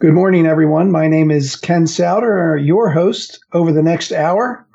Good 0.00 0.14
morning, 0.14 0.46
everyone. 0.46 0.90
My 0.90 1.08
name 1.08 1.30
is 1.30 1.56
Ken 1.56 1.86
Souter, 1.86 2.56
your 2.56 2.88
host 2.88 3.38
over 3.52 3.70
the 3.70 3.82
next 3.82 4.12
hour, 4.12 4.66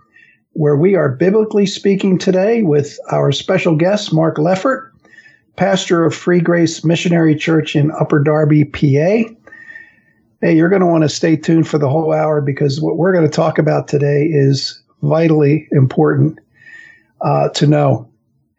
where 0.53 0.77
we 0.77 0.93
are 0.93 1.09
biblically 1.09 1.65
speaking 1.65 2.19
today 2.19 2.61
with 2.61 2.99
our 3.09 3.31
special 3.31 3.75
guest, 3.75 4.13
Mark 4.13 4.37
Leffert, 4.37 4.91
pastor 5.55 6.05
of 6.05 6.13
Free 6.13 6.39
Grace 6.39 6.85
Missionary 6.85 7.35
Church 7.35 7.75
in 7.75 7.89
Upper 7.89 8.21
Darby, 8.21 8.65
PA. 8.65 9.33
Hey, 10.41 10.55
you're 10.55 10.69
going 10.69 10.81
to 10.81 10.85
want 10.85 11.01
to 11.01 11.09
stay 11.09 11.35
tuned 11.35 11.67
for 11.67 11.79
the 11.79 11.89
whole 11.89 12.13
hour 12.13 12.39
because 12.39 12.79
what 12.79 12.97
we're 12.97 13.11
going 13.11 13.25
to 13.25 13.35
talk 13.35 13.57
about 13.57 13.87
today 13.87 14.25
is 14.25 14.79
vitally 15.01 15.67
important 15.71 16.37
uh, 17.21 17.49
to 17.49 17.65
know. 17.65 18.07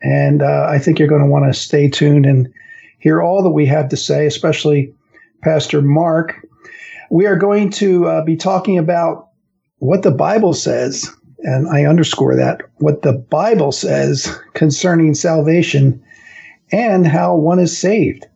And 0.03 0.43
uh, 0.43 0.67
I 0.69 0.81
think 0.81 0.99
you're 0.99 1.07
going 1.07 1.23
to 1.23 1.31
want 1.31 1.45
to 1.45 1.57
stay 1.57 1.89
tuned 1.89 2.27
and 2.27 2.53
hear 2.99 3.23
all 3.23 3.41
that 3.45 3.51
we 3.51 3.67
have 3.67 3.89
to 3.91 3.97
say, 3.97 4.27
especially 4.27 4.93
Pastor 5.45 5.81
Mark 5.81 6.43
we 7.11 7.27
are 7.27 7.37
going 7.37 7.71
to 7.71 8.07
uh, 8.07 8.25
be 8.25 8.37
talking 8.37 8.79
about 8.79 9.29
what 9.79 10.03
the 10.03 10.11
Bible 10.11 10.55
says, 10.55 11.11
and 11.39 11.69
I 11.69 11.85
underscore 11.85 12.37
that, 12.37 12.63
what 12.77 13.03
the 13.03 13.13
Bible 13.13 13.73
says 13.73 14.39
concerning 14.55 15.15
salvation 15.15 16.03
and 16.73 17.07
how 17.07 17.37
one 17.37 17.59
is 17.59 17.77
saved. 17.77 18.27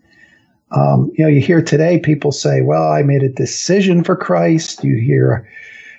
Um, 0.73 1.11
you 1.16 1.25
know, 1.25 1.30
you 1.30 1.41
hear 1.41 1.62
today 1.62 1.98
people 1.98 2.30
say, 2.30 2.61
well, 2.62 2.92
I 2.92 3.02
made 3.02 3.23
a 3.23 3.28
decision 3.28 4.05
for 4.05 4.14
Christ. 4.14 4.84
You 4.84 4.97
hear 4.97 5.48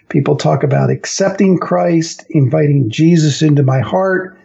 people 0.10 0.36
talk 0.36 0.64
about 0.64 0.90
accepting 0.90 1.58
Christ, 1.58 2.26
inviting 2.30 2.90
Jesus 2.90 3.42
into 3.42 3.64
my 3.64 3.80
heart, 3.80 4.38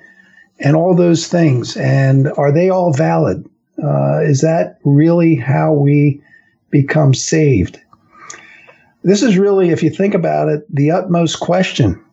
and 0.59 0.75
all 0.75 0.95
those 0.95 1.29
things. 1.29 1.77
And 1.77 2.29
are 2.37 2.51
they 2.51 2.71
all 2.71 2.93
valid? 2.93 3.49
Uh, 3.83 4.21
is 4.23 4.41
that 4.41 4.79
really 4.85 5.37
how 5.37 5.73
we 5.73 6.21
become 6.71 7.15
saved? 7.15 7.79
This 9.07 9.23
is 9.23 9.39
really, 9.39 9.71
if 9.71 9.85
you 9.85 9.91
think 9.91 10.15
about 10.15 10.49
it, 10.49 10.65
the 10.69 10.91
utmost 10.91 11.39
question, 11.39 12.05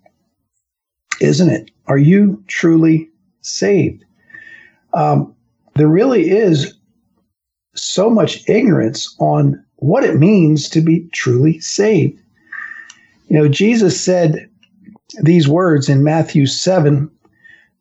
isn't 1.19 1.49
it? 1.49 1.71
Are 1.87 1.97
you 1.97 2.43
truly 2.45 3.09
saved? 3.41 4.05
Um, 4.93 5.35
there 5.73 5.87
really 5.87 6.29
is 6.29 6.75
so 7.73 8.11
much 8.11 8.47
ignorance 8.47 9.15
on 9.17 9.65
what 9.77 10.03
it 10.03 10.19
means 10.19 10.69
to 10.69 10.81
be 10.81 11.09
truly 11.13 11.59
saved. 11.61 12.21
You 13.27 13.39
know, 13.39 13.47
Jesus 13.47 13.99
said 13.99 14.47
these 15.23 15.47
words 15.47 15.89
in 15.89 16.03
Matthew 16.03 16.45
7, 16.45 17.09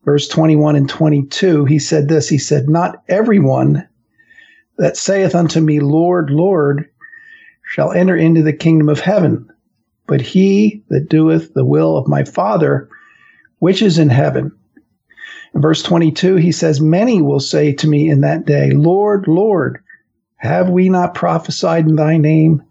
verse 0.05 0.27
21 0.27 0.75
and 0.75 0.89
22. 0.89 1.65
He 1.65 1.77
said 1.77 2.07
this 2.07 2.29
He 2.29 2.39
said, 2.39 2.67
Not 2.67 3.03
everyone 3.09 3.87
that 4.79 4.97
saith 4.97 5.35
unto 5.35 5.61
me, 5.61 5.81
Lord, 5.81 6.31
Lord, 6.31 6.89
shall 7.73 7.91
enter 7.91 8.15
into 8.15 8.43
the 8.43 8.53
kingdom 8.53 8.87
of 8.87 8.99
heaven, 8.99 9.49
but 10.05 10.21
he 10.21 10.83
that 10.89 11.09
doeth 11.09 11.55
the 11.55 11.65
will 11.65 11.97
of 11.97 12.07
my 12.07 12.23
Father, 12.23 12.87
which 13.57 13.81
is 13.81 13.97
in 13.97 14.09
heaven. 14.09 14.51
In 15.55 15.61
verse 15.61 15.81
22, 15.81 16.35
he 16.35 16.51
says, 16.51 16.79
Many 16.79 17.19
will 17.19 17.39
say 17.39 17.73
to 17.73 17.87
me 17.87 18.11
in 18.11 18.21
that 18.21 18.45
day, 18.45 18.69
Lord, 18.69 19.27
Lord, 19.27 19.79
have 20.35 20.69
we 20.69 20.87
not 20.87 21.15
prophesied 21.15 21.87
in 21.87 21.95
thy 21.95 22.17
name? 22.17 22.61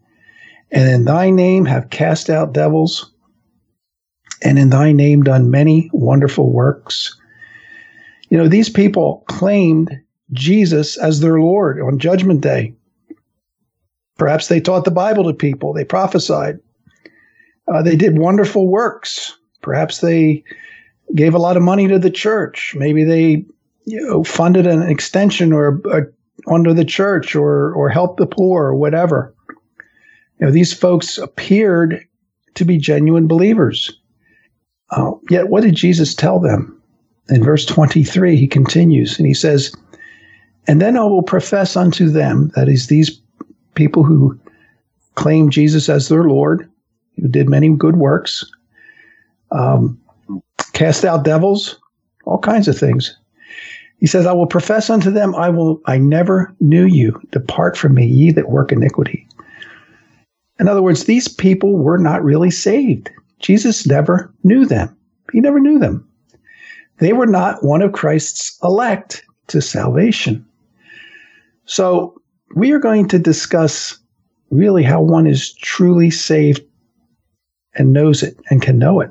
And 0.71 0.89
in 0.89 1.05
thy 1.05 1.31
name 1.31 1.65
have 1.65 1.91
cast 1.91 2.31
out 2.31 2.53
devils? 2.55 3.13
And 4.41 4.57
in 4.57 4.71
thy 4.71 4.93
name 4.93 5.25
done 5.25 5.51
many 5.51 5.91
wonderful 5.93 6.53
works? 6.53 7.19
You 8.31 8.39
know, 8.39 8.47
these 8.47 8.71
people 8.71 9.25
claimed 9.27 10.01
Jesus 10.31 10.97
as 10.97 11.19
their 11.19 11.41
Lord 11.41 11.81
on 11.81 11.99
Judgment 11.99 12.41
Day. 12.41 12.77
Perhaps 14.23 14.47
they 14.47 14.61
taught 14.61 14.85
the 14.85 14.93
Bible 14.93 15.25
to 15.25 15.35
people, 15.35 15.73
they 15.73 15.85
prophesied, 15.85 16.61
uh, 17.67 17.83
they 17.83 17.97
did 17.97 18.17
wonderful 18.17 18.69
works. 18.69 19.37
Perhaps 19.63 19.99
they 19.99 20.45
gave 21.13 21.35
a 21.35 21.41
lot 21.41 21.57
of 21.57 21.65
money 21.65 21.89
to 21.89 21.99
the 21.99 22.09
church. 22.09 22.73
Maybe 22.79 23.03
they 23.03 23.45
you 23.85 24.01
know, 24.01 24.23
funded 24.23 24.65
an 24.65 24.83
extension 24.83 25.53
or 25.53 25.83
a, 25.91 26.03
under 26.47 26.73
the 26.73 26.85
church 26.85 27.35
or 27.35 27.75
or 27.75 27.89
helped 27.89 28.19
the 28.19 28.27
poor 28.29 28.67
or 28.67 28.77
whatever. 28.77 29.35
You 30.39 30.47
know, 30.47 30.53
these 30.53 30.73
folks 30.73 31.19
appeared 31.19 32.07
to 32.55 32.65
be 32.65 32.79
genuine 32.79 33.27
believers. 33.27 33.91
Uh, 34.91 35.15
yet, 35.31 35.49
what 35.49 35.65
did 35.65 35.75
Jesus 35.75 36.15
tell 36.15 36.39
them? 36.39 36.81
In 37.29 37.43
verse 37.43 37.67
23, 37.67 38.37
he 38.37 38.47
continues 38.47 39.19
and 39.19 39.27
he 39.27 39.35
says, 39.35 39.75
And 40.69 40.81
then 40.81 40.97
I 40.97 41.03
will 41.03 41.25
profess 41.25 41.75
unto 41.77 42.09
them, 42.09 42.53
that 42.55 42.69
is, 42.69 42.87
these 42.87 43.21
people 43.75 44.03
who 44.03 44.39
claim 45.15 45.51
Jesus 45.51 45.89
as 45.89 46.09
their 46.09 46.25
Lord, 46.25 46.69
who 47.21 47.29
did 47.29 47.49
many 47.49 47.69
good 47.71 47.97
works, 47.97 48.45
um, 49.51 50.01
cast 50.73 51.05
out 51.05 51.25
devils, 51.25 51.79
all 52.25 52.39
kinds 52.39 52.69
of 52.69 52.79
things. 52.79 53.17
He 53.99 54.07
says, 54.07 54.27
I 54.27 54.33
will 54.33 54.47
profess 54.47 54.91
unto 54.91 55.11
them, 55.11 55.35
I 55.37 55.49
will, 55.49 55.81
I 55.87 55.99
never 55.99 56.53
knew 56.61 56.87
you. 56.87 57.21
Depart 57.31 57.77
from 57.77 57.95
me, 57.95 58.07
ye 58.07 58.33
that 58.33 58.51
work 58.51 58.73
iniquity. 58.73 59.27
In 60.59 60.69
other 60.69 60.83
words, 60.83 61.05
these 61.05 61.29
people 61.29 61.79
were 61.79 61.99
not 61.99 62.25
really 62.25 62.51
saved. 62.51 63.11
Jesus 63.39 63.87
never 63.87 64.33
knew 64.45 64.65
them. 64.65 64.97
He 65.33 65.41
never 65.41 65.61
knew 65.61 65.79
them. 65.79 66.09
They 66.99 67.13
were 67.13 67.27
not 67.27 67.65
one 67.65 67.83
of 67.83 67.93
Christ's 67.93 68.59
elect 68.63 69.25
to 69.49 69.61
salvation. 69.61 70.45
So 71.65 72.21
we 72.55 72.73
are 72.73 72.79
going 72.79 73.09
to 73.09 73.19
discuss 73.19 73.99
really 74.51 74.83
how 74.83 75.01
one 75.01 75.27
is 75.27 75.55
truly 75.55 76.11
saved 76.11 76.63
and 77.75 77.93
knows 77.93 78.23
it 78.23 78.37
and 78.51 78.61
can 78.61 78.79
know 78.79 79.01
it. 79.01 79.11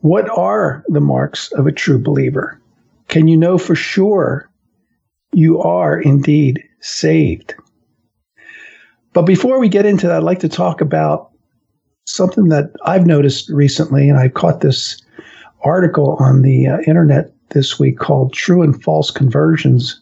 What 0.00 0.28
are 0.30 0.84
the 0.88 1.00
marks 1.00 1.50
of 1.52 1.66
a 1.66 1.72
true 1.72 1.98
believer? 1.98 2.60
Can 3.08 3.28
you 3.28 3.36
know 3.36 3.58
for 3.58 3.74
sure 3.74 4.50
you 5.32 5.60
are 5.60 6.00
indeed 6.00 6.62
saved? 6.80 7.54
But 9.12 9.22
before 9.22 9.58
we 9.58 9.68
get 9.68 9.86
into 9.86 10.06
that, 10.06 10.16
I'd 10.18 10.22
like 10.22 10.38
to 10.40 10.48
talk 10.48 10.80
about 10.80 11.30
something 12.06 12.48
that 12.48 12.70
I've 12.84 13.06
noticed 13.06 13.50
recently, 13.50 14.08
and 14.08 14.18
I 14.18 14.28
caught 14.28 14.60
this 14.60 15.02
article 15.62 16.16
on 16.20 16.42
the 16.42 16.66
uh, 16.66 16.78
internet 16.86 17.32
this 17.50 17.78
week 17.78 17.98
called 17.98 18.32
True 18.32 18.62
and 18.62 18.80
False 18.82 19.10
Conversions 19.10 20.00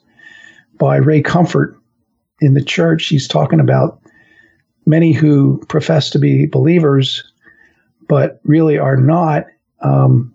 by 0.79 0.97
Ray 0.97 1.23
Comfort 1.23 1.78
in 2.41 2.55
the 2.55 2.63
church, 2.63 3.07
he's 3.07 3.29
talking 3.29 3.61
about 3.61 4.01
many 4.87 5.13
who 5.13 5.63
profess 5.69 6.11
to 6.11 6.19
be 6.19 6.47
believers, 6.47 7.23
but 8.09 8.41
really 8.45 8.79
are 8.79 8.97
not. 8.97 9.45
Um, 9.83 10.35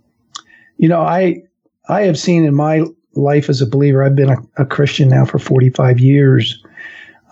you 0.77 0.87
know, 0.87 1.01
I 1.01 1.43
I 1.89 2.01
have 2.01 2.19
seen 2.19 2.45
in 2.45 2.55
my 2.55 2.83
life 3.15 3.49
as 3.49 3.61
a 3.61 3.67
believer. 3.67 4.03
I've 4.03 4.15
been 4.15 4.29
a, 4.29 4.37
a 4.57 4.65
Christian 4.65 5.09
now 5.09 5.25
for 5.25 5.39
45 5.39 5.99
years. 5.99 6.63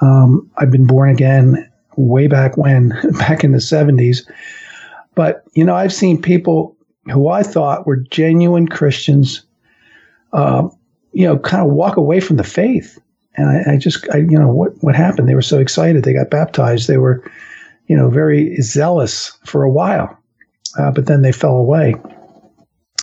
Um, 0.02 0.50
I've 0.58 0.72
been 0.72 0.86
born 0.86 1.10
again 1.10 1.70
way 1.96 2.28
back 2.28 2.58
when, 2.58 2.90
back 3.20 3.44
in 3.44 3.52
the 3.52 3.60
70s. 3.60 4.30
But 5.16 5.44
you 5.54 5.64
know, 5.64 5.76
I've 5.76 5.94
seen 5.94 6.22
people 6.22 6.76
who 7.12 7.30
I 7.30 7.44
thought 7.44 7.86
were 7.86 7.98
genuine 7.98 8.68
Christians, 8.68 9.44
uh, 10.34 10.68
you 11.14 11.26
know, 11.26 11.38
kind 11.40 11.64
of 11.64 11.72
walk 11.72 11.98
away 11.98 12.20
from 12.20 12.38
the 12.38 12.44
faith 12.44 13.00
and 13.36 13.50
I, 13.50 13.74
I, 13.74 13.78
just, 13.78 14.08
I, 14.14 14.18
you 14.18 14.38
know, 14.38 14.50
what 14.50 14.72
what 14.84 14.96
happened? 14.96 15.28
They 15.28 15.36
were 15.36 15.42
so 15.42 15.60
excited. 15.60 16.04
They 16.04 16.14
got 16.14 16.30
baptized. 16.30 16.88
They 16.88 16.98
were, 16.98 17.24
you 17.88 17.96
know, 17.96 18.10
very 18.10 18.56
zealous 18.58 19.38
for 19.46 19.64
a 19.64 19.72
while, 19.72 20.18
uh, 20.78 20.92
but 20.92 21.06
then 21.06 21.22
they 21.22 21.32
fell 21.32 21.56
away. 21.56 21.96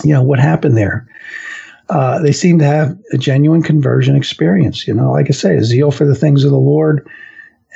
You 0.05 0.13
know 0.13 0.23
what 0.23 0.39
happened 0.39 0.77
there? 0.77 1.09
Uh, 1.89 2.21
they 2.21 2.33
seem 2.33 2.59
to 2.59 2.67
have 2.67 2.97
a 3.13 3.19
genuine 3.19 3.63
conversion 3.63 4.15
experience. 4.15 4.87
You 4.87 4.95
know, 4.95 5.13
like 5.13 5.29
I 5.29 5.33
say, 5.33 5.57
a 5.57 5.65
zeal 5.65 5.91
for 5.91 6.05
the 6.05 6.15
things 6.15 6.45
of 6.45 6.51
the 6.51 6.59
Lord, 6.59 7.09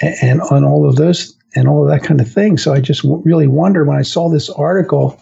and, 0.01 0.41
on 0.43 0.65
all 0.65 0.89
of 0.89 0.97
those 0.97 1.35
and 1.55 1.69
all 1.69 1.83
of 1.83 1.91
that 1.91 2.07
kind 2.07 2.21
of 2.21 2.31
thing. 2.31 2.59
So 2.59 2.73
I 2.73 2.81
just 2.81 3.03
w- 3.03 3.23
really 3.25 3.47
wonder 3.47 3.85
when 3.85 3.99
I 3.99 4.03
saw 4.03 4.29
this 4.29 4.49
article 4.51 5.21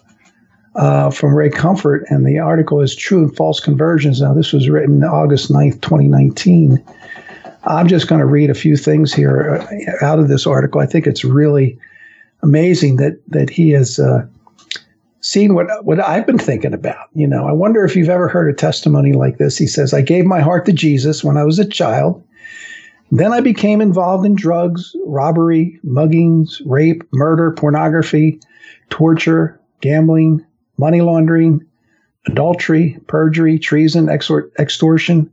uh, 0.76 1.10
from 1.10 1.34
Ray 1.34 1.50
Comfort, 1.50 2.04
and 2.08 2.26
the 2.26 2.38
article 2.38 2.80
is 2.80 2.94
True 2.94 3.24
and 3.24 3.36
False 3.36 3.60
Conversions. 3.60 4.20
Now, 4.20 4.34
this 4.34 4.52
was 4.52 4.68
written 4.68 5.02
August 5.02 5.50
9th, 5.50 5.80
2019. 5.80 6.82
I'm 7.64 7.88
just 7.88 8.08
going 8.08 8.20
to 8.20 8.26
read 8.26 8.50
a 8.50 8.54
few 8.54 8.76
things 8.76 9.12
here 9.12 9.56
uh, 9.56 10.04
out 10.04 10.18
of 10.18 10.28
this 10.28 10.46
article. 10.46 10.80
I 10.80 10.86
think 10.86 11.06
it's 11.06 11.24
really 11.24 11.78
amazing 12.42 12.96
that 12.96 13.20
that 13.28 13.50
he 13.50 13.70
has 13.70 13.98
uh, 13.98 14.26
seen 15.20 15.54
what 15.54 15.84
what 15.84 16.00
I've 16.00 16.26
been 16.26 16.38
thinking 16.38 16.72
about. 16.72 17.08
You 17.14 17.26
know, 17.26 17.46
I 17.46 17.52
wonder 17.52 17.84
if 17.84 17.96
you've 17.96 18.08
ever 18.08 18.28
heard 18.28 18.48
a 18.48 18.56
testimony 18.56 19.12
like 19.12 19.38
this. 19.38 19.58
He 19.58 19.66
says, 19.66 19.92
"I 19.92 20.00
gave 20.00 20.24
my 20.24 20.40
heart 20.40 20.64
to 20.66 20.72
Jesus 20.72 21.22
when 21.22 21.36
I 21.36 21.44
was 21.44 21.58
a 21.58 21.68
child. 21.68 22.22
Then 23.12 23.32
I 23.32 23.40
became 23.40 23.80
involved 23.80 24.24
in 24.24 24.36
drugs, 24.36 24.94
robbery, 25.04 25.80
muggings, 25.84 26.62
rape, 26.64 27.02
murder, 27.12 27.50
pornography, 27.50 28.40
torture, 28.88 29.60
gambling, 29.80 30.46
money 30.80 31.00
laundering, 31.00 31.64
adultery, 32.26 32.98
perjury, 33.06 33.58
treason, 33.58 34.08
extortion." 34.08 35.30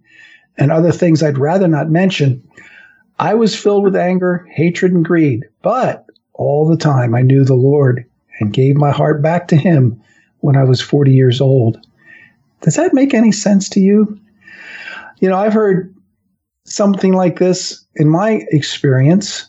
and 0.57 0.71
other 0.71 0.91
things 0.91 1.21
I'd 1.21 1.37
rather 1.37 1.67
not 1.67 1.89
mention, 1.89 2.43
I 3.19 3.33
was 3.33 3.55
filled 3.55 3.83
with 3.83 3.95
anger, 3.95 4.47
hatred, 4.51 4.91
and 4.91 5.05
greed. 5.05 5.45
But 5.61 6.05
all 6.33 6.67
the 6.67 6.77
time 6.77 7.15
I 7.15 7.21
knew 7.21 7.43
the 7.43 7.55
Lord 7.55 8.05
and 8.39 8.53
gave 8.53 8.75
my 8.75 8.91
heart 8.91 9.21
back 9.21 9.47
to 9.49 9.55
Him 9.55 10.01
when 10.39 10.55
I 10.55 10.63
was 10.63 10.81
40 10.81 11.13
years 11.13 11.41
old. 11.41 11.79
Does 12.61 12.75
that 12.75 12.93
make 12.93 13.13
any 13.13 13.31
sense 13.31 13.69
to 13.69 13.79
you? 13.79 14.19
You 15.19 15.29
know, 15.29 15.37
I've 15.37 15.53
heard 15.53 15.93
something 16.65 17.13
like 17.13 17.39
this 17.39 17.83
in 17.95 18.09
my 18.09 18.45
experience, 18.51 19.47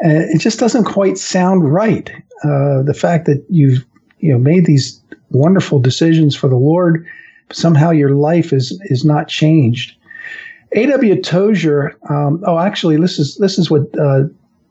and 0.00 0.22
it 0.22 0.38
just 0.38 0.58
doesn't 0.58 0.84
quite 0.84 1.16
sound 1.16 1.72
right. 1.72 2.10
Uh, 2.44 2.82
the 2.82 2.96
fact 2.98 3.26
that 3.26 3.44
you've 3.48 3.84
you 4.18 4.32
know 4.32 4.38
made 4.38 4.66
these 4.66 4.99
wonderful 5.30 5.78
decisions 5.78 6.36
for 6.36 6.48
the 6.48 6.56
Lord, 6.56 7.06
but 7.48 7.56
somehow 7.56 7.90
your 7.90 8.10
life 8.10 8.52
is 8.52 8.78
is 8.84 9.04
not 9.04 9.28
changed. 9.28 9.96
A.W. 10.72 11.20
Tozer, 11.20 11.96
Um, 12.08 12.42
oh, 12.46 12.58
actually, 12.58 12.96
this 12.96 13.18
is 13.18 13.36
this 13.36 13.58
is 13.58 13.70
what 13.70 13.82
uh, 13.98 14.24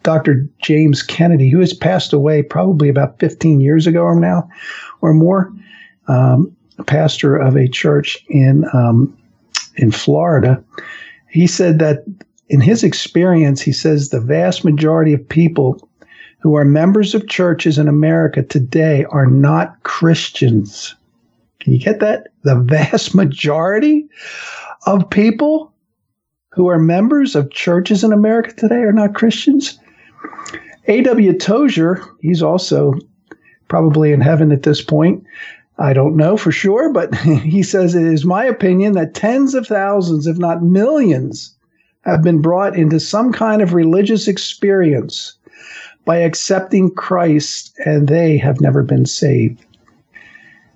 Dr. 0.03 0.47
James 0.61 1.03
Kennedy, 1.03 1.49
who 1.49 1.59
has 1.59 1.73
passed 1.73 2.13
away 2.13 2.41
probably 2.41 2.87
about 2.87 3.19
15 3.19 3.59
years 3.59 3.85
ago 3.85 4.01
or 4.01 4.17
now, 4.17 4.49
or 5.01 5.13
more, 5.13 5.51
um, 6.07 6.55
pastor 6.85 7.35
of 7.35 7.57
a 7.57 7.67
church 7.67 8.17
in 8.29 8.65
um, 8.73 9.15
in 9.75 9.91
Florida. 9.91 10.63
He 11.29 11.47
said 11.47 11.79
that 11.79 12.03
in 12.47 12.61
his 12.61 12.83
experience, 12.83 13.61
he 13.61 13.71
says 13.71 14.09
the 14.09 14.21
vast 14.21 14.65
majority 14.65 15.13
of 15.13 15.27
people 15.27 15.88
who 16.39 16.55
are 16.55 16.65
members 16.65 17.13
of 17.13 17.27
churches 17.27 17.77
in 17.77 17.87
America 17.87 18.41
today 18.41 19.05
are 19.09 19.27
not 19.27 19.83
Christians. 19.83 20.95
Can 21.59 21.73
you 21.73 21.79
get 21.79 21.99
that? 21.99 22.27
The 22.43 22.55
vast 22.55 23.13
majority 23.15 24.07
of 24.85 25.09
people 25.09 25.73
who 26.51 26.67
are 26.67 26.79
members 26.79 27.35
of 27.35 27.51
churches 27.51 28.03
in 28.03 28.13
America 28.13 28.53
today 28.53 28.81
are 28.81 28.93
not 28.93 29.13
Christians. 29.13 29.77
A.W. 30.87 31.37
Tozer, 31.37 32.03
he's 32.21 32.41
also 32.41 32.93
probably 33.67 34.11
in 34.11 34.21
heaven 34.21 34.51
at 34.51 34.63
this 34.63 34.81
point. 34.81 35.23
I 35.77 35.93
don't 35.93 36.17
know 36.17 36.35
for 36.35 36.51
sure, 36.51 36.91
but 36.91 37.13
he 37.15 37.63
says 37.63 37.95
it 37.95 38.03
is 38.03 38.25
my 38.25 38.45
opinion 38.45 38.93
that 38.93 39.13
tens 39.13 39.53
of 39.53 39.67
thousands, 39.67 40.25
if 40.25 40.37
not 40.37 40.63
millions, 40.63 41.55
have 42.01 42.23
been 42.23 42.41
brought 42.41 42.75
into 42.75 42.99
some 42.99 43.31
kind 43.31 43.61
of 43.61 43.73
religious 43.73 44.27
experience 44.27 45.37
by 46.09 46.17
accepting 46.17 46.89
Christ 46.89 47.77
and 47.85 48.07
they 48.07 48.35
have 48.35 48.59
never 48.59 48.81
been 48.81 49.05
saved. 49.05 49.63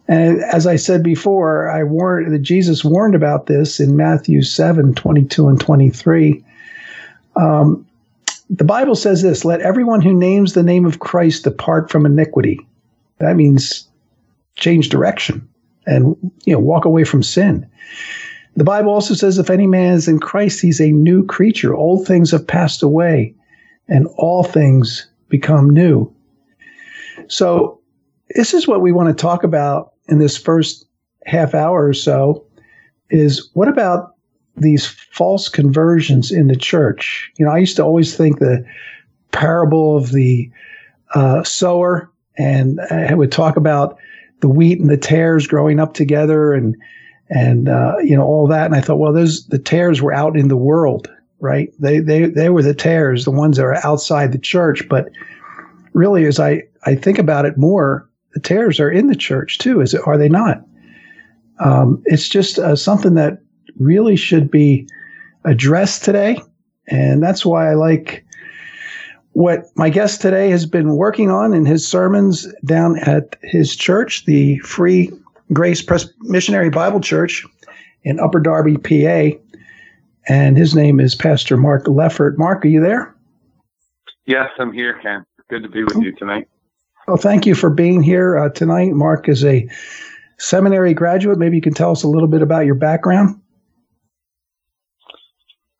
And 0.07 0.43
as 0.43 0.67
I 0.67 0.75
said 0.75 1.01
before, 1.01 1.71
I 1.71 1.81
warned 1.81 2.31
that 2.31 2.43
Jesus 2.43 2.85
warned 2.85 3.15
about 3.15 3.47
this 3.47 3.79
in 3.79 3.97
Matthew 3.97 4.43
7 4.43 4.93
22 4.93 5.47
and 5.47 5.59
23. 5.59 6.45
Um, 7.35 7.83
the 8.51 8.63
Bible 8.63 8.93
says 8.93 9.23
this 9.23 9.43
let 9.43 9.61
everyone 9.61 10.01
who 10.01 10.13
names 10.13 10.53
the 10.53 10.61
name 10.61 10.85
of 10.85 10.99
Christ 10.99 11.45
depart 11.45 11.89
from 11.89 12.05
iniquity. 12.05 12.59
That 13.17 13.35
means 13.35 13.87
change 14.53 14.89
direction 14.89 15.49
and 15.87 16.15
you 16.45 16.53
know 16.53 16.59
walk 16.59 16.85
away 16.85 17.05
from 17.05 17.23
sin. 17.23 17.67
The 18.55 18.65
Bible 18.65 18.91
also 18.91 19.15
says 19.15 19.39
if 19.39 19.49
any 19.49 19.65
man 19.65 19.95
is 19.95 20.07
in 20.07 20.19
Christ, 20.19 20.61
he's 20.61 20.79
a 20.79 20.91
new 20.91 21.25
creature. 21.25 21.73
Old 21.73 22.05
things 22.05 22.29
have 22.29 22.45
passed 22.45 22.83
away 22.83 23.33
and 23.87 24.07
all 24.17 24.43
things 24.43 25.07
become 25.33 25.67
new. 25.67 26.13
So 27.27 27.81
this 28.35 28.53
is 28.53 28.67
what 28.67 28.81
we 28.81 28.91
want 28.91 29.09
to 29.09 29.19
talk 29.19 29.43
about 29.43 29.93
in 30.07 30.19
this 30.19 30.37
first 30.37 30.85
half 31.25 31.55
hour 31.55 31.87
or 31.87 31.93
so 31.95 32.45
is 33.09 33.49
what 33.53 33.67
about 33.67 34.13
these 34.55 34.85
false 34.85 35.49
conversions 35.49 36.31
in 36.31 36.49
the 36.49 36.55
church? 36.55 37.31
You 37.39 37.45
know, 37.45 37.51
I 37.51 37.57
used 37.57 37.75
to 37.77 37.83
always 37.83 38.15
think 38.15 38.37
the 38.37 38.63
parable 39.31 39.97
of 39.97 40.11
the 40.11 40.51
uh, 41.15 41.41
sower, 41.41 42.11
and 42.37 42.79
I 42.91 43.15
would 43.15 43.31
talk 43.31 43.57
about 43.57 43.97
the 44.41 44.49
wheat 44.49 44.79
and 44.79 44.89
the 44.91 44.97
tares 44.97 45.47
growing 45.47 45.79
up 45.79 45.95
together, 45.95 46.53
and 46.53 46.77
and 47.29 47.69
uh, 47.69 47.95
you 48.03 48.15
know 48.15 48.23
all 48.23 48.45
that. 48.49 48.67
And 48.67 48.75
I 48.75 48.81
thought, 48.81 48.99
well, 48.99 49.13
those 49.13 49.47
the 49.47 49.57
tares 49.57 49.99
were 49.99 50.13
out 50.13 50.37
in 50.37 50.47
the 50.47 50.57
world, 50.57 51.07
right? 51.43 51.69
They 51.77 51.99
they 51.99 52.25
they 52.25 52.49
were 52.49 52.63
the 52.63 52.73
tares, 52.73 53.25
the 53.25 53.31
ones 53.31 53.57
that 53.57 53.65
are 53.65 53.85
outside 53.85 54.31
the 54.31 54.39
church. 54.39 54.87
But 54.89 55.09
really, 55.91 56.25
as 56.25 56.39
I 56.39 56.63
I 56.85 56.95
think 56.95 57.19
about 57.19 57.45
it 57.45 57.57
more, 57.57 58.09
the 58.33 58.39
tares 58.39 58.79
are 58.79 58.89
in 58.89 59.07
the 59.07 59.15
church 59.15 59.59
too. 59.59 59.81
Is 59.81 59.93
it? 59.93 60.01
Are 60.07 60.17
they 60.17 60.29
not? 60.29 60.65
Um, 61.59 62.01
it's 62.05 62.27
just 62.27 62.57
uh, 62.57 62.75
something 62.75 63.13
that 63.15 63.39
really 63.77 64.15
should 64.15 64.49
be 64.49 64.87
addressed 65.43 66.03
today, 66.03 66.41
and 66.87 67.21
that's 67.21 67.45
why 67.45 67.69
I 67.69 67.75
like 67.75 68.25
what 69.33 69.65
my 69.75 69.89
guest 69.89 70.21
today 70.21 70.49
has 70.49 70.65
been 70.65 70.95
working 70.95 71.29
on 71.29 71.53
in 71.53 71.65
his 71.65 71.85
sermons 71.85 72.47
down 72.63 72.99
at 72.99 73.35
his 73.41 73.75
church, 73.75 74.25
the 74.25 74.59
Free 74.59 75.11
Grace 75.51 75.81
Pres- 75.81 76.13
Missionary 76.21 76.69
Bible 76.69 77.01
Church 77.01 77.45
in 78.03 78.19
Upper 78.19 78.39
Darby, 78.39 78.77
PA. 78.77 79.37
And 80.27 80.57
his 80.57 80.75
name 80.75 80.99
is 80.99 81.15
Pastor 81.15 81.57
Mark 81.57 81.85
Leffert. 81.85 82.37
Mark, 82.37 82.63
are 82.63 82.69
you 82.69 82.81
there? 82.81 83.15
Yes, 84.25 84.49
I'm 84.57 84.71
here, 84.71 84.99
Ken. 85.01 85.25
Good 85.49 85.63
to 85.63 85.69
be 85.69 85.83
with 85.83 85.97
you 85.97 86.13
tonight. 86.13 86.47
Well, 87.07 87.17
thank 87.17 87.45
you 87.45 87.55
for 87.55 87.69
being 87.69 88.01
here 88.01 88.37
uh, 88.37 88.49
tonight. 88.49 88.93
Mark 88.93 89.27
is 89.27 89.43
a 89.43 89.67
seminary 90.37 90.93
graduate. 90.93 91.37
Maybe 91.37 91.57
you 91.57 91.61
can 91.61 91.73
tell 91.73 91.91
us 91.91 92.03
a 92.03 92.07
little 92.07 92.29
bit 92.29 92.41
about 92.41 92.65
your 92.65 92.75
background. 92.75 93.39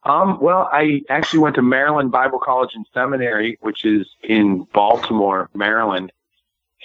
Um, 0.02 0.38
well, 0.40 0.68
I 0.70 1.00
actually 1.08 1.38
went 1.38 1.54
to 1.54 1.62
Maryland 1.62 2.12
Bible 2.12 2.38
College 2.38 2.72
and 2.74 2.84
Seminary, 2.92 3.56
which 3.62 3.86
is 3.86 4.06
in 4.22 4.64
Baltimore, 4.74 5.48
Maryland, 5.54 6.12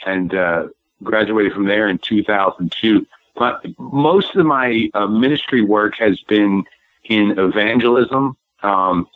and 0.05 0.33
uh, 0.33 0.67
graduated 1.03 1.51
from 1.51 1.65
there 1.65 1.89
in 1.89 1.97
2002. 1.97 3.05
But 3.35 3.65
most 3.77 4.38
of 4.38 4.45
my 4.45 4.89
uh, 4.94 5.07
ministry 5.07 5.62
work 5.62 5.95
has 6.00 6.21
been 6.21 6.63
in 7.09 7.38
evangelism. 7.38 8.38
Um, 8.63 9.07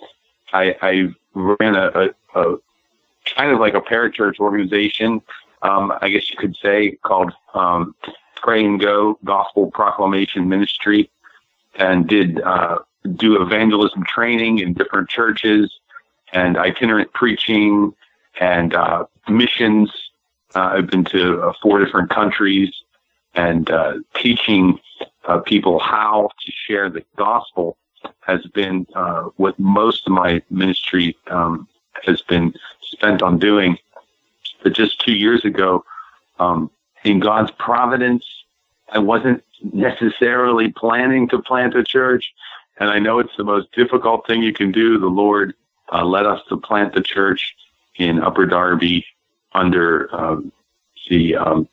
I, 0.52 0.76
I, 0.82 1.10
ran 1.36 1.76
a, 1.76 1.88
a, 2.36 2.40
a, 2.40 2.58
kind 3.36 3.52
of 3.52 3.60
like 3.60 3.74
a 3.74 3.82
parachurch 3.82 4.40
organization, 4.40 5.22
um, 5.64 5.92
I 6.02 6.10
guess 6.10 6.30
you 6.30 6.38
could 6.38 6.56
say, 6.62 6.92
called 7.04 7.32
um, 7.56 7.96
Pray 8.36 8.64
and 8.64 8.80
Go 8.80 9.18
Gospel 9.24 9.72
Proclamation 9.72 10.48
Ministry, 10.50 11.10
and 11.76 12.08
did 12.08 12.42
uh, 12.42 12.80
do 13.16 13.42
evangelism 13.42 14.04
training 14.06 14.60
in 14.60 14.74
different 14.74 15.10
churches 15.10 15.74
and 16.34 16.58
itinerant 16.58 17.12
preaching 17.14 17.94
and 18.40 18.76
uh, 18.76 19.06
missions. 19.28 19.92
Uh, 20.56 20.74
I've 20.74 20.88
been 20.88 21.06
to 21.06 21.42
uh, 21.42 21.54
four 21.62 21.84
different 21.84 22.10
countries 22.10 22.72
and 23.34 23.70
uh, 23.72 23.94
teaching 24.16 24.80
uh, 25.26 25.40
people 25.40 25.80
how 25.80 26.30
to 26.46 26.52
share 26.52 26.90
the 26.90 27.04
gospel 27.18 27.78
has 28.26 28.46
been 28.48 28.88
uh, 28.96 29.24
what 29.38 29.58
most 29.60 30.08
of 30.08 30.14
my 30.14 30.42
ministry 30.50 31.16
um, 31.28 31.68
has 32.06 32.22
been 32.22 32.54
spent 32.82 33.22
on 33.22 33.38
doing. 33.38 33.78
But 34.62 34.74
just 34.74 35.02
two 35.02 35.14
years 35.14 35.44
ago, 35.44 35.84
um, 36.40 36.72
in 37.04 37.20
God's 37.20 37.52
providence, 37.52 38.26
I 38.90 39.00
wasn't 39.00 39.44
necessarily 39.74 40.72
planning 40.72 41.28
to 41.30 41.40
plant 41.42 41.76
a 41.76 41.84
church. 41.84 42.34
And 42.80 42.90
I 42.90 43.00
know 43.00 43.20
it's 43.20 43.36
the 43.38 43.44
most 43.44 43.72
difficult 43.74 44.26
thing 44.26 44.42
you 44.42 44.54
can 44.54 44.72
do. 44.72 44.98
The 44.98 45.08
Lord 45.08 45.54
uh, 45.92 46.06
led 46.06 46.26
us 46.26 46.42
to 46.50 46.58
plant 46.58 46.94
the 46.94 47.02
church 47.02 47.56
in 47.96 48.22
Upper 48.22 48.46
Darby 48.46 49.06
under 49.54 50.14
um, 50.16 50.52
the 51.10 51.36
um, 51.36 51.68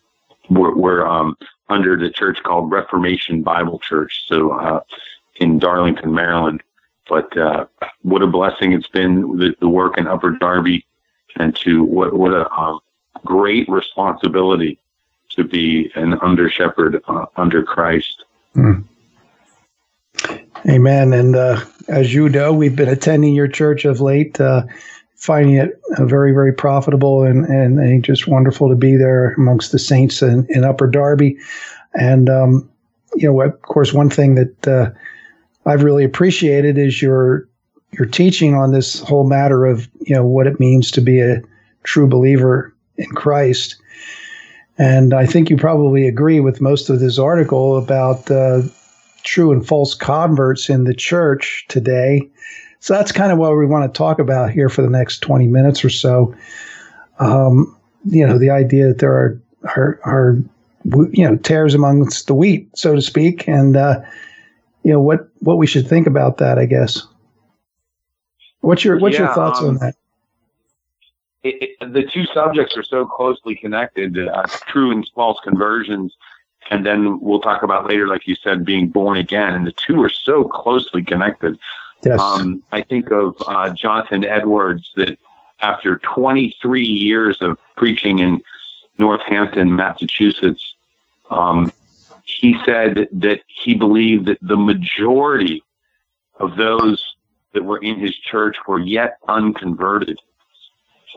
we're, 0.50 0.74
we're 0.74 1.06
um, 1.06 1.36
under 1.68 1.96
the 1.96 2.10
church 2.10 2.42
called 2.42 2.70
Reformation 2.70 3.42
Bible 3.42 3.78
Church, 3.78 4.24
so 4.26 4.50
uh, 4.50 4.80
in 5.40 5.58
Darlington, 5.58 6.14
Maryland. 6.14 6.62
But 7.08 7.36
uh, 7.36 7.66
what 8.02 8.22
a 8.22 8.26
blessing 8.26 8.72
it's 8.72 8.86
been 8.86 9.38
the, 9.38 9.56
the, 9.58 9.68
work 9.68 9.98
in 9.98 10.06
Upper 10.06 10.30
Darby, 10.30 10.86
and 11.36 11.56
to 11.56 11.82
what 11.82 12.14
what 12.14 12.32
a 12.32 12.48
um, 12.52 12.78
great 13.24 13.68
responsibility 13.68 14.78
to 15.30 15.42
be 15.42 15.90
an 15.96 16.14
under 16.20 16.48
shepherd 16.48 17.02
uh, 17.08 17.26
under 17.36 17.64
Christ. 17.64 18.24
Mm. 18.54 18.84
Amen. 20.68 21.12
And 21.12 21.36
uh, 21.36 21.64
as 21.88 22.12
you 22.12 22.28
know, 22.28 22.52
we've 22.52 22.76
been 22.76 22.88
attending 22.88 23.34
your 23.34 23.48
church 23.48 23.84
of 23.84 24.00
late, 24.00 24.40
uh, 24.40 24.62
finding 25.16 25.56
it 25.56 25.80
uh, 25.96 26.04
very, 26.04 26.32
very 26.32 26.52
profitable 26.52 27.22
and, 27.22 27.44
and, 27.46 27.78
and, 27.78 28.04
just 28.04 28.26
wonderful 28.26 28.68
to 28.68 28.74
be 28.74 28.96
there 28.96 29.32
amongst 29.34 29.72
the 29.72 29.78
saints 29.78 30.22
in, 30.22 30.46
in 30.50 30.64
Upper 30.64 30.86
Darby. 30.86 31.38
And, 31.94 32.28
um, 32.28 32.68
you 33.14 33.28
know, 33.28 33.40
of 33.40 33.62
course, 33.62 33.92
one 33.92 34.10
thing 34.10 34.34
that 34.34 34.68
uh, 34.68 34.90
I've 35.66 35.82
really 35.82 36.04
appreciated 36.04 36.78
is 36.78 37.02
your 37.02 37.48
your 37.92 38.06
teaching 38.06 38.54
on 38.54 38.72
this 38.72 39.00
whole 39.00 39.28
matter 39.28 39.66
of 39.66 39.88
you 40.00 40.14
know 40.14 40.24
what 40.24 40.46
it 40.46 40.60
means 40.60 40.90
to 40.92 41.00
be 41.00 41.20
a 41.20 41.42
true 41.82 42.06
believer 42.06 42.74
in 42.96 43.10
Christ. 43.10 43.76
And 44.78 45.12
I 45.12 45.26
think 45.26 45.50
you 45.50 45.56
probably 45.56 46.08
agree 46.08 46.40
with 46.40 46.60
most 46.60 46.88
of 46.88 47.00
this 47.00 47.18
article 47.18 47.76
about 47.76 48.30
uh, 48.30 48.62
true 49.24 49.52
and 49.52 49.66
false 49.66 49.94
converts 49.94 50.70
in 50.70 50.84
the 50.84 50.94
church 50.94 51.66
today. 51.68 52.28
So 52.80 52.94
that's 52.94 53.12
kind 53.12 53.30
of 53.30 53.38
what 53.38 53.56
we 53.56 53.66
want 53.66 53.92
to 53.92 53.98
talk 53.98 54.18
about 54.18 54.50
here 54.50 54.70
for 54.70 54.80
the 54.80 54.88
next 54.88 55.18
20 55.20 55.48
minutes 55.48 55.84
or 55.84 55.90
so. 55.90 56.34
Um, 57.18 57.76
you 58.06 58.26
know, 58.26 58.38
the 58.38 58.48
idea 58.48 58.88
that 58.88 58.98
there 58.98 59.12
are, 59.12 59.42
are, 59.76 60.00
are, 60.04 60.38
you 61.12 61.28
know, 61.28 61.36
tares 61.36 61.74
amongst 61.74 62.26
the 62.26 62.34
wheat, 62.34 62.66
so 62.74 62.94
to 62.94 63.02
speak. 63.02 63.46
And, 63.46 63.76
uh, 63.76 64.00
you 64.82 64.92
know, 64.92 65.00
what, 65.00 65.28
what 65.40 65.58
we 65.58 65.66
should 65.66 65.88
think 65.88 66.06
about 66.06 66.38
that, 66.38 66.58
I 66.58 66.66
guess. 66.66 67.06
What's 68.60 68.84
your, 68.84 68.98
what's 68.98 69.14
yeah, 69.14 69.26
your 69.26 69.34
thoughts 69.34 69.60
um, 69.60 69.68
on 69.68 69.74
that? 69.76 69.94
It, 71.42 71.76
it, 71.80 71.92
the 71.92 72.02
two 72.02 72.26
subjects 72.26 72.76
are 72.76 72.82
so 72.82 73.06
closely 73.06 73.54
connected, 73.54 74.18
uh, 74.18 74.46
true 74.66 74.90
and 74.90 75.08
false 75.14 75.38
conversions 75.42 76.14
and 76.70 76.86
then 76.86 77.18
we'll 77.20 77.40
talk 77.40 77.62
about 77.62 77.88
later, 77.88 78.06
like 78.06 78.26
you 78.26 78.36
said, 78.36 78.64
being 78.64 78.88
born 78.88 79.18
again. 79.18 79.54
And 79.54 79.66
the 79.66 79.72
two 79.72 80.00
are 80.02 80.08
so 80.08 80.44
closely 80.44 81.02
connected. 81.02 81.58
Yes. 82.04 82.20
Um, 82.20 82.62
I 82.70 82.82
think 82.82 83.10
of 83.10 83.36
uh, 83.46 83.70
Jonathan 83.70 84.24
Edwards 84.24 84.92
that 84.96 85.18
after 85.60 85.98
23 85.98 86.84
years 86.84 87.42
of 87.42 87.58
preaching 87.76 88.20
in 88.20 88.40
Northampton, 88.98 89.74
Massachusetts, 89.74 90.74
um, 91.30 91.72
he 92.40 92.56
said 92.64 93.06
that 93.12 93.42
he 93.46 93.74
believed 93.74 94.24
that 94.24 94.38
the 94.40 94.56
majority 94.56 95.62
of 96.36 96.56
those 96.56 97.04
that 97.52 97.62
were 97.62 97.76
in 97.76 97.98
his 97.98 98.16
church 98.16 98.56
were 98.66 98.78
yet 98.78 99.18
unconverted. 99.28 100.18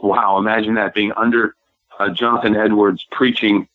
Wow, 0.01 0.37
imagine 0.37 0.73
that 0.73 0.93
being 0.93 1.13
under 1.13 1.55
uh, 1.97 2.09
Jonathan 2.09 2.57
Edwards 2.57 3.07
preaching 3.09 3.69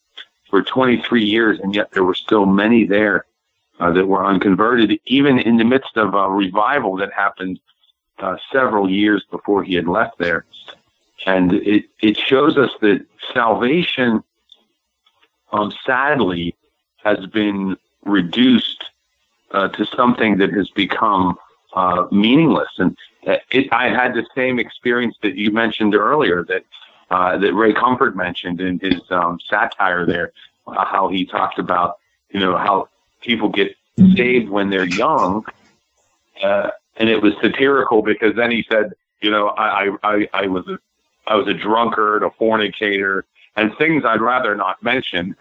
for 0.50 0.62
23 0.62 1.25
years, 1.25 1.59
and 1.61 1.75
yet 1.75 1.90
there 1.93 2.05
were 2.05 2.14
still 2.14 2.45
many 2.45 2.85
there 2.85 3.25
uh, 3.81 3.93
that 3.93 4.07
were 4.07 4.26
unconverted, 4.26 5.00
even 5.07 5.38
in 5.38 5.57
the 5.57 5.64
midst 5.64 5.97
of 5.97 6.12
a 6.12 6.28
revival 6.28 6.97
that 6.99 7.14
happened 7.14 7.59
uh, 8.19 8.37
several 8.52 8.90
years 8.90 9.25
before 9.31 9.62
he 9.62 9.75
had 9.75 9.88
left 9.88 10.19
there. 10.19 10.45
And 11.25 11.55
it, 11.55 11.87
it 12.02 12.19
shows 12.19 12.59
us 12.59 12.73
that 12.83 13.07
salvation, 13.33 14.23
um, 15.50 15.73
sadly, 15.87 16.55
has 17.05 17.25
been 17.26 17.76
reduced 18.05 18.85
uh, 19.52 19.69
to 19.69 19.87
something 19.87 20.38
that 20.38 20.52
has 20.52 20.69
become 20.71 21.37
uh, 21.75 22.07
meaningless. 22.11 22.71
And 22.78 22.97
it, 23.23 23.73
I 23.73 23.88
had 23.88 24.14
the 24.14 24.26
same 24.35 24.59
experience 24.59 25.17
that 25.23 25.37
you 25.37 25.50
mentioned 25.50 25.95
earlier 25.95 26.45
that 26.45 26.64
uh, 27.11 27.38
that 27.38 27.55
Ray 27.55 27.73
Comfort 27.73 28.17
mentioned 28.17 28.61
in 28.61 28.78
his 28.81 29.00
um, 29.11 29.38
satire 29.49 30.05
there, 30.05 30.33
uh, 30.67 30.85
how 30.85 31.09
he 31.09 31.25
talked 31.25 31.59
about, 31.59 31.97
you 32.31 32.38
know, 32.38 32.57
how 32.57 32.88
people 33.23 33.49
get 33.49 33.75
saved 34.14 34.50
when 34.50 34.69
they're 34.69 34.87
young. 34.87 35.45
Uh, 36.43 36.71
and 36.97 37.09
it 37.09 37.23
was 37.23 37.33
satirical 37.40 38.02
because 38.02 38.37
then 38.37 38.50
he 38.50 38.64
said, 38.71 38.93
you 39.23 39.31
know, 39.31 39.49
I, 39.49 39.97
I, 40.02 40.28
I 40.35 40.47
was 40.47 40.69
a, 40.69 40.78
I 41.26 41.35
was 41.35 41.49
a 41.49 41.55
drunkard, 41.55 42.23
a 42.23 42.31
fornicator, 42.31 43.25
and 43.57 43.76
things 43.78 44.05
I'd 44.05 44.21
rather 44.21 44.55
not 44.55 44.83
mention. 44.83 45.35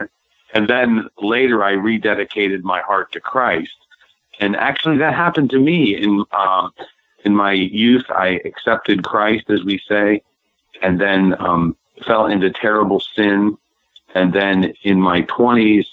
And 0.54 0.68
then 0.68 1.08
later 1.22 1.64
I 1.64 1.74
rededicated 1.74 2.64
my 2.64 2.82
heart 2.82 3.12
to 3.14 3.20
Christ. 3.20 3.76
And 4.40 4.56
actually 4.56 4.98
that 4.98 5.14
happened 5.14 5.50
to 5.52 5.60
me 5.60 5.96
in, 5.96 6.24
um, 6.32 6.72
in 7.26 7.36
my 7.36 7.52
youth. 7.52 8.06
I 8.10 8.40
accepted 8.46 9.04
Christ, 9.04 9.50
as 9.50 9.64
we 9.64 9.80
say, 9.88 10.22
and 10.82 11.00
then 11.02 11.36
um, 11.40 11.76
fell 12.06 12.28
into 12.28 12.50
terrible 12.50 13.00
sin. 13.00 13.58
And 14.16 14.34
then 14.34 14.74
in 14.84 15.02
my 15.02 15.24
20s, 15.24 15.86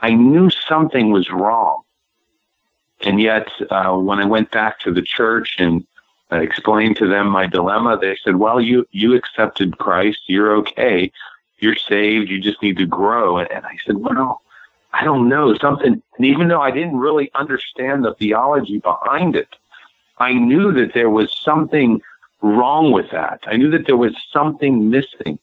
I 0.00 0.14
knew 0.14 0.50
something 0.50 1.10
was 1.10 1.30
wrong. 1.30 1.82
And 3.02 3.20
yet, 3.20 3.48
uh, 3.70 3.94
when 3.96 4.18
I 4.18 4.24
went 4.24 4.50
back 4.50 4.80
to 4.80 4.92
the 4.92 5.02
church 5.02 5.56
and 5.58 5.86
I 6.30 6.38
explained 6.38 6.96
to 6.96 7.06
them 7.06 7.28
my 7.28 7.46
dilemma, 7.46 7.98
they 7.98 8.16
said, 8.24 8.36
well, 8.36 8.60
you, 8.60 8.86
you 8.90 9.14
accepted 9.14 9.78
Christ. 9.78 10.20
You're 10.26 10.56
okay. 10.56 11.12
You're 11.58 11.76
saved. 11.76 12.30
You 12.30 12.40
just 12.40 12.62
need 12.62 12.76
to 12.78 12.86
grow. 12.86 13.38
And, 13.38 13.48
I 13.52 13.76
said, 13.84 13.96
well, 13.96 14.42
I 14.92 15.04
don't 15.04 15.28
know 15.28 15.56
something. 15.56 16.02
And 16.16 16.26
even 16.26 16.48
though 16.48 16.60
I 16.60 16.70
didn't 16.70 16.96
really 16.96 17.30
understand 17.34 18.04
the 18.04 18.14
theology 18.14 18.78
behind 18.78 19.36
it, 19.36 19.48
I 20.18 20.32
knew 20.32 20.72
that 20.72 20.94
there 20.94 21.10
was 21.10 21.34
something 21.36 22.00
wrong 22.42 22.92
with 22.92 23.10
that. 23.10 23.40
I 23.46 23.56
knew 23.56 23.70
that 23.70 23.86
there 23.86 23.96
was 23.96 24.14
something 24.32 24.90
missing 24.90 25.38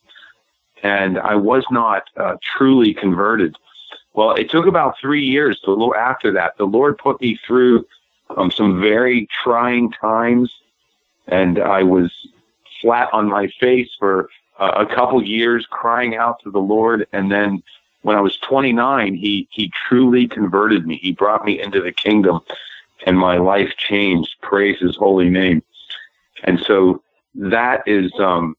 and 0.84 1.18
I 1.18 1.36
was 1.36 1.66
not 1.72 2.10
uh, 2.18 2.36
truly 2.44 2.94
converted. 2.94 3.56
Well, 4.14 4.34
it 4.36 4.50
took 4.50 4.68
about 4.68 5.00
three 5.00 5.24
years. 5.24 5.60
A 5.66 5.70
little 5.70 5.96
after 5.96 6.32
that, 6.34 6.58
the 6.58 6.66
Lord 6.66 6.98
put 6.98 7.20
me 7.22 7.40
through 7.48 7.86
um, 8.36 8.52
some 8.52 8.80
very 8.80 9.28
trying 9.44 9.92
times, 9.92 10.54
and 11.28 11.58
I 11.58 11.84
was 11.84 12.12
flat 12.82 13.10
on 13.14 13.30
my 13.30 13.48
face 13.60 13.90
for 13.98 14.30
a 14.60 14.86
couple 14.86 15.24
years, 15.24 15.66
crying 15.70 16.16
out 16.16 16.40
to 16.44 16.52
the 16.52 16.60
Lord. 16.60 17.08
And 17.12 17.32
then, 17.32 17.64
when 18.04 18.16
I 18.18 18.22
was 18.22 18.38
29, 18.38 19.16
He 19.16 19.48
He 19.52 19.72
truly 19.88 20.28
converted 20.28 20.86
me. 20.86 20.98
He 20.98 21.12
brought 21.12 21.46
me 21.46 21.62
into 21.62 21.82
the 21.82 21.92
kingdom, 21.92 22.42
and 23.06 23.18
my 23.18 23.38
life 23.38 23.74
changed. 23.78 24.36
Praise 24.42 24.80
His 24.80 24.96
holy 24.96 25.30
name. 25.30 25.64
And 26.44 26.60
so 26.60 27.02
that 27.36 27.84
is, 27.88 28.12
um, 28.20 28.56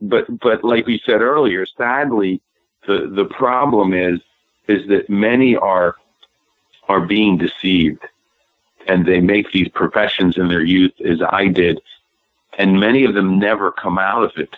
but, 0.00 0.26
but 0.38 0.64
like 0.64 0.86
we 0.86 1.02
said 1.04 1.20
earlier, 1.20 1.66
sadly, 1.66 2.40
the, 2.86 3.10
the 3.12 3.24
problem 3.24 3.92
is, 3.92 4.20
is 4.68 4.86
that 4.88 5.10
many 5.10 5.56
are, 5.56 5.96
are 6.88 7.00
being 7.00 7.36
deceived 7.36 8.04
and 8.86 9.04
they 9.04 9.20
make 9.20 9.52
these 9.52 9.68
professions 9.68 10.38
in 10.38 10.48
their 10.48 10.62
youth 10.62 10.92
as 11.04 11.20
I 11.22 11.48
did. 11.48 11.80
And 12.56 12.80
many 12.80 13.04
of 13.04 13.14
them 13.14 13.38
never 13.38 13.70
come 13.70 13.98
out 13.98 14.24
of 14.24 14.32
it. 14.36 14.56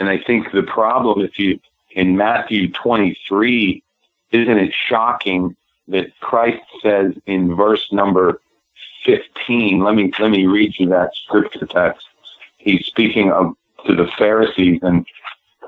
And 0.00 0.08
I 0.08 0.18
think 0.18 0.52
the 0.52 0.62
problem, 0.62 1.20
if 1.20 1.38
you, 1.38 1.60
in 1.92 2.16
Matthew 2.16 2.70
23, 2.72 3.82
isn't 4.32 4.58
it 4.58 4.74
shocking 4.88 5.56
that 5.88 6.18
Christ 6.20 6.62
says 6.82 7.12
in 7.26 7.54
verse 7.54 7.92
number 7.92 8.40
15. 9.04 9.80
Let 9.80 9.94
me 9.94 10.12
let 10.18 10.30
me 10.30 10.46
read 10.46 10.74
you 10.78 10.88
that 10.88 11.14
scripture 11.14 11.66
text. 11.66 12.06
He's 12.58 12.86
speaking 12.86 13.30
of 13.30 13.54
to 13.86 13.94
the 13.94 14.08
Pharisees 14.18 14.80
and 14.82 15.06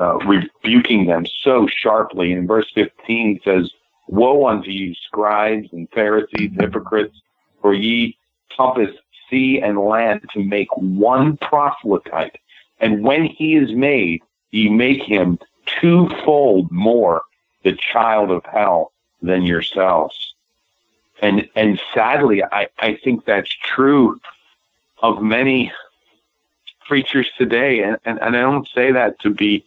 uh, 0.00 0.16
rebuking 0.18 1.06
them 1.06 1.26
so 1.42 1.66
sharply. 1.66 2.32
In 2.32 2.46
verse 2.46 2.70
15, 2.74 3.34
he 3.34 3.40
says, 3.44 3.70
"Woe 4.08 4.46
unto 4.46 4.70
you, 4.70 4.94
scribes 4.94 5.68
and 5.72 5.88
Pharisees, 5.90 6.52
hypocrites! 6.58 7.20
For 7.60 7.74
ye 7.74 8.16
compass 8.56 8.94
sea 9.28 9.60
and 9.60 9.78
land 9.78 10.22
to 10.32 10.42
make 10.42 10.68
one 10.76 11.36
proselyte, 11.38 12.36
and 12.80 13.02
when 13.02 13.24
he 13.24 13.56
is 13.56 13.72
made, 13.72 14.22
ye 14.50 14.68
make 14.68 15.02
him 15.02 15.38
twofold 15.80 16.70
more 16.70 17.22
the 17.62 17.72
child 17.72 18.30
of 18.30 18.44
hell 18.44 18.92
than 19.22 19.42
yourselves." 19.42 20.34
and 21.22 21.48
and 21.54 21.80
sadly, 21.94 22.42
I 22.44 22.68
I 22.78 22.98
think 23.02 23.24
that's 23.24 23.50
true 23.50 24.20
of 25.02 25.22
many 25.22 25.72
preachers 26.86 27.28
today, 27.38 27.82
and 27.82 27.98
and, 28.04 28.20
and 28.20 28.36
I 28.36 28.40
don't 28.40 28.68
say 28.68 28.92
that 28.92 29.18
to 29.20 29.30
be 29.30 29.64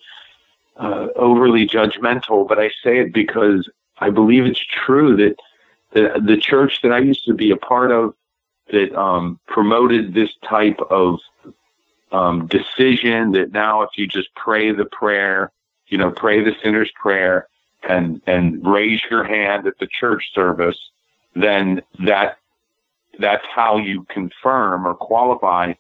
uh, 0.78 1.08
overly 1.16 1.68
judgmental, 1.68 2.48
but 2.48 2.60
I 2.60 2.70
say 2.84 3.00
it 3.00 3.14
because 3.14 3.70
I 3.98 4.10
believe 4.10 4.46
it's 4.46 4.64
true 4.66 5.16
that 5.18 5.36
the 5.94 6.22
the 6.24 6.38
church 6.38 6.82
that 6.84 6.92
I 6.92 7.00
used 7.00 7.26
to 7.26 7.34
be 7.34 7.52
a 7.52 7.58
part 7.58 7.92
of 7.92 8.14
that 8.72 8.94
um, 8.96 9.40
promoted 9.48 10.14
this 10.14 10.32
type 10.48 10.80
of 10.92 11.20
um, 12.12 12.48
decision 12.48 13.32
that 13.34 13.52
now 13.52 13.82
if 13.82 13.90
you 13.96 14.08
just 14.08 14.34
pray 14.36 14.72
the 14.72 14.86
prayer, 14.86 15.52
you 15.88 15.98
know, 15.98 16.12
pray 16.12 16.44
the 16.44 16.56
sinner's 16.62 16.92
prayer 16.92 17.48
and 17.88 18.22
and 18.28 18.66
raise 18.66 19.02
your 19.10 19.24
hand 19.24 19.66
at 19.68 19.78
the 19.80 19.88
church 19.88 20.34
service 20.34 20.78
then 21.36 21.82
that 22.06 22.38
that's 23.20 23.46
how 23.54 23.78
you 23.78 24.06
confirm 24.10 24.88
or 24.88 24.94
qualify 24.94 25.74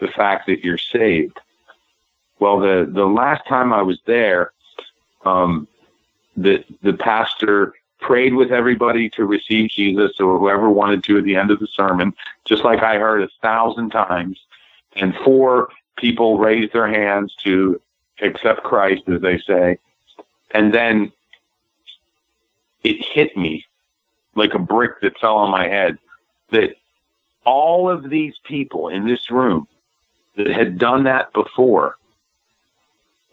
the 0.00 0.08
fact 0.08 0.46
that 0.46 0.64
you're 0.64 0.78
saved. 0.78 1.38
Well, 2.38 2.60
the 2.60 2.90
the 2.90 3.06
last 3.06 3.46
time 3.46 3.72
I 3.72 3.82
was 3.82 4.00
there, 4.06 4.52
um, 5.24 5.68
the 6.36 6.64
the 6.82 6.94
pastor 6.94 7.74
prayed 8.00 8.34
with 8.34 8.50
everybody 8.50 9.08
to 9.10 9.24
receive 9.24 9.70
Jesus 9.70 10.18
or 10.18 10.38
whoever 10.38 10.68
wanted 10.68 11.04
to 11.04 11.18
at 11.18 11.24
the 11.24 11.36
end 11.36 11.52
of 11.52 11.60
the 11.60 11.68
sermon, 11.68 12.12
just 12.44 12.64
like 12.64 12.82
I 12.82 12.98
heard 12.98 13.22
a 13.22 13.28
thousand 13.40 13.90
times, 13.90 14.40
and 14.96 15.14
four 15.24 15.68
people 15.96 16.38
raised 16.38 16.72
their 16.72 16.88
hands 16.88 17.34
to 17.44 17.80
accept 18.20 18.62
Christ, 18.62 19.02
as 19.08 19.20
they 19.20 19.38
say, 19.38 19.78
and 20.52 20.72
then 20.72 21.12
it 22.82 23.04
hit 23.04 23.36
me 23.36 23.64
like 24.34 24.54
a 24.54 24.58
brick 24.58 25.00
that 25.02 25.18
fell 25.18 25.36
on 25.36 25.50
my 25.50 25.68
head 25.68 25.98
that 26.50 26.76
all 27.44 27.88
of 27.90 28.08
these 28.08 28.34
people 28.44 28.88
in 28.88 29.06
this 29.06 29.30
room 29.30 29.66
that 30.36 30.48
had 30.48 30.78
done 30.78 31.04
that 31.04 31.32
before 31.32 31.96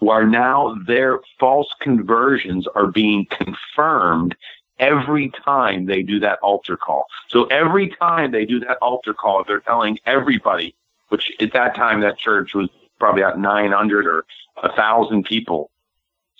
are 0.07 0.25
now 0.25 0.75
their 0.87 1.19
false 1.39 1.73
conversions 1.79 2.67
are 2.67 2.87
being 2.87 3.25
confirmed 3.25 4.35
every 4.79 5.29
time 5.45 5.85
they 5.85 6.01
do 6.01 6.19
that 6.19 6.39
altar 6.39 6.77
call. 6.77 7.05
So 7.27 7.45
every 7.45 7.89
time 7.89 8.31
they 8.31 8.45
do 8.45 8.59
that 8.61 8.77
altar 8.77 9.13
call, 9.13 9.43
they're 9.43 9.59
telling 9.59 9.99
everybody, 10.05 10.73
which 11.09 11.31
at 11.39 11.53
that 11.53 11.75
time 11.75 12.01
that 12.01 12.17
church 12.17 12.53
was 12.53 12.69
probably 12.99 13.21
about 13.21 13.39
900 13.39 14.05
or 14.05 14.25
a 14.63 14.71
thousand 14.73 15.23
people 15.23 15.71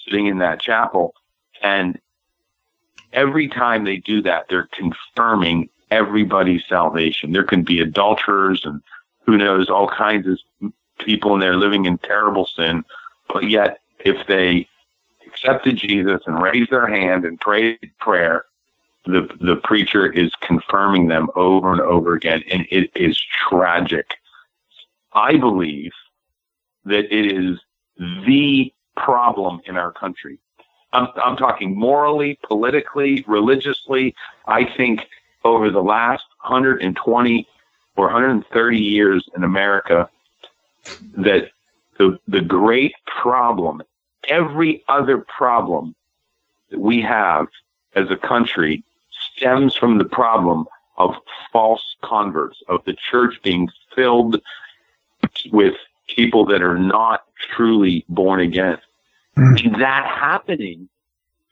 sitting 0.06 0.28
in 0.28 0.40
that 0.40 0.62
chapel. 0.62 1.14
And 1.62 2.00
every 3.14 3.48
time 3.48 3.84
they 3.84 3.98
do 3.98 4.22
that, 4.24 4.46
they're 4.50 4.70
confirming 4.72 5.70
everybody's 5.92 6.64
salvation. 6.68 7.32
There 7.32 7.44
can 7.44 7.64
be 7.64 7.80
adulterers 7.80 8.62
and 8.66 8.82
who 9.26 9.38
knows, 9.38 9.70
all 9.70 9.88
kinds 9.88 10.28
of 10.28 10.72
people 11.00 11.34
and 11.34 11.42
they're 11.42 11.58
living 11.58 11.86
in 11.86 11.98
terrible 12.00 12.46
sin. 12.46 12.84
But 13.32 13.50
yet, 13.50 13.80
if 14.00 14.28
they 14.28 14.68
accepted 15.28 15.78
Jesus 15.78 16.22
and 16.26 16.42
raised 16.42 16.72
their 16.72 16.88
hand 16.88 17.26
and 17.26 17.40
prayed 17.40 17.92
prayer, 18.00 18.46
the 19.06 19.30
the 19.40 19.56
preacher 19.56 20.12
is 20.12 20.32
confirming 20.42 21.08
them 21.08 21.30
over 21.36 21.72
and 21.72 21.82
over 21.82 22.14
again, 22.14 22.44
and 22.52 22.66
it 22.70 22.92
is 22.96 23.20
tragic. 23.48 24.16
I 25.14 25.38
believe 25.38 25.92
that 26.86 27.14
it 27.14 27.32
is 27.32 27.60
the 27.98 28.74
problem 28.96 29.62
in 29.66 29.78
our 29.78 29.92
country. 29.92 30.40
I'm, 30.94 31.08
I'm 31.24 31.38
talking 31.38 31.78
morally, 31.78 32.40
politically, 32.44 33.24
religiously. 33.28 34.16
I 34.48 34.66
think 34.66 35.08
over 35.44 35.70
the 35.70 35.84
last 35.84 36.24
120 36.44 37.48
or 37.96 38.06
130 38.06 38.78
years 38.78 39.28
in 39.36 39.44
America, 39.44 40.10
that 41.18 41.50
the, 41.98 42.18
the 42.28 42.42
great 42.42 42.94
problem, 43.06 43.82
every 44.28 44.84
other 44.88 45.20
problem 45.20 45.96
that 46.72 46.80
we 46.80 47.02
have 47.02 47.48
as 47.96 48.10
a 48.10 48.16
country 48.16 48.84
stems 49.36 49.76
from 49.76 49.98
the 49.98 50.06
problem 50.06 50.66
of 50.98 51.16
false 51.52 51.96
converts, 52.04 52.62
of 52.68 52.84
the 52.86 52.94
church 52.94 53.40
being 53.44 53.70
filled 53.96 54.42
with 55.52 55.76
people 56.08 56.46
that 56.46 56.62
are 56.62 56.78
not 56.78 57.24
truly 57.56 58.06
born 58.10 58.40
again. 58.40 58.78
Mm. 59.38 59.66
And 59.66 59.82
that 59.82 60.06
happening 60.06 60.90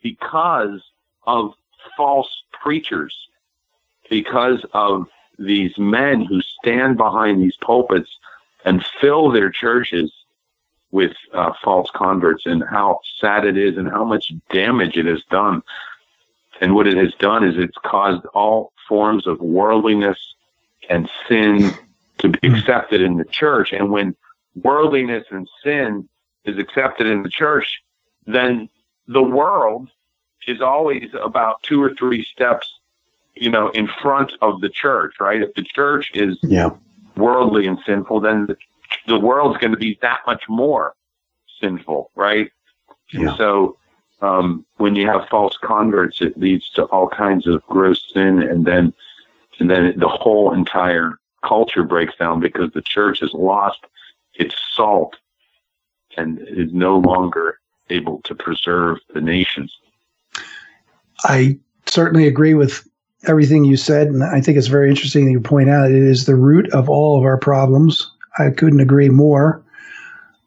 because 0.01 0.81
of 1.25 1.53
false 1.95 2.43
preachers, 2.51 3.15
because 4.09 4.65
of 4.73 5.07
these 5.39 5.77
men 5.77 6.21
who 6.21 6.41
stand 6.41 6.97
behind 6.97 7.41
these 7.41 7.55
pulpits 7.57 8.09
and 8.65 8.83
fill 8.99 9.31
their 9.31 9.49
churches 9.49 10.11
with 10.91 11.13
uh, 11.33 11.53
false 11.63 11.89
converts 11.93 12.45
and 12.45 12.63
how 12.69 12.99
sad 13.19 13.45
it 13.45 13.57
is 13.57 13.77
and 13.77 13.89
how 13.89 14.03
much 14.03 14.33
damage 14.51 14.97
it 14.97 15.05
has 15.05 15.23
done. 15.29 15.61
And 16.59 16.73
what 16.73 16.87
it 16.87 16.97
has 16.97 17.13
done 17.15 17.43
is 17.43 17.55
it's 17.57 17.77
caused 17.85 18.25
all 18.27 18.71
forms 18.87 19.27
of 19.27 19.39
worldliness 19.39 20.17
and 20.89 21.09
sin 21.27 21.71
to 22.19 22.29
be 22.29 22.39
accepted 22.47 23.01
in 23.01 23.17
the 23.17 23.25
church. 23.25 23.73
And 23.73 23.91
when 23.91 24.15
worldliness 24.55 25.25
and 25.29 25.47
sin 25.63 26.07
is 26.45 26.57
accepted 26.57 27.07
in 27.07 27.23
the 27.23 27.29
church, 27.29 27.81
then 28.25 28.69
the 29.07 29.23
world 29.23 29.89
is 30.47 30.61
always 30.61 31.09
about 31.21 31.61
two 31.63 31.81
or 31.81 31.93
three 31.95 32.23
steps, 32.23 32.79
you 33.35 33.49
know, 33.49 33.69
in 33.69 33.87
front 34.01 34.33
of 34.41 34.61
the 34.61 34.69
church, 34.69 35.15
right? 35.19 35.41
If 35.41 35.53
the 35.55 35.63
church 35.63 36.11
is 36.13 36.37
yeah. 36.43 36.69
worldly 37.15 37.67
and 37.67 37.77
sinful, 37.85 38.21
then 38.21 38.47
the, 38.47 38.57
the 39.07 39.19
world's 39.19 39.57
going 39.59 39.71
to 39.71 39.77
be 39.77 39.97
that 40.01 40.21
much 40.25 40.43
more 40.47 40.93
sinful, 41.59 42.11
right? 42.15 42.51
Yeah. 43.11 43.29
And 43.29 43.37
so 43.37 43.77
um, 44.21 44.65
when 44.77 44.95
you 44.95 45.07
have 45.07 45.27
false 45.29 45.57
converts, 45.57 46.21
it 46.21 46.37
leads 46.37 46.69
to 46.71 46.83
all 46.85 47.07
kinds 47.07 47.47
of 47.47 47.63
gross 47.67 48.03
sin, 48.13 48.41
and 48.41 48.65
then 48.65 48.93
and 49.59 49.69
then 49.69 49.97
the 49.97 50.07
whole 50.07 50.53
entire 50.53 51.19
culture 51.47 51.83
breaks 51.83 52.15
down 52.17 52.39
because 52.39 52.71
the 52.73 52.81
church 52.81 53.19
has 53.21 53.33
lost 53.33 53.79
its 54.33 54.55
salt 54.73 55.15
and 56.17 56.39
is 56.47 56.73
no 56.73 56.97
longer 56.97 57.59
able 57.89 58.21
to 58.23 58.35
preserve 58.35 58.97
the 59.13 59.21
nations. 59.21 59.75
I 61.23 61.57
certainly 61.85 62.27
agree 62.27 62.53
with 62.53 62.87
everything 63.27 63.65
you 63.65 63.77
said, 63.77 64.07
and 64.07 64.23
I 64.23 64.41
think 64.41 64.57
it's 64.57 64.67
very 64.67 64.89
interesting 64.89 65.25
that 65.25 65.31
you 65.31 65.39
point 65.39 65.69
out 65.69 65.91
it 65.91 65.95
is 65.95 66.25
the 66.25 66.35
root 66.35 66.71
of 66.73 66.89
all 66.89 67.17
of 67.17 67.23
our 67.23 67.37
problems. 67.37 68.11
I 68.37 68.49
couldn't 68.51 68.79
agree 68.79 69.09
more. 69.09 69.63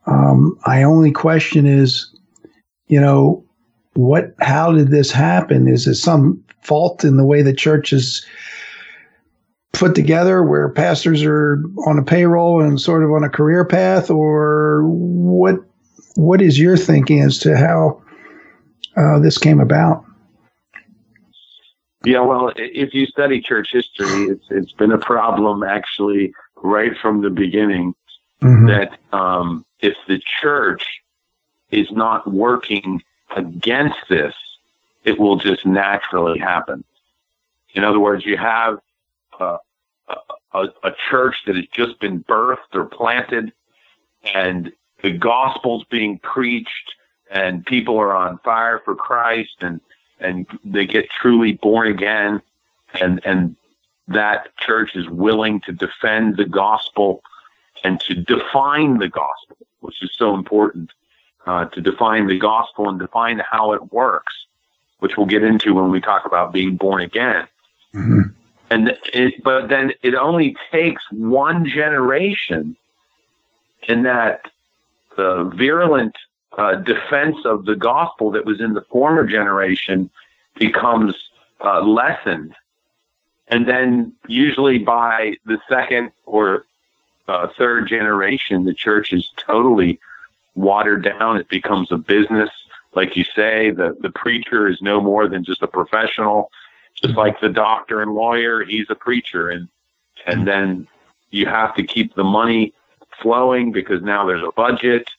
Um, 0.06 0.58
my 0.66 0.82
only 0.82 1.12
question 1.12 1.66
is, 1.66 2.10
you 2.86 3.00
know, 3.00 3.44
what? 3.94 4.34
How 4.40 4.72
did 4.72 4.88
this 4.88 5.10
happen? 5.10 5.68
Is 5.68 5.86
it 5.86 5.96
some 5.96 6.42
fault 6.62 7.04
in 7.04 7.16
the 7.16 7.24
way 7.24 7.42
the 7.42 7.54
church 7.54 7.92
is 7.92 8.24
put 9.72 9.94
together, 9.94 10.42
where 10.42 10.68
pastors 10.68 11.22
are 11.22 11.62
on 11.86 11.98
a 11.98 12.02
payroll 12.02 12.62
and 12.62 12.80
sort 12.80 13.04
of 13.04 13.10
on 13.10 13.24
a 13.24 13.28
career 13.28 13.64
path, 13.64 14.10
or 14.10 14.82
what? 14.84 15.56
What 16.16 16.42
is 16.42 16.58
your 16.58 16.76
thinking 16.76 17.20
as 17.20 17.38
to 17.38 17.56
how 17.56 18.02
uh, 18.96 19.20
this 19.20 19.38
came 19.38 19.60
about? 19.60 20.04
Yeah, 22.04 22.20
well, 22.20 22.52
if 22.56 22.94
you 22.94 23.06
study 23.06 23.40
church 23.40 23.70
history, 23.72 24.24
it's 24.24 24.44
it's 24.50 24.72
been 24.72 24.92
a 24.92 24.98
problem 24.98 25.62
actually 25.62 26.32
right 26.56 26.92
from 27.00 27.22
the 27.22 27.30
beginning. 27.30 27.94
Mm-hmm. 28.42 28.66
That 28.66 28.98
um, 29.12 29.66
if 29.80 29.96
the 30.08 30.20
church 30.40 31.02
is 31.70 31.90
not 31.90 32.26
working 32.30 33.02
against 33.36 33.98
this, 34.08 34.34
it 35.04 35.18
will 35.18 35.36
just 35.36 35.66
naturally 35.66 36.38
happen. 36.38 36.84
In 37.74 37.84
other 37.84 38.00
words, 38.00 38.24
you 38.24 38.36
have 38.36 38.78
a, 39.40 39.58
a, 40.52 40.68
a 40.82 40.92
church 41.10 41.36
that 41.46 41.56
has 41.56 41.66
just 41.72 41.98
been 42.00 42.24
birthed 42.24 42.74
or 42.74 42.84
planted, 42.84 43.52
and 44.34 44.72
the 45.02 45.12
gospel's 45.12 45.84
being 45.90 46.18
preached, 46.18 46.94
and 47.30 47.64
people 47.64 47.98
are 47.98 48.14
on 48.14 48.38
fire 48.38 48.80
for 48.84 48.94
Christ, 48.94 49.56
and 49.60 49.80
and 50.18 50.46
they 50.64 50.86
get 50.86 51.08
truly 51.10 51.52
born 51.52 51.88
again, 51.88 52.42
and 53.00 53.20
and 53.24 53.56
that 54.08 54.56
church 54.58 54.96
is 54.96 55.08
willing 55.08 55.60
to 55.60 55.72
defend 55.72 56.36
the 56.36 56.44
gospel 56.44 57.22
and 57.84 58.00
to 58.00 58.14
define 58.14 58.98
the 58.98 59.08
gospel, 59.08 59.56
which 59.80 60.02
is 60.02 60.10
so 60.16 60.34
important 60.34 60.90
uh, 61.46 61.64
to 61.66 61.80
define 61.80 62.26
the 62.26 62.38
gospel 62.38 62.88
and 62.88 62.98
define 62.98 63.40
how 63.50 63.72
it 63.72 63.92
works, 63.92 64.46
which 64.98 65.16
we'll 65.16 65.26
get 65.26 65.42
into 65.42 65.74
when 65.74 65.90
we 65.90 66.00
talk 66.00 66.26
about 66.26 66.52
being 66.52 66.76
born 66.76 67.02
again. 67.02 67.46
Mm-hmm. 67.94 68.20
And 68.70 68.96
it, 69.12 69.42
but 69.42 69.68
then 69.68 69.92
it 70.02 70.14
only 70.14 70.56
takes 70.70 71.02
one 71.10 71.66
generation 71.66 72.76
in 73.88 74.04
that 74.04 74.42
the 75.16 75.50
virulent 75.54 76.16
uh, 76.56 76.76
defense 76.76 77.36
of 77.44 77.64
the 77.64 77.76
gospel 77.76 78.30
that 78.30 78.44
was 78.44 78.60
in 78.60 78.74
the 78.74 78.82
former 78.82 79.26
generation 79.26 80.08
becomes 80.56 81.14
uh, 81.64 81.80
lessened. 81.80 82.54
And 83.48 83.66
then 83.66 84.12
usually 84.28 84.78
by 84.78 85.34
the 85.44 85.58
second 85.68 86.12
or 86.24 86.66
uh, 87.26 87.48
third 87.58 87.88
generation, 87.88 88.64
the 88.64 88.74
church 88.74 89.12
is 89.12 89.28
totally 89.36 89.98
watered 90.54 91.04
down. 91.04 91.36
It 91.36 91.48
becomes 91.48 91.90
a 91.90 91.96
business. 91.96 92.50
Like 92.94 93.16
you 93.16 93.24
say, 93.24 93.70
the, 93.70 93.96
the 94.00 94.10
preacher 94.10 94.68
is 94.68 94.80
no 94.80 95.00
more 95.00 95.28
than 95.28 95.44
just 95.44 95.62
a 95.62 95.66
professional. 95.68 96.50
Just 96.94 97.14
like 97.14 97.40
the 97.40 97.48
doctor 97.48 98.02
and 98.02 98.12
lawyer, 98.12 98.62
he's 98.62 98.86
a 98.90 98.94
preacher. 98.94 99.48
And, 99.48 99.68
and 100.26 100.46
then 100.46 100.86
you 101.30 101.46
have 101.46 101.74
to 101.76 101.82
keep 101.82 102.14
the 102.14 102.24
money 102.24 102.74
flowing 103.22 103.72
because 103.72 104.02
now 104.02 104.26
there's 104.26 104.42
a 104.42 104.52
budget 104.52 105.10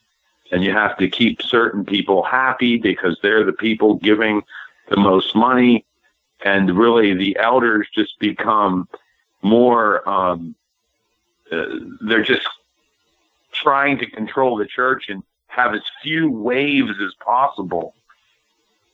and 0.51 0.63
you 0.63 0.71
have 0.71 0.97
to 0.97 1.09
keep 1.09 1.41
certain 1.41 1.85
people 1.85 2.23
happy 2.23 2.77
because 2.77 3.17
they're 3.21 3.43
the 3.43 3.53
people 3.53 3.95
giving 3.95 4.43
the 4.89 4.97
most 4.97 5.35
money. 5.35 5.85
And 6.43 6.77
really 6.77 7.13
the 7.13 7.37
elders 7.37 7.87
just 7.93 8.19
become 8.19 8.87
more, 9.41 10.07
um, 10.07 10.55
uh, 11.51 11.65
they're 12.01 12.23
just 12.23 12.47
trying 13.53 13.97
to 13.99 14.09
control 14.09 14.57
the 14.57 14.65
church 14.65 15.09
and 15.09 15.23
have 15.47 15.73
as 15.73 15.81
few 16.01 16.29
waves 16.29 16.93
as 17.03 17.13
possible 17.23 17.93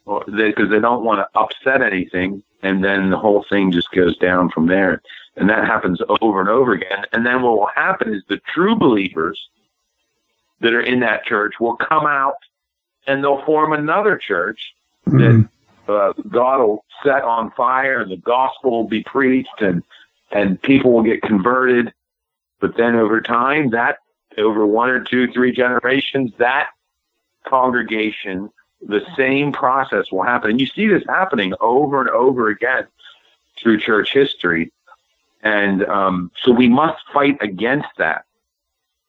because 0.08 0.70
they, 0.70 0.76
they 0.76 0.80
don't 0.80 1.04
want 1.04 1.20
to 1.20 1.40
upset 1.40 1.82
anything. 1.82 2.42
And 2.64 2.84
then 2.84 3.10
the 3.10 3.18
whole 3.18 3.46
thing 3.50 3.72
just 3.72 3.92
goes 3.92 4.18
down 4.18 4.50
from 4.50 4.68
there. 4.68 5.02
And 5.36 5.50
that 5.50 5.66
happens 5.66 6.02
over 6.22 6.40
and 6.40 6.50
over 6.50 6.74
again. 6.74 7.06
And 7.12 7.26
then 7.26 7.42
what 7.42 7.60
will 7.60 7.70
happen 7.76 8.14
is 8.14 8.24
the 8.28 8.42
true 8.54 8.76
believers 8.76 9.40
that 10.62 10.74
are 10.74 10.82
in 10.82 11.02
that 11.02 11.26
church 11.26 11.56
will 11.60 11.76
come 11.76 12.06
out 12.06 12.38
and 13.06 13.24
they'll 13.24 13.46
form 13.46 13.74
another 13.74 14.18
church 14.18 14.74
mm-hmm. 15.08 15.44
that 15.88 15.94
uh, 15.94 16.14
God 16.30 16.60
will 16.60 16.86
set 17.04 17.24
on 17.24 17.52
fire 17.52 18.02
and 18.02 18.12
the 18.12 18.18
gospel 18.18 18.72
will 18.72 18.88
be 18.88 19.04
preached 19.04 19.62
and, 19.62 19.84
and 20.32 20.62
people 20.62 20.92
will 20.92 21.04
get 21.04 21.22
converted. 21.22 21.94
But 22.60 22.76
then 22.76 22.96
over 22.96 23.22
time, 23.22 23.70
that 23.70 24.00
over 24.38 24.66
one 24.66 24.90
or 24.90 25.04
two, 25.04 25.32
three 25.32 25.52
generations, 25.52 26.32
that 26.40 26.70
congregation 27.46 28.50
the 28.82 29.02
same 29.16 29.52
process 29.52 30.12
will 30.12 30.24
happen. 30.24 30.52
And 30.52 30.60
you 30.60 30.68
see 30.68 30.88
this 30.88 31.04
happening 31.08 31.54
over 31.60 32.02
and 32.02 32.10
over 32.10 32.50
again 32.50 32.88
through 33.62 33.80
church 33.80 34.14
history. 34.14 34.72
And 35.42 35.86
um, 35.86 36.32
so 36.44 36.52
we 36.52 36.68
must 36.68 37.02
fight 37.14 37.38
against 37.42 37.90
that. 37.98 38.26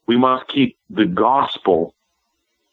We 0.07 0.17
must 0.17 0.49
keep 0.49 0.79
the 0.89 1.05
gospel 1.05 1.95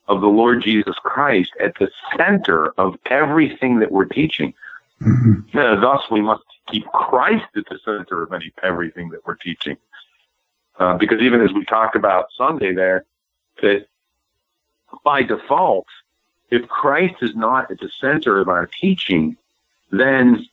of 0.08 0.22
the 0.22 0.28
Lord 0.28 0.62
Jesus 0.62 0.96
Christ 1.04 1.52
at 1.60 1.74
the 1.80 1.90
center 2.16 2.70
of 2.78 2.98
everything 3.08 3.80
that 3.80 3.92
we're 3.92 4.06
teaching. 4.06 4.54
Mm-hmm. 5.02 5.58
Uh, 5.58 5.80
thus, 5.82 6.04
we 6.10 6.22
must 6.22 6.44
keep 6.68 6.86
Christ 6.88 7.46
at 7.56 7.66
the 7.70 7.80
center 7.84 8.24
of 8.24 8.32
any, 8.32 8.54
everything 8.64 9.10
that 9.10 9.26
we're 9.26 9.36
teaching. 9.36 9.78
Uh, 10.80 10.98
because 10.98 11.22
even 11.22 11.42
as 11.42 11.52
we 11.54 11.66
talked 11.66 11.96
about 11.96 12.28
Sunday 12.38 12.74
there, 12.74 13.06
that 13.62 13.88
by 15.04 15.24
default, 15.24 15.88
if 16.50 16.68
Christ 16.68 17.16
is 17.22 17.36
not 17.36 17.72
at 17.72 17.80
the 17.80 17.90
center 18.00 18.40
of 18.40 18.48
our 18.48 18.68
teaching, 18.68 19.38
then 19.92 20.46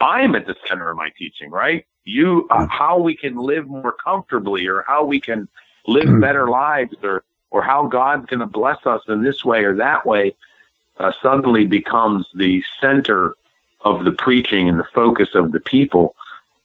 I'm 0.00 0.34
at 0.34 0.46
the 0.46 0.56
center 0.66 0.90
of 0.90 0.96
my 0.96 1.10
teaching, 1.16 1.50
right? 1.50 1.86
You, 2.04 2.46
uh, 2.50 2.66
mm. 2.66 2.68
how 2.70 2.98
we 2.98 3.16
can 3.16 3.36
live 3.36 3.66
more 3.66 3.92
comfortably 3.92 4.66
or 4.66 4.84
how 4.86 5.04
we 5.04 5.20
can 5.20 5.48
live 5.86 6.06
mm. 6.06 6.20
better 6.20 6.48
lives 6.48 6.94
or, 7.02 7.24
or 7.50 7.62
how 7.62 7.86
God's 7.86 8.26
going 8.26 8.40
to 8.40 8.46
bless 8.46 8.86
us 8.86 9.02
in 9.08 9.22
this 9.22 9.44
way 9.44 9.64
or 9.64 9.74
that 9.76 10.06
way, 10.06 10.34
uh, 10.98 11.12
suddenly 11.22 11.66
becomes 11.66 12.26
the 12.34 12.62
center 12.80 13.34
of 13.82 14.04
the 14.04 14.12
preaching 14.12 14.68
and 14.68 14.78
the 14.78 14.88
focus 14.94 15.30
of 15.34 15.52
the 15.52 15.60
people 15.60 16.14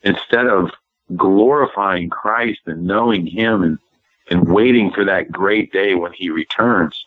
instead 0.03 0.47
of 0.47 0.71
glorifying 1.15 2.09
Christ 2.09 2.61
and 2.65 2.85
knowing 2.85 3.27
Him 3.27 3.61
and, 3.63 3.77
and 4.29 4.47
waiting 4.47 4.91
for 4.91 5.05
that 5.05 5.31
great 5.31 5.71
day 5.71 5.95
when 5.95 6.13
He 6.13 6.29
returns. 6.29 7.05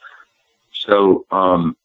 So, 0.87 1.27
um, 1.31 1.77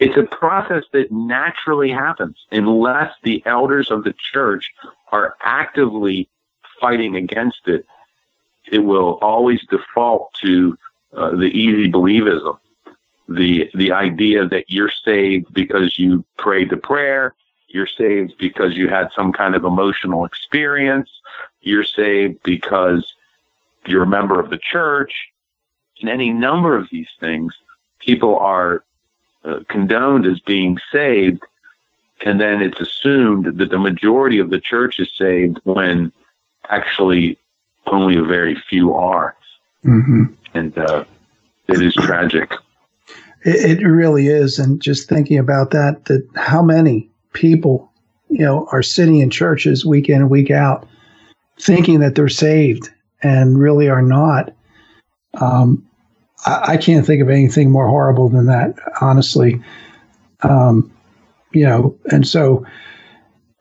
it's 0.00 0.16
a 0.16 0.24
process 0.24 0.84
that 0.92 1.12
naturally 1.12 1.90
happens 1.90 2.36
unless 2.50 3.12
the 3.22 3.42
elders 3.46 3.90
of 3.90 4.04
the 4.04 4.14
church 4.32 4.72
are 5.12 5.36
actively 5.40 6.28
fighting 6.80 7.16
against 7.16 7.68
it. 7.68 7.86
It 8.70 8.80
will 8.80 9.18
always 9.22 9.60
default 9.70 10.34
to 10.42 10.76
uh, 11.16 11.30
the 11.30 11.46
easy 11.46 11.90
believism, 11.90 12.58
the 13.28 13.70
the 13.74 13.92
idea 13.92 14.48
that 14.48 14.68
you're 14.68 14.90
saved 15.04 15.52
because 15.54 15.98
you 15.98 16.24
prayed 16.38 16.70
the 16.70 16.76
prayer, 16.76 17.34
you're 17.68 17.86
saved 17.86 18.34
because 18.38 18.74
you 18.74 18.88
had 18.88 19.10
some 19.14 19.32
kind 19.32 19.54
of 19.54 19.64
emotional 19.64 20.24
experience, 20.24 21.10
you're 21.60 21.84
saved 21.84 22.42
because 22.42 23.14
you're 23.86 24.02
a 24.02 24.06
member 24.06 24.40
of 24.40 24.50
the 24.50 24.58
church, 24.58 25.12
and 26.00 26.10
any 26.10 26.30
number 26.32 26.76
of 26.76 26.88
these 26.90 27.08
things. 27.20 27.54
People 28.04 28.38
are 28.38 28.84
uh, 29.44 29.60
condoned 29.68 30.26
as 30.26 30.40
being 30.40 30.78
saved, 30.92 31.42
and 32.24 32.40
then 32.40 32.62
it's 32.62 32.80
assumed 32.80 33.58
that 33.58 33.70
the 33.70 33.78
majority 33.78 34.38
of 34.38 34.50
the 34.50 34.60
church 34.60 34.98
is 34.98 35.10
saved 35.16 35.58
when 35.64 36.12
actually 36.68 37.38
only 37.86 38.16
a 38.16 38.22
very 38.22 38.56
few 38.68 38.94
are. 38.94 39.36
Mm-hmm. 39.84 40.24
And 40.54 40.78
uh, 40.78 41.04
it 41.68 41.82
is 41.82 41.94
tragic. 41.94 42.52
It, 43.44 43.80
it 43.80 43.86
really 43.86 44.28
is. 44.28 44.58
And 44.58 44.80
just 44.80 45.08
thinking 45.08 45.38
about 45.38 45.70
that, 45.70 46.06
that 46.06 46.26
how 46.36 46.62
many 46.62 47.10
people, 47.32 47.90
you 48.30 48.44
know, 48.44 48.66
are 48.72 48.82
sitting 48.82 49.20
in 49.20 49.30
churches 49.30 49.84
week 49.84 50.08
in 50.08 50.22
and 50.22 50.30
week 50.30 50.50
out 50.50 50.88
thinking 51.60 52.00
that 52.00 52.14
they're 52.14 52.28
saved 52.28 52.90
and 53.22 53.58
really 53.58 53.88
are 53.88 54.02
not. 54.02 54.52
Um, 55.34 55.86
I, 56.44 56.72
I, 56.72 56.76
can't 56.76 57.06
think 57.06 57.22
of 57.22 57.30
anything 57.30 57.70
more 57.70 57.88
horrible 57.88 58.28
than 58.28 58.46
that, 58.46 58.78
honestly. 59.00 59.60
Um, 60.42 60.90
you 61.52 61.64
know, 61.64 61.96
and 62.10 62.26
so 62.26 62.66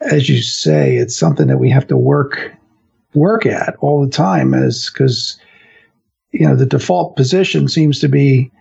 as 0.02 0.28
you 0.28 0.42
say, 0.42 0.98
it's 0.98 1.16
something 1.16 1.48
that 1.48 1.60
we 1.60 1.70
have 1.70 1.88
to 1.88 1.98
work 1.98 2.54
work 3.14 3.46
at 3.46 3.76
all 3.80 4.04
the 4.04 4.12
time, 4.12 4.54
as 4.54 4.90
because 4.90 5.40
you 6.32 6.48
know 6.48 6.56
the 6.56 6.66
default 6.66 7.16
position 7.16 7.68
seems 7.68 8.00
to 8.00 8.10
be 8.10 8.52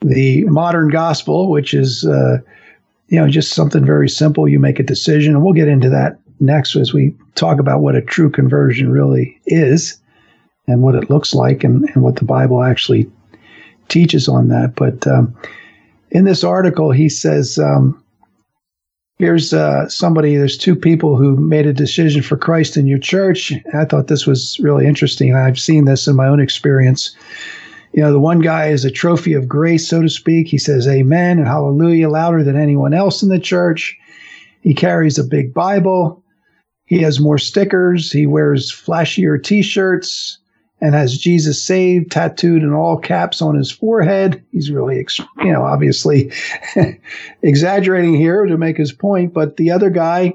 the 0.00 0.44
modern 0.44 0.88
gospel, 0.88 1.50
which 1.50 1.74
is 1.74 2.04
uh, 2.04 2.38
you 3.08 3.20
know 3.20 3.28
just 3.28 3.52
something 3.52 3.84
very 3.84 4.08
simple. 4.08 4.48
You 4.48 4.58
make 4.58 4.80
a 4.80 4.84
decision, 4.84 5.34
and 5.34 5.44
we'll 5.44 5.54
get 5.54 5.68
into 5.68 5.90
that 5.90 6.18
next 6.40 6.74
as 6.74 6.92
we 6.92 7.14
talk 7.34 7.60
about 7.60 7.82
what 7.82 7.94
a 7.94 8.02
true 8.02 8.30
conversion 8.30 8.90
really 8.90 9.38
is 9.46 10.00
and 10.66 10.82
what 10.82 10.94
it 10.94 11.10
looks 11.10 11.34
like 11.34 11.62
and, 11.62 11.84
and 11.90 12.02
what 12.02 12.16
the 12.16 12.24
Bible 12.24 12.62
actually 12.62 13.10
teaches 13.90 14.28
on 14.28 14.48
that. 14.48 14.74
But 14.76 15.06
um, 15.06 15.36
in 16.10 16.24
this 16.24 16.42
article, 16.42 16.90
he 16.90 17.08
says 17.08 17.58
um, 17.58 18.02
here's 19.18 19.52
uh, 19.52 19.88
somebody, 19.88 20.36
there's 20.36 20.56
two 20.56 20.74
people 20.74 21.16
who 21.16 21.36
made 21.36 21.66
a 21.66 21.72
decision 21.72 22.22
for 22.22 22.36
Christ 22.36 22.76
in 22.76 22.86
your 22.86 22.98
church. 22.98 23.52
I 23.74 23.84
thought 23.84 24.06
this 24.06 24.26
was 24.26 24.58
really 24.60 24.86
interesting. 24.86 25.34
I've 25.34 25.58
seen 25.58 25.84
this 25.84 26.06
in 26.06 26.16
my 26.16 26.26
own 26.26 26.40
experience. 26.40 27.14
You 27.92 28.02
know, 28.02 28.12
the 28.12 28.20
one 28.20 28.38
guy 28.40 28.68
is 28.68 28.84
a 28.84 28.90
trophy 28.90 29.34
of 29.34 29.48
grace, 29.48 29.88
so 29.88 30.00
to 30.00 30.08
speak. 30.08 30.48
He 30.48 30.58
says 30.58 30.88
amen 30.88 31.38
and 31.38 31.46
hallelujah 31.46 32.08
louder 32.08 32.42
than 32.42 32.56
anyone 32.56 32.94
else 32.94 33.22
in 33.22 33.28
the 33.28 33.38
church. 33.38 33.96
He 34.62 34.74
carries 34.74 35.18
a 35.18 35.24
big 35.24 35.52
Bible. 35.52 36.22
He 36.84 36.98
has 37.02 37.20
more 37.20 37.38
stickers. 37.38 38.10
He 38.10 38.26
wears 38.26 38.72
flashier 38.72 39.42
t 39.42 39.62
shirts 39.62 40.38
and 40.80 40.94
has 40.94 41.18
Jesus 41.18 41.62
saved 41.62 42.10
tattooed 42.10 42.62
in 42.62 42.72
all 42.72 42.96
caps 42.96 43.42
on 43.42 43.54
his 43.54 43.70
forehead. 43.70 44.42
He's 44.50 44.70
really, 44.70 45.06
you 45.38 45.52
know, 45.52 45.62
obviously 45.62 46.32
exaggerating 47.42 48.14
here 48.14 48.46
to 48.46 48.56
make 48.56 48.78
his 48.78 48.92
point. 48.92 49.34
But 49.34 49.56
the 49.56 49.70
other 49.70 49.90
guy, 49.90 50.34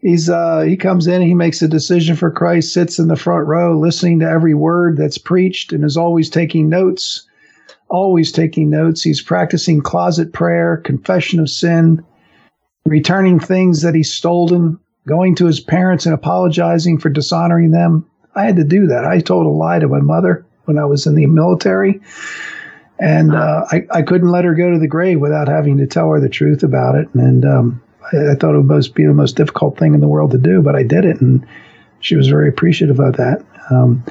he's 0.00 0.28
uh, 0.28 0.60
he 0.60 0.76
comes 0.76 1.06
in, 1.06 1.22
he 1.22 1.34
makes 1.34 1.62
a 1.62 1.68
decision 1.68 2.16
for 2.16 2.30
Christ, 2.30 2.72
sits 2.72 2.98
in 2.98 3.08
the 3.08 3.16
front 3.16 3.46
row, 3.46 3.78
listening 3.78 4.20
to 4.20 4.28
every 4.28 4.54
word 4.54 4.98
that's 4.98 5.18
preached, 5.18 5.72
and 5.72 5.84
is 5.84 5.96
always 5.96 6.28
taking 6.28 6.68
notes. 6.68 7.26
Always 7.88 8.32
taking 8.32 8.70
notes. 8.70 9.02
He's 9.02 9.20
practicing 9.20 9.82
closet 9.82 10.32
prayer, 10.32 10.78
confession 10.78 11.40
of 11.40 11.50
sin, 11.50 12.02
returning 12.86 13.38
things 13.38 13.82
that 13.82 13.94
he's 13.94 14.12
stolen, 14.12 14.78
going 15.06 15.34
to 15.34 15.44
his 15.44 15.60
parents 15.60 16.06
and 16.06 16.14
apologizing 16.14 16.98
for 16.98 17.10
dishonoring 17.10 17.70
them 17.70 18.06
I 18.34 18.44
had 18.44 18.56
to 18.56 18.64
do 18.64 18.86
that. 18.86 19.04
I 19.04 19.20
told 19.20 19.46
a 19.46 19.50
lie 19.50 19.78
to 19.78 19.88
my 19.88 20.00
mother 20.00 20.44
when 20.64 20.78
I 20.78 20.84
was 20.84 21.06
in 21.06 21.14
the 21.14 21.26
military, 21.26 22.00
and 22.98 23.34
uh, 23.34 23.66
I, 23.70 23.86
I 23.90 24.02
couldn't 24.02 24.30
let 24.30 24.44
her 24.44 24.54
go 24.54 24.70
to 24.70 24.78
the 24.78 24.88
grave 24.88 25.20
without 25.20 25.48
having 25.48 25.78
to 25.78 25.86
tell 25.86 26.10
her 26.10 26.20
the 26.20 26.28
truth 26.28 26.62
about 26.62 26.94
it. 26.94 27.08
And 27.14 27.44
um, 27.44 27.82
I, 28.12 28.32
I, 28.32 28.34
thought 28.34 28.54
it 28.54 28.60
would 28.60 28.94
be 28.94 29.06
the 29.06 29.12
most 29.12 29.36
difficult 29.36 29.78
thing 29.78 29.94
in 29.94 30.00
the 30.00 30.08
world 30.08 30.30
to 30.30 30.38
do, 30.38 30.62
but 30.62 30.76
I 30.76 30.82
did 30.82 31.04
it, 31.04 31.20
and 31.20 31.46
she 32.00 32.16
was 32.16 32.28
very 32.28 32.48
appreciative 32.48 33.00
of 33.00 33.16
that. 33.16 33.44
Um, 33.70 34.04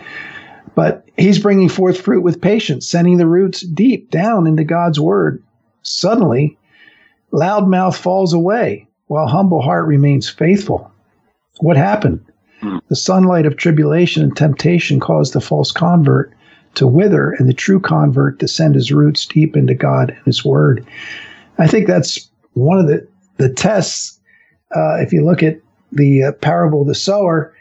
but 0.76 1.06
he's 1.18 1.40
bringing 1.40 1.70
forth 1.70 2.00
fruit 2.00 2.22
with 2.22 2.42
patience, 2.42 2.88
sending 2.88 3.18
the 3.18 3.28
roots 3.28 3.62
deep 3.62 4.10
down 4.10 4.48
into 4.48 4.64
God's 4.64 5.00
word. 5.00 5.44
Suddenly, 5.84 6.58
loudmouth 7.32 7.96
falls 7.96 8.34
away 8.34 8.88
while 9.08 9.28
humble 9.28 9.62
heart 9.62 9.88
remains 9.88 10.30
faithful. 10.30 10.92
What 11.60 11.78
happened? 11.78 12.26
The 12.90 12.96
sunlight 12.96 13.46
of 13.46 13.58
tribulation 13.58 14.24
and 14.24 14.36
temptation 14.36 15.00
caused 15.00 15.34
the 15.34 15.42
false 15.42 15.72
convert 15.72 16.32
to 16.76 16.88
wither 16.88 17.32
and 17.32 17.50
the 17.50 17.54
true 17.54 17.80
convert 17.80 18.40
to 18.40 18.48
send 18.48 18.76
his 18.76 18.92
roots 18.92 19.26
deep 19.26 19.58
into 19.58 19.74
God 19.74 20.12
and 20.12 20.26
his 20.26 20.46
word. 20.46 20.86
I 21.58 21.68
think 21.68 21.88
that's 21.88 22.30
one 22.54 22.78
of 22.78 22.88
the, 22.88 23.08
the 23.38 23.50
tests. 23.50 24.20
Uh, 24.76 24.96
if 24.96 25.12
you 25.12 25.26
look 25.26 25.44
at 25.44 25.58
the 25.92 26.24
uh, 26.24 26.32
parable 26.34 26.82
of 26.82 26.88
the 26.88 26.96
sower, 26.96 27.54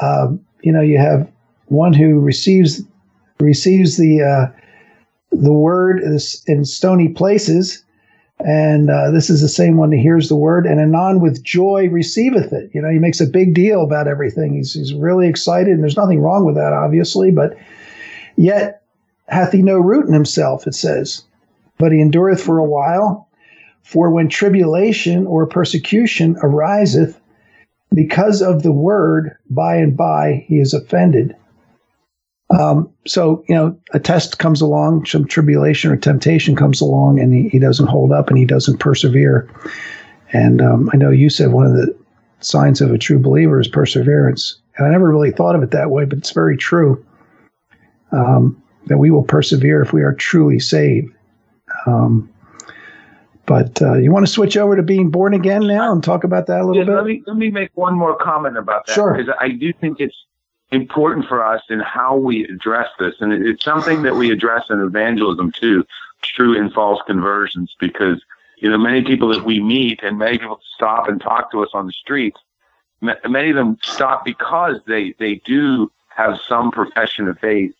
uh, 0.00 0.28
you 0.62 0.72
know, 0.72 0.80
you 0.80 0.98
have 0.98 1.30
one 1.66 1.92
who 1.92 2.20
receives 2.20 2.82
receives 3.40 3.96
the 3.96 4.22
uh, 4.22 4.60
the 5.32 5.52
word 5.52 6.00
in 6.46 6.64
stony 6.64 7.08
places, 7.08 7.84
and 8.40 8.88
uh, 8.88 9.10
this 9.10 9.30
is 9.30 9.40
the 9.40 9.48
same 9.48 9.76
one 9.76 9.90
that 9.90 9.98
hears 9.98 10.28
the 10.28 10.36
word 10.36 10.64
and 10.64 10.80
anon 10.80 11.20
with 11.20 11.42
joy 11.42 11.88
receiveth 11.88 12.52
it. 12.52 12.70
You 12.72 12.80
know, 12.80 12.90
he 12.90 12.98
makes 12.98 13.20
a 13.20 13.26
big 13.26 13.52
deal 13.54 13.82
about 13.82 14.06
everything. 14.06 14.54
He's, 14.54 14.74
he's 14.74 14.94
really 14.94 15.28
excited, 15.28 15.72
and 15.72 15.82
there's 15.82 15.96
nothing 15.96 16.20
wrong 16.20 16.44
with 16.44 16.54
that, 16.54 16.72
obviously, 16.72 17.30
but 17.32 17.56
yet 18.36 18.82
hath 19.26 19.52
he 19.52 19.62
no 19.62 19.78
root 19.78 20.06
in 20.06 20.14
himself, 20.14 20.66
it 20.66 20.74
says. 20.74 21.24
But 21.78 21.92
he 21.92 22.00
endureth 22.00 22.42
for 22.42 22.58
a 22.58 22.64
while. 22.64 23.28
For 23.82 24.10
when 24.10 24.28
tribulation 24.28 25.26
or 25.26 25.46
persecution 25.46 26.36
ariseth 26.42 27.18
because 27.94 28.42
of 28.42 28.62
the 28.62 28.72
word, 28.72 29.36
by 29.48 29.76
and 29.76 29.96
by 29.96 30.44
he 30.46 30.60
is 30.60 30.74
offended. 30.74 31.34
Um, 32.50 32.90
so, 33.06 33.44
you 33.48 33.54
know, 33.54 33.78
a 33.92 34.00
test 34.00 34.38
comes 34.38 34.60
along, 34.60 35.04
some 35.04 35.26
tribulation 35.26 35.90
or 35.90 35.96
temptation 35.96 36.56
comes 36.56 36.80
along, 36.80 37.20
and 37.20 37.34
he, 37.34 37.48
he 37.50 37.58
doesn't 37.58 37.88
hold 37.88 38.10
up 38.10 38.28
and 38.28 38.38
he 38.38 38.46
doesn't 38.46 38.78
persevere. 38.78 39.48
And 40.32 40.62
um, 40.62 40.90
I 40.92 40.96
know 40.96 41.10
you 41.10 41.28
said 41.30 41.52
one 41.52 41.66
of 41.66 41.72
the 41.72 41.94
signs 42.40 42.80
of 42.80 42.90
a 42.90 42.98
true 42.98 43.18
believer 43.18 43.60
is 43.60 43.68
perseverance. 43.68 44.58
And 44.76 44.86
I 44.86 44.90
never 44.90 45.08
really 45.08 45.30
thought 45.30 45.56
of 45.56 45.62
it 45.62 45.72
that 45.72 45.90
way, 45.90 46.04
but 46.04 46.18
it's 46.18 46.30
very 46.30 46.56
true 46.56 47.04
um, 48.12 48.60
that 48.86 48.98
we 48.98 49.10
will 49.10 49.24
persevere 49.24 49.82
if 49.82 49.92
we 49.92 50.02
are 50.02 50.14
truly 50.14 50.58
saved. 50.58 51.12
Um, 51.86 52.30
but 53.44 53.80
uh, 53.80 53.94
you 53.94 54.12
want 54.12 54.26
to 54.26 54.32
switch 54.32 54.56
over 54.56 54.76
to 54.76 54.82
being 54.82 55.10
born 55.10 55.32
again 55.34 55.66
now 55.66 55.90
and 55.90 56.04
talk 56.04 56.22
about 56.22 56.46
that 56.46 56.60
a 56.60 56.64
little 56.66 56.76
yeah, 56.76 56.84
bit? 56.84 56.94
Let 56.94 57.04
me 57.06 57.22
let 57.26 57.36
me 57.36 57.50
make 57.50 57.70
one 57.74 57.94
more 57.94 58.16
comment 58.16 58.58
about 58.58 58.86
that 58.86 58.92
Sure. 58.92 59.14
because 59.14 59.34
I 59.40 59.48
do 59.48 59.72
think 59.72 60.00
it's 60.00 60.14
important 60.70 61.26
for 61.26 61.44
us 61.44 61.62
in 61.70 61.80
how 61.80 62.16
we 62.16 62.44
address 62.44 62.88
this, 62.98 63.14
and 63.20 63.32
it's 63.32 63.64
something 63.64 64.02
that 64.02 64.16
we 64.16 64.30
address 64.30 64.64
in 64.70 64.80
evangelism 64.80 65.52
too, 65.52 65.84
true 66.22 66.58
and 66.58 66.72
false 66.72 67.00
conversions. 67.06 67.74
Because 67.78 68.22
you 68.58 68.70
know 68.70 68.78
many 68.78 69.02
people 69.02 69.28
that 69.28 69.44
we 69.44 69.60
meet 69.60 70.00
and 70.02 70.18
many 70.18 70.38
people 70.38 70.60
stop 70.74 71.08
and 71.08 71.20
talk 71.20 71.50
to 71.52 71.62
us 71.62 71.70
on 71.74 71.86
the 71.86 71.92
streets. 71.92 72.40
Many 73.00 73.50
of 73.50 73.56
them 73.56 73.78
stop 73.82 74.24
because 74.24 74.76
they 74.86 75.14
they 75.18 75.36
do 75.44 75.90
have 76.08 76.38
some 76.48 76.70
profession 76.70 77.28
of 77.28 77.38
faith 77.38 77.72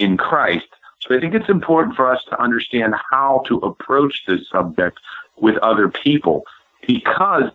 in 0.00 0.16
Christ. 0.16 0.66
So 1.00 1.14
I 1.14 1.20
think 1.20 1.34
it's 1.34 1.50
important 1.50 1.96
for 1.96 2.10
us 2.10 2.24
to 2.30 2.42
understand 2.42 2.94
how 3.10 3.44
to 3.46 3.58
approach 3.58 4.24
this 4.26 4.48
subject 4.48 4.98
with 5.36 5.58
other 5.58 5.88
people 5.88 6.44
because 6.86 7.50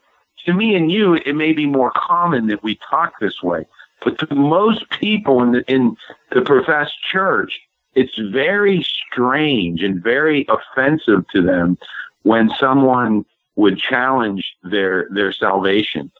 to 0.46 0.54
me 0.54 0.76
and 0.76 0.92
you, 0.92 1.16
it 1.16 1.34
may 1.34 1.54
be 1.54 1.66
more 1.66 1.92
common 1.96 2.48
that 2.48 2.64
we 2.64 2.80
talk 2.90 3.20
this 3.20 3.44
way, 3.44 3.66
but 4.04 4.18
to 4.20 4.36
most 4.36 4.90
people 4.90 5.42
in 5.42 5.52
the, 5.52 5.64
in 5.72 5.98
the 6.32 6.42
professed 6.42 7.02
church, 7.04 7.60
it's 7.96 8.18
very 8.18 8.84
strange 8.84 9.84
and 9.84 10.02
very 10.02 10.46
offensive 10.48 11.28
to 11.30 11.42
them 11.42 11.78
when 12.24 12.50
someone 12.60 13.26
would 13.56 13.78
challenge 13.78 14.56
their 14.64 15.08
their 15.10 15.34
salvation. 15.34 16.12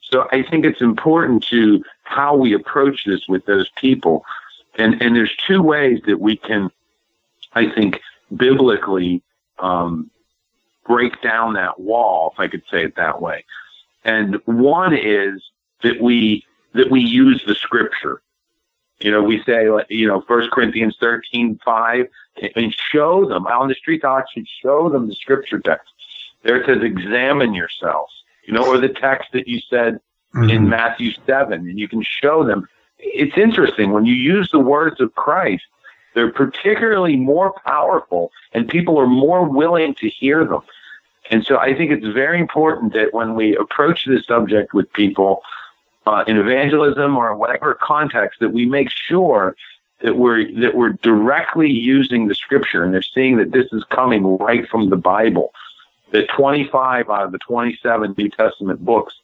So 0.00 0.28
I 0.30 0.42
think 0.42 0.66
it's 0.66 0.82
important 0.82 1.44
to 1.44 1.82
how 2.02 2.36
we 2.36 2.52
approach 2.52 3.04
this 3.06 3.26
with 3.28 3.46
those 3.46 3.70
people. 3.76 4.24
And 4.76 5.00
and 5.00 5.16
there's 5.16 5.34
two 5.46 5.62
ways 5.62 6.00
that 6.06 6.20
we 6.20 6.36
can, 6.36 6.70
I 7.54 7.70
think, 7.70 8.00
biblically 8.34 9.22
um, 9.58 10.10
break 10.86 11.22
down 11.22 11.54
that 11.54 11.80
wall, 11.80 12.32
if 12.34 12.40
I 12.40 12.48
could 12.48 12.62
say 12.70 12.84
it 12.84 12.96
that 12.96 13.22
way. 13.22 13.44
And 14.04 14.36
one 14.44 14.94
is 14.94 15.42
that 15.82 16.00
we 16.00 16.44
that 16.74 16.90
we 16.90 17.00
use 17.00 17.42
the 17.46 17.54
scripture. 17.54 18.22
You 19.00 19.10
know, 19.10 19.22
we 19.22 19.42
say, 19.42 19.68
you 19.88 20.06
know, 20.06 20.20
First 20.22 20.50
Corinthians 20.52 20.96
thirteen 20.98 21.58
five, 21.64 22.06
and 22.54 22.74
show 22.74 23.26
them 23.26 23.46
on 23.46 23.68
the 23.68 23.74
street 23.74 24.04
I'll 24.04 24.18
actually 24.18 24.48
show 24.62 24.88
them 24.88 25.08
the 25.08 25.14
scripture 25.14 25.58
text. 25.58 25.92
There 26.42 26.56
it 26.56 26.66
says, 26.66 26.82
"Examine 26.82 27.54
yourselves." 27.54 28.12
You 28.44 28.54
know, 28.54 28.66
or 28.66 28.78
the 28.78 28.88
text 28.88 29.32
that 29.32 29.48
you 29.48 29.60
said 29.60 30.00
in 30.34 30.66
Mhm. 30.66 30.68
Matthew 30.68 31.12
7, 31.26 31.68
and 31.68 31.78
you 31.78 31.88
can 31.88 32.02
show 32.02 32.42
them. 32.42 32.68
It's 32.98 33.36
interesting 33.36 33.92
when 33.92 34.06
you 34.06 34.14
use 34.14 34.50
the 34.50 34.58
words 34.58 35.00
of 35.00 35.14
Christ, 35.14 35.64
they're 36.14 36.30
particularly 36.30 37.16
more 37.16 37.54
powerful, 37.66 38.32
and 38.52 38.68
people 38.68 38.98
are 38.98 39.06
more 39.06 39.44
willing 39.44 39.94
to 39.96 40.08
hear 40.08 40.44
them. 40.44 40.62
And 41.30 41.44
so 41.44 41.58
I 41.58 41.74
think 41.74 41.90
it's 41.90 42.06
very 42.06 42.38
important 42.40 42.92
that 42.94 43.14
when 43.14 43.34
we 43.34 43.56
approach 43.56 44.04
this 44.06 44.26
subject 44.26 44.74
with 44.74 44.92
people 44.92 45.42
uh, 46.06 46.24
in 46.26 46.36
evangelism 46.36 47.16
or 47.16 47.34
whatever 47.36 47.74
context, 47.74 48.40
that 48.40 48.50
we 48.50 48.66
make 48.66 48.90
sure 48.90 49.56
that 50.02 50.16
we're 50.16 50.50
that 50.60 50.74
we're 50.74 50.92
directly 51.02 51.70
using 51.70 52.26
the 52.26 52.34
scripture 52.34 52.84
and 52.84 52.92
they're 52.92 53.02
seeing 53.02 53.36
that 53.36 53.52
this 53.52 53.66
is 53.72 53.84
coming 53.84 54.36
right 54.38 54.68
from 54.68 54.90
the 54.90 54.96
Bible. 54.96 55.52
That 56.10 56.28
25 56.28 57.08
out 57.08 57.24
of 57.24 57.32
the 57.32 57.38
27 57.38 58.14
New 58.18 58.28
Testament 58.28 58.84
books 58.84 59.14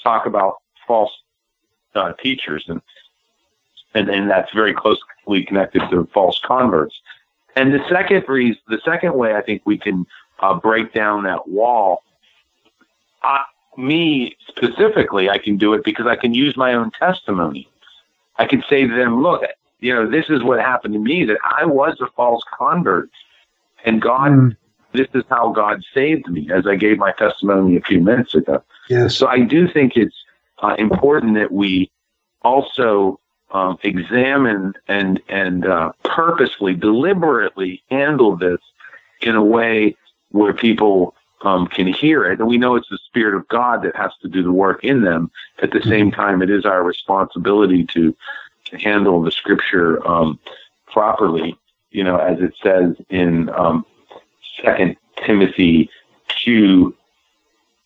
talk 0.00 0.26
about 0.26 0.58
false 0.86 1.10
uh, 1.94 2.12
teachers, 2.12 2.64
and, 2.68 2.80
and 3.94 4.08
and 4.08 4.30
that's 4.30 4.52
very 4.52 4.74
closely 4.74 5.44
connected 5.44 5.82
to 5.90 6.08
false 6.12 6.40
converts. 6.44 7.00
And 7.56 7.72
the 7.72 7.82
second 7.88 8.24
reason, 8.28 8.60
the 8.68 8.80
second 8.84 9.14
way 9.14 9.34
I 9.34 9.40
think 9.40 9.62
we 9.64 9.78
can 9.78 10.06
uh, 10.40 10.54
break 10.54 10.92
down 10.92 11.24
that 11.24 11.48
wall, 11.48 12.02
I, 13.22 13.44
me 13.78 14.36
specifically, 14.48 15.28
I 15.28 15.38
can 15.38 15.56
do 15.56 15.74
it 15.74 15.84
because 15.84 16.06
I 16.06 16.16
can 16.16 16.34
use 16.34 16.56
my 16.56 16.74
own 16.74 16.90
testimony. 16.92 17.68
I 18.36 18.46
can 18.46 18.62
say 18.68 18.86
to 18.86 18.94
them, 18.94 19.22
"Look, 19.22 19.42
you 19.80 19.94
know, 19.94 20.08
this 20.08 20.28
is 20.28 20.42
what 20.42 20.60
happened 20.60 20.94
to 20.94 21.00
me. 21.00 21.24
That 21.24 21.38
I 21.44 21.64
was 21.64 22.00
a 22.00 22.06
false 22.16 22.42
convert, 22.56 23.10
and 23.84 24.00
God." 24.00 24.32
Mm, 24.32 24.56
This 24.92 25.08
is 25.12 25.24
how 25.28 25.50
God 25.50 25.82
saved 25.92 26.26
me, 26.28 26.48
as 26.50 26.66
I 26.66 26.74
gave 26.76 26.96
my 26.96 27.12
testimony 27.12 27.76
a 27.76 27.82
few 27.82 28.00
minutes 28.00 28.34
ago. 28.34 28.62
yes. 28.88 29.14
So 29.14 29.26
I 29.26 29.40
do 29.40 29.68
think 29.68 29.94
it's 29.94 30.16
uh, 30.62 30.74
important 30.78 31.34
that 31.34 31.52
we 31.52 31.90
also 32.40 33.20
um, 33.50 33.78
examine 33.82 34.72
and 34.88 35.20
and 35.28 35.66
uh, 35.66 35.92
purposely, 36.04 36.74
deliberately 36.74 37.82
handle 37.90 38.36
this 38.36 38.60
in 39.20 39.34
a 39.34 39.44
way 39.44 39.94
where 40.30 40.54
people 40.54 41.14
um, 41.46 41.66
can 41.68 41.86
hear 41.86 42.24
it, 42.24 42.40
and 42.40 42.48
we 42.48 42.58
know 42.58 42.74
it's 42.74 42.88
the 42.88 42.98
Spirit 42.98 43.36
of 43.36 43.46
God 43.48 43.82
that 43.82 43.94
has 43.94 44.12
to 44.22 44.28
do 44.28 44.42
the 44.42 44.52
work 44.52 44.82
in 44.84 45.02
them. 45.02 45.30
At 45.62 45.70
the 45.70 45.82
same 45.82 46.10
time, 46.10 46.42
it 46.42 46.50
is 46.50 46.64
our 46.64 46.82
responsibility 46.82 47.84
to, 47.84 48.14
to 48.66 48.78
handle 48.78 49.22
the 49.22 49.30
Scripture 49.30 50.06
um, 50.06 50.38
properly. 50.86 51.56
You 51.90 52.04
know, 52.04 52.16
as 52.16 52.40
it 52.40 52.52
says 52.62 52.96
in 53.10 53.48
um, 53.50 53.86
Second 54.62 54.96
Timothy 55.24 55.88
two 56.28 56.94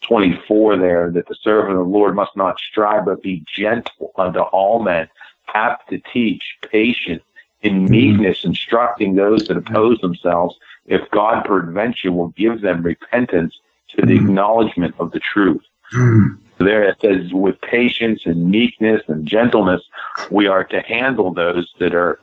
24 0.02 0.78
there 0.78 1.10
that 1.10 1.28
the 1.28 1.36
servant 1.42 1.78
of 1.78 1.84
the 1.84 1.92
Lord 1.92 2.16
must 2.16 2.36
not 2.36 2.58
strive, 2.58 3.04
but 3.04 3.22
be 3.22 3.44
gentle 3.54 4.12
unto 4.16 4.40
all 4.40 4.82
men, 4.82 5.08
apt 5.54 5.90
to 5.90 6.00
teach, 6.12 6.56
patient, 6.70 7.22
in 7.62 7.84
meekness, 7.84 8.44
instructing 8.44 9.14
those 9.14 9.46
that 9.46 9.56
oppose 9.56 10.00
themselves, 10.00 10.56
if 10.90 11.08
God 11.10 11.44
peradventure 11.44 12.12
will 12.12 12.28
give 12.36 12.60
them 12.60 12.82
repentance 12.82 13.58
to 13.96 14.04
the 14.04 14.18
Mhm. 14.18 14.24
acknowledgement 14.24 14.94
of 14.98 15.12
the 15.12 15.20
truth. 15.20 15.64
Mm, 15.94 16.36
There 16.58 16.82
it 16.82 17.00
says, 17.00 17.32
with 17.32 17.58
patience 17.62 18.26
and 18.26 18.50
meekness 18.50 19.00
and 19.08 19.24
gentleness, 19.24 19.82
we 20.30 20.46
are 20.46 20.62
to 20.64 20.80
handle 20.82 21.32
those 21.32 21.72
that 21.78 21.94
are 21.94 22.20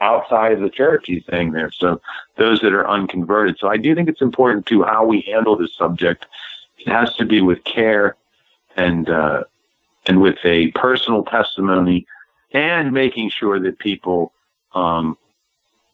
outside 0.00 0.52
of 0.52 0.60
the 0.60 0.70
church, 0.70 1.06
he's 1.08 1.24
saying 1.26 1.50
there. 1.52 1.72
So 1.72 2.00
those 2.36 2.60
that 2.60 2.72
are 2.72 2.88
unconverted. 2.88 3.58
So 3.58 3.66
I 3.68 3.76
do 3.78 3.94
think 3.96 4.08
it's 4.08 4.22
important 4.22 4.66
to 4.66 4.84
how 4.84 5.04
we 5.04 5.22
handle 5.22 5.56
this 5.56 5.74
subject. 5.74 6.26
It 6.78 6.88
has 6.88 7.14
to 7.16 7.24
be 7.24 7.40
with 7.40 7.64
care 7.64 8.16
and 8.76 9.10
uh, 9.10 9.42
and 10.06 10.20
with 10.20 10.38
a 10.44 10.68
personal 10.68 11.24
testimony 11.24 12.06
and 12.52 12.92
making 12.92 13.30
sure 13.30 13.58
that 13.58 13.78
people 13.80 14.32
um, 14.74 15.18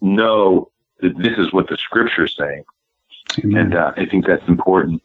know 0.00 0.70
this 1.00 1.38
is 1.38 1.52
what 1.52 1.68
the 1.68 1.76
scripture 1.76 2.24
is 2.24 2.34
saying. 2.36 2.64
amen. 3.44 3.60
And 3.60 3.74
uh, 3.74 3.92
I 3.96 4.06
think 4.06 4.26
that's 4.26 4.46
important. 4.48 5.02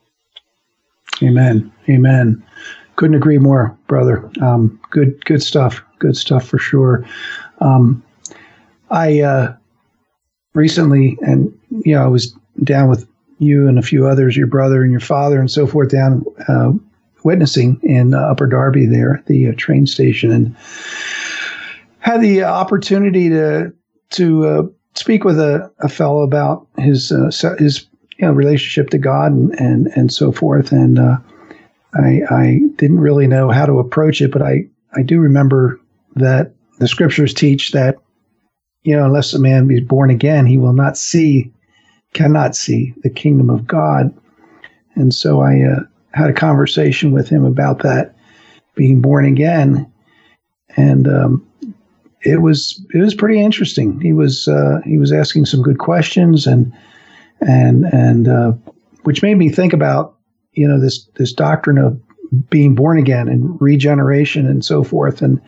Amen. 1.22 1.72
Amen. 1.90 2.44
Couldn't 2.96 3.16
agree 3.16 3.38
more, 3.38 3.78
brother. 3.88 4.30
Um, 4.42 4.80
good, 4.90 5.24
good 5.26 5.42
stuff. 5.42 5.82
Good 6.00 6.18
stuff 6.18 6.46
for 6.46 6.58
sure. 6.58 7.06
Um, 7.60 8.04
I 8.90 9.22
uh, 9.22 9.56
recently, 10.54 11.18
and 11.22 11.58
you 11.70 11.96
know, 11.96 12.04
I 12.04 12.08
was 12.08 12.36
down 12.64 12.90
with 12.90 13.08
you 13.40 13.68
and 13.68 13.80
a 13.80 13.84
few 13.84 14.08
others, 14.08 14.38
your 14.38 14.48
brother 14.48 14.84
and 14.84 14.92
your 14.92 15.00
father, 15.00 15.40
and 15.40 15.50
so 15.50 15.66
forth, 15.66 15.90
down 15.90 16.24
uh, 16.48 16.72
witnessing 17.24 17.80
in 17.84 18.14
uh, 18.14 18.20
Upper 18.20 18.48
Darby 18.48 18.86
there 18.86 19.24
the 19.28 19.50
uh, 19.50 19.54
train 19.58 19.88
station, 19.88 20.32
and 20.32 20.56
had 22.00 22.22
the 22.22 22.44
opportunity 22.44 23.30
to 23.30 23.74
to 24.12 24.46
uh, 24.46 24.64
speak 24.94 25.24
with 25.24 25.40
a, 25.40 25.72
a 25.80 25.90
fellow 25.90 26.22
about 26.22 26.68
his 26.78 27.12
uh, 27.12 27.32
his 27.58 27.88
you 28.18 28.28
know, 28.28 28.34
relationship 28.34 28.92
to 28.92 29.00
God 29.00 29.32
and, 29.32 29.60
and, 29.60 29.88
and 29.96 30.14
so 30.14 30.32
forth. 30.32 30.72
And 30.72 31.00
uh, 31.00 31.18
I, 31.96 32.22
I 32.30 32.60
didn't 32.76 33.00
really 33.00 33.28
know 33.28 33.50
how 33.50 33.66
to 33.66 33.80
approach 33.80 34.22
it, 34.22 34.32
but 34.32 34.44
I, 34.44 34.68
I 34.96 35.02
do 35.02 35.20
remember 35.20 35.80
that 36.16 36.54
the 36.78 36.88
scriptures 36.88 37.34
teach 37.34 37.72
that, 37.72 37.98
you 38.84 38.96
know, 38.96 39.06
unless 39.06 39.34
a 39.34 39.40
man 39.40 39.68
be 39.68 39.80
born 39.80 40.12
again, 40.12 40.46
he 40.46 40.58
will 40.58 40.74
not 40.74 40.98
see, 40.98 41.52
cannot 42.14 42.56
see 42.56 42.94
the 43.04 43.10
kingdom 43.10 43.50
of 43.50 43.66
God. 43.66 44.16
And 44.96 45.14
so 45.14 45.42
I 45.42 45.62
uh, 45.62 45.80
had 46.14 46.30
a 46.30 46.34
conversation 46.34 47.12
with 47.12 47.28
him 47.28 47.44
about 47.44 47.80
that, 47.80 48.16
being 48.76 49.02
born 49.02 49.26
again. 49.26 49.92
And 50.78 51.08
um, 51.08 51.48
it 52.24 52.42
was 52.42 52.84
it 52.94 53.00
was 53.00 53.16
pretty 53.16 53.42
interesting. 53.42 54.00
He 54.00 54.14
was 54.14 54.48
uh, 54.48 54.82
he 54.86 54.98
was 54.98 55.12
asking 55.12 55.46
some 55.46 55.62
good 55.62 55.80
questions 55.80 56.46
and 56.46 56.72
and 57.40 57.86
and 57.86 58.28
uh, 58.28 58.52
which 59.04 59.24
made 59.24 59.38
me 59.38 59.50
think 59.50 59.74
about 59.74 60.16
you 60.54 60.68
know 60.68 60.80
this 60.80 61.06
this 61.16 61.34
doctrine 61.34 61.78
of 61.78 62.00
being 62.50 62.76
born 62.76 62.98
again 62.98 63.28
and 63.28 63.60
regeneration 63.60 64.48
and 64.48 64.64
so 64.64 64.84
forth. 64.84 65.22
And 65.22 65.42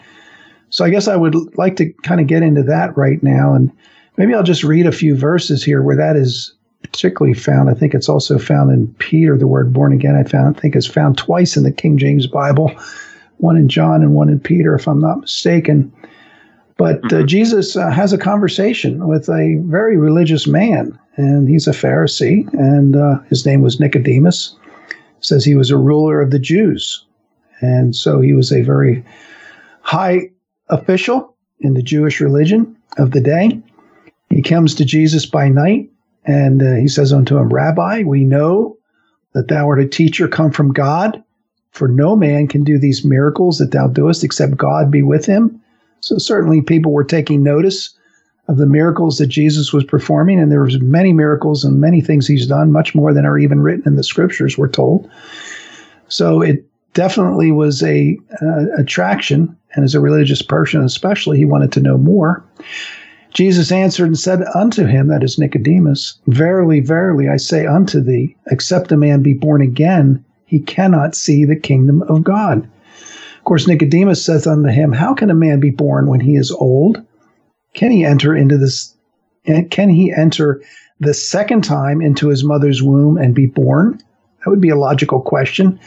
so 0.69 0.83
I 0.83 0.89
guess 0.89 1.07
I 1.07 1.15
would 1.15 1.35
like 1.57 1.75
to 1.77 1.93
kind 2.03 2.19
of 2.19 2.27
get 2.27 2.43
into 2.43 2.63
that 2.63 2.97
right 2.97 3.21
now. 3.23 3.53
And 3.53 3.71
maybe 4.17 4.33
I'll 4.33 4.43
just 4.43 4.63
read 4.63 4.85
a 4.85 4.91
few 4.91 5.15
verses 5.15 5.63
here 5.63 5.81
where 5.81 5.95
that 5.95 6.17
is 6.17 6.53
particularly 6.81 7.33
found. 7.33 7.69
I 7.69 7.73
think 7.73 7.93
it's 7.93 8.09
also 8.09 8.37
found 8.37 8.71
in 8.71 8.93
Peter 8.95 9.37
the 9.37 9.47
word 9.47 9.71
born 9.71 9.93
again 9.93 10.15
I 10.15 10.27
found 10.27 10.57
I 10.57 10.59
think 10.59 10.75
it's 10.75 10.87
found 10.87 11.17
twice 11.17 11.55
in 11.55 11.63
the 11.63 11.71
King 11.71 11.97
James 11.97 12.27
Bible 12.27 12.73
one 13.37 13.57
in 13.57 13.69
John 13.69 14.01
and 14.01 14.13
one 14.13 14.29
in 14.29 14.39
Peter 14.39 14.73
if 14.75 14.87
I'm 14.87 14.99
not 14.99 15.21
mistaken 15.21 15.91
But 16.77 16.97
uh, 17.05 17.07
mm-hmm. 17.07 17.25
Jesus 17.27 17.75
uh, 17.75 17.89
has 17.91 18.13
a 18.13 18.17
conversation 18.17 19.07
with 19.07 19.29
a 19.29 19.61
very 19.65 19.97
religious 19.97 20.47
man, 20.47 20.97
and 21.17 21.47
he's 21.47 21.67
a 21.67 21.71
Pharisee, 21.71 22.51
and 22.53 22.95
uh, 22.95 23.19
his 23.29 23.45
name 23.45 23.61
was 23.61 23.79
Nicodemus. 23.79 24.55
Says 25.19 25.45
he 25.45 25.55
was 25.55 25.71
a 25.71 25.77
ruler 25.77 26.19
of 26.19 26.31
the 26.31 26.39
Jews, 26.39 27.05
and 27.61 27.95
so 27.95 28.19
he 28.19 28.33
was 28.33 28.51
a 28.51 28.61
very 28.61 29.05
high 29.81 30.29
official 30.69 31.35
in 31.59 31.75
the 31.75 31.83
Jewish 31.83 32.19
religion 32.19 32.75
of 32.97 33.11
the 33.11 33.21
day. 33.21 33.61
He 34.29 34.41
comes 34.41 34.75
to 34.75 34.85
Jesus 34.85 35.25
by 35.25 35.47
night, 35.47 35.89
and 36.25 36.61
uh, 36.61 36.73
he 36.75 36.87
says 36.87 37.13
unto 37.13 37.37
him, 37.37 37.53
Rabbi, 37.53 38.03
we 38.03 38.23
know 38.23 38.77
that 39.33 39.47
thou 39.47 39.67
art 39.67 39.79
a 39.79 39.87
teacher 39.87 40.27
come 40.27 40.51
from 40.51 40.73
God, 40.73 41.23
for 41.71 41.87
no 41.87 42.15
man 42.15 42.47
can 42.47 42.63
do 42.63 42.77
these 42.77 43.05
miracles 43.05 43.59
that 43.59 43.71
thou 43.71 43.87
doest 43.87 44.23
except 44.23 44.57
God 44.57 44.91
be 44.91 45.01
with 45.01 45.25
him. 45.25 45.61
So 46.03 46.17
certainly 46.17 46.61
people 46.61 46.91
were 46.91 47.05
taking 47.05 47.43
notice 47.43 47.95
of 48.49 48.57
the 48.57 48.65
miracles 48.65 49.19
that 49.19 49.27
Jesus 49.27 49.71
was 49.71 49.85
performing, 49.85 50.37
and 50.37 50.51
there 50.51 50.61
was 50.61 50.81
many 50.81 51.13
miracles 51.13 51.63
and 51.63 51.79
many 51.79 52.01
things 52.01 52.27
he's 52.27 52.45
done, 52.45 52.73
much 52.73 52.93
more 52.93 53.13
than 53.13 53.25
are 53.25 53.39
even 53.39 53.61
written 53.61 53.83
in 53.85 53.95
the 53.95 54.03
scriptures. 54.03 54.57
We're 54.57 54.67
told. 54.67 55.09
So 56.09 56.41
it 56.41 56.65
definitely 56.93 57.53
was 57.53 57.81
a 57.83 58.17
uh, 58.41 58.65
attraction, 58.77 59.57
and 59.75 59.85
as 59.85 59.95
a 59.95 60.01
religious 60.01 60.41
person, 60.41 60.83
especially, 60.83 61.37
he 61.37 61.45
wanted 61.45 61.71
to 61.71 61.79
know 61.79 61.97
more. 61.97 62.43
Jesus 63.33 63.71
answered 63.71 64.07
and 64.07 64.19
said 64.19 64.43
unto 64.53 64.85
him, 64.85 65.07
that 65.07 65.23
is 65.23 65.39
Nicodemus, 65.39 66.19
Verily, 66.27 66.81
verily, 66.81 67.29
I 67.29 67.37
say 67.37 67.65
unto 67.65 68.01
thee, 68.01 68.35
except 68.51 68.91
a 68.91 68.97
man 68.97 69.23
be 69.23 69.33
born 69.33 69.61
again, 69.61 70.23
he 70.47 70.59
cannot 70.59 71.15
see 71.15 71.45
the 71.45 71.55
kingdom 71.55 72.01
of 72.03 72.25
God. 72.25 72.69
Of 73.43 73.45
course, 73.45 73.67
Nicodemus 73.67 74.23
saith 74.23 74.47
unto 74.47 74.69
him, 74.69 74.93
How 74.93 75.13
can 75.13 75.29
a 75.29 75.35
man 75.35 75.59
be 75.59 75.69
born 75.69 76.07
when 76.07 76.21
he 76.21 76.37
is 76.37 76.49
old? 76.49 77.05
Can 77.73 77.91
he 77.91 78.05
enter 78.05 78.33
into 78.33 78.57
this? 78.57 78.95
Can 79.69 79.89
he 79.89 80.13
enter 80.13 80.61
the 81.01 81.13
second 81.13 81.65
time 81.65 82.01
into 82.01 82.29
his 82.29 82.45
mother's 82.45 82.81
womb 82.81 83.17
and 83.17 83.35
be 83.35 83.47
born? 83.47 83.97
That 84.39 84.49
would 84.49 84.61
be 84.61 84.69
a 84.69 84.77
logical 84.77 85.19
question. 85.19 85.77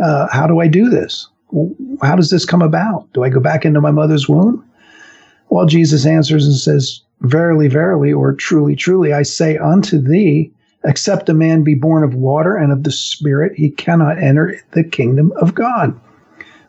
Uh, 0.00 0.28
how 0.32 0.46
do 0.46 0.60
I 0.60 0.66
do 0.66 0.88
this? 0.88 1.28
How 2.00 2.16
does 2.16 2.30
this 2.30 2.46
come 2.46 2.62
about? 2.62 3.06
Do 3.12 3.22
I 3.22 3.28
go 3.28 3.38
back 3.38 3.66
into 3.66 3.82
my 3.82 3.90
mother's 3.90 4.26
womb? 4.26 4.64
Well, 5.50 5.66
Jesus 5.66 6.06
answers 6.06 6.46
and 6.46 6.56
says, 6.56 7.02
Verily, 7.20 7.68
verily, 7.68 8.14
or 8.14 8.32
truly, 8.32 8.74
truly, 8.74 9.12
I 9.12 9.24
say 9.24 9.58
unto 9.58 10.00
thee, 10.00 10.50
except 10.86 11.28
a 11.28 11.34
man 11.34 11.64
be 11.64 11.74
born 11.74 12.02
of 12.02 12.14
water 12.14 12.56
and 12.56 12.72
of 12.72 12.84
the 12.84 12.92
Spirit, 12.92 13.52
he 13.58 13.68
cannot 13.68 14.16
enter 14.16 14.58
the 14.70 14.84
kingdom 14.84 15.34
of 15.38 15.54
God. 15.54 16.00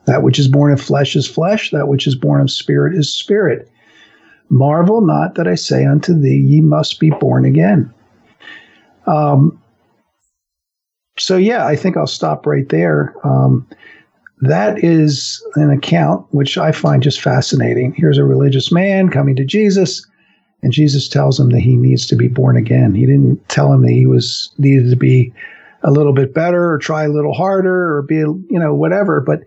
That 0.10 0.24
which 0.24 0.40
is 0.40 0.48
born 0.48 0.72
of 0.72 0.82
flesh 0.82 1.16
is 1.16 1.28
flesh, 1.28 1.70
that 1.70 1.88
which 1.88 2.08
is 2.08 2.16
born 2.16 2.42
of 2.42 2.50
spirit 2.50 2.98
is 2.98 3.14
spirit. 3.14 3.70
Marvel 4.50 5.02
not 5.02 5.36
that 5.36 5.48
I 5.48 5.54
say 5.54 5.86
unto 5.86 6.20
thee, 6.20 6.36
ye 6.36 6.62
must 6.62 7.00
be 7.00 7.12
born 7.12 7.46
again. 7.46 7.94
Um, 9.06 9.62
so, 11.20 11.38
yeah, 11.38 11.68
I 11.68 11.76
think 11.76 11.96
I'll 11.96 12.08
stop 12.08 12.48
right 12.48 12.68
there. 12.70 13.14
Um, 13.24 13.68
that 14.42 14.84
is 14.84 15.46
an 15.54 15.70
account 15.70 16.26
which 16.32 16.58
I 16.58 16.72
find 16.72 17.04
just 17.04 17.22
fascinating. 17.22 17.94
Here's 17.94 18.18
a 18.18 18.24
religious 18.24 18.72
man 18.72 19.10
coming 19.10 19.36
to 19.36 19.46
Jesus, 19.46 20.04
and 20.64 20.74
Jesus 20.74 21.08
tells 21.08 21.40
him 21.40 21.52
that 21.52 21.60
he 21.60 21.76
needs 21.76 22.08
to 22.08 22.16
be 22.16 22.28
born 22.28 22.58
again. 22.58 22.96
He 22.96 23.06
didn't 23.06 23.48
tell 23.48 23.72
him 23.72 23.84
that 23.84 23.92
he 23.92 24.08
was 24.08 24.52
needed 24.58 24.90
to 24.90 24.96
be 24.96 25.32
a 25.84 25.92
little 25.92 26.14
bit 26.14 26.34
better 26.34 26.72
or 26.72 26.80
try 26.80 27.04
a 27.04 27.10
little 27.10 27.34
harder 27.34 27.96
or 27.96 28.02
be, 28.02 28.16
you 28.16 28.48
know, 28.50 28.74
whatever. 28.74 29.22
But 29.22 29.44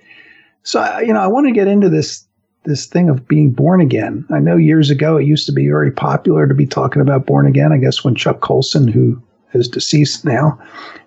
so, 0.62 0.98
you 1.01 1.12
know, 1.12 1.20
I 1.20 1.27
want 1.27 1.46
to 1.46 1.53
get 1.53 1.68
into 1.68 1.88
this 1.88 2.27
this 2.64 2.87
thing 2.87 3.09
of 3.09 3.27
being 3.27 3.51
born 3.51 3.81
again. 3.81 4.25
I 4.31 4.38
know 4.38 4.57
years 4.57 4.88
ago 4.88 5.16
it 5.16 5.27
used 5.27 5.46
to 5.46 5.53
be 5.53 5.66
very 5.66 5.90
popular 5.90 6.46
to 6.46 6.55
be 6.55 6.66
talking 6.66 7.03
about 7.03 7.27
born 7.27 7.46
again. 7.46 7.72
I 7.72 7.79
guess 7.79 8.05
when 8.05 8.14
Chuck 8.14 8.40
Colson, 8.40 8.87
who 8.87 9.20
is 9.53 9.66
deceased 9.66 10.25
now, 10.25 10.61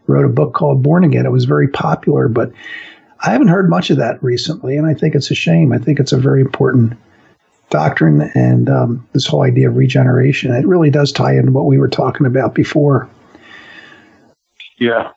wrote 0.07 0.25
a 0.25 0.29
book 0.29 0.53
called 0.53 0.83
Born 0.83 1.05
Again, 1.05 1.25
it 1.25 1.31
was 1.31 1.45
very 1.45 1.69
popular. 1.69 2.27
But 2.27 2.51
I 3.21 3.31
haven't 3.31 3.47
heard 3.47 3.69
much 3.69 3.89
of 3.89 3.97
that 3.97 4.21
recently, 4.21 4.75
and 4.75 4.85
I 4.85 4.93
think 4.93 5.15
it's 5.15 5.31
a 5.31 5.35
shame. 5.35 5.71
I 5.71 5.77
think 5.77 5.99
it's 5.99 6.11
a 6.11 6.17
very 6.17 6.41
important 6.41 6.93
doctrine, 7.69 8.29
and 8.35 8.69
um, 8.69 9.07
this 9.13 9.25
whole 9.25 9.43
idea 9.43 9.69
of 9.69 9.77
regeneration. 9.77 10.53
It 10.53 10.67
really 10.67 10.89
does 10.89 11.11
tie 11.11 11.37
into 11.37 11.53
what 11.53 11.65
we 11.65 11.77
were 11.77 11.87
talking 11.87 12.27
about 12.27 12.53
before. 12.53 13.09
Yeah. 14.77 15.11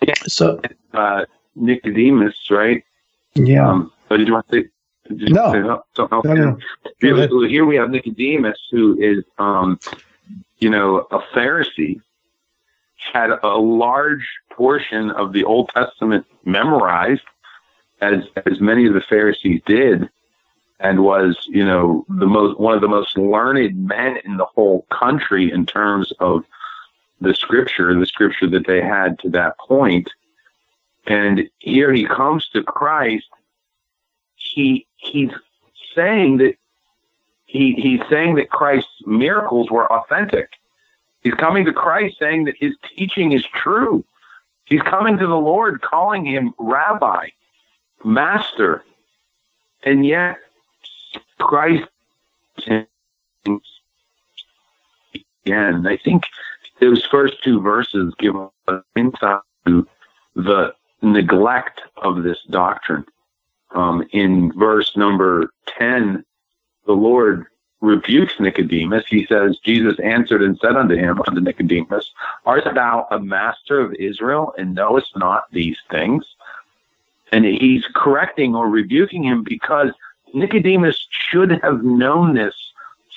Yeah. 0.00 0.14
So. 0.28 0.60
Uh, 0.94 1.24
Nicodemus, 1.54 2.34
right? 2.50 2.84
Yeah. 3.34 3.68
Um, 3.68 3.92
so 4.08 4.16
did 4.16 4.26
you 4.26 4.34
want 4.34 4.48
to 4.48 4.62
say? 4.62 4.68
no. 5.10 5.52
Say 5.52 5.62
something 5.96 6.16
else? 6.16 6.24
No, 6.24 6.34
no. 6.34 6.58
Here, 7.00 7.48
here, 7.48 7.64
we 7.64 7.76
have 7.76 7.90
Nicodemus, 7.90 8.58
who 8.70 8.98
is, 9.00 9.24
um, 9.38 9.78
you 10.58 10.70
know, 10.70 11.06
a 11.10 11.18
Pharisee, 11.34 12.00
had 13.12 13.30
a 13.42 13.58
large 13.58 14.26
portion 14.50 15.10
of 15.10 15.32
the 15.32 15.44
Old 15.44 15.70
Testament 15.70 16.26
memorized, 16.44 17.22
as 18.00 18.24
as 18.46 18.60
many 18.60 18.86
of 18.86 18.94
the 18.94 19.00
Pharisees 19.00 19.60
did, 19.66 20.08
and 20.78 21.04
was, 21.04 21.46
you 21.48 21.64
know, 21.64 22.04
the 22.08 22.26
most 22.26 22.58
one 22.58 22.74
of 22.74 22.80
the 22.80 22.88
most 22.88 23.16
learned 23.16 23.86
men 23.86 24.18
in 24.24 24.36
the 24.36 24.44
whole 24.44 24.86
country 24.90 25.50
in 25.50 25.66
terms 25.66 26.12
of 26.20 26.44
the 27.20 27.34
scripture, 27.34 27.98
the 27.98 28.06
scripture 28.06 28.48
that 28.48 28.66
they 28.66 28.80
had 28.80 29.18
to 29.20 29.30
that 29.30 29.58
point. 29.58 30.10
And 31.06 31.48
here 31.58 31.92
he 31.92 32.06
comes 32.06 32.48
to 32.50 32.62
Christ. 32.62 33.28
He 34.36 34.86
he's 34.96 35.30
saying 35.94 36.38
that 36.38 36.54
he 37.46 37.74
he's 37.74 38.00
saying 38.08 38.36
that 38.36 38.50
Christ's 38.50 38.90
miracles 39.06 39.70
were 39.70 39.90
authentic. 39.92 40.50
He's 41.22 41.34
coming 41.34 41.64
to 41.66 41.72
Christ 41.72 42.18
saying 42.18 42.44
that 42.44 42.54
his 42.58 42.74
teaching 42.96 43.32
is 43.32 43.44
true. 43.54 44.04
He's 44.64 44.82
coming 44.82 45.18
to 45.18 45.26
the 45.26 45.36
Lord 45.36 45.82
calling 45.82 46.24
him 46.24 46.54
rabbi, 46.58 47.28
master. 48.04 48.84
And 49.82 50.06
yet 50.06 50.38
Christ 51.38 51.88
again. 55.50 55.86
I 55.86 55.96
think 55.96 56.24
those 56.80 57.04
first 57.06 57.42
two 57.42 57.60
verses 57.60 58.14
give 58.18 58.36
us 58.36 58.82
insight 58.96 59.40
to 59.66 59.86
the 60.34 60.72
neglect 61.02 61.80
of 61.96 62.22
this 62.22 62.38
doctrine. 62.50 63.04
Um, 63.72 64.06
in 64.12 64.52
verse 64.52 64.96
number 64.96 65.52
10, 65.78 66.24
the 66.86 66.92
Lord 66.92 67.46
rebukes 67.80 68.34
Nicodemus. 68.38 69.04
He 69.08 69.26
says, 69.26 69.58
Jesus 69.64 69.98
answered 70.00 70.42
and 70.42 70.58
said 70.58 70.76
unto 70.76 70.96
him, 70.96 71.20
unto 71.26 71.40
Nicodemus, 71.40 72.10
Art 72.44 72.64
thou 72.74 73.06
a 73.10 73.18
master 73.18 73.80
of 73.80 73.94
Israel 73.94 74.52
and 74.58 74.74
knowest 74.74 75.16
not 75.16 75.44
these 75.52 75.78
things? 75.90 76.24
And 77.32 77.44
he's 77.44 77.84
correcting 77.94 78.56
or 78.56 78.68
rebuking 78.68 79.22
him 79.22 79.44
because 79.44 79.90
Nicodemus 80.34 81.06
should 81.10 81.50
have 81.62 81.82
known 81.84 82.34
this 82.34 82.54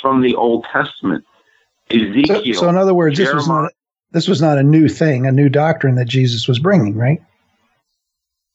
from 0.02 0.22
the 0.22 0.36
Old 0.36 0.66
Testament. 0.66 1.26
Ezekiel. 1.90 2.54
So, 2.54 2.62
so 2.62 2.70
in 2.70 2.78
other 2.78 2.94
words, 2.94 3.18
Jeremiah, 3.18 3.34
this 3.34 3.44
was 3.44 3.48
not 3.48 3.72
this 4.12 4.28
was 4.28 4.42
not 4.42 4.58
a 4.60 4.64
new 4.64 4.88
thing, 4.88 5.26
a 5.26 5.32
new 5.32 5.50
doctrine 5.50 5.96
that 5.96 6.08
Jesus 6.08 6.48
was 6.48 6.60
bringing, 6.60 6.96
right? 6.96 7.22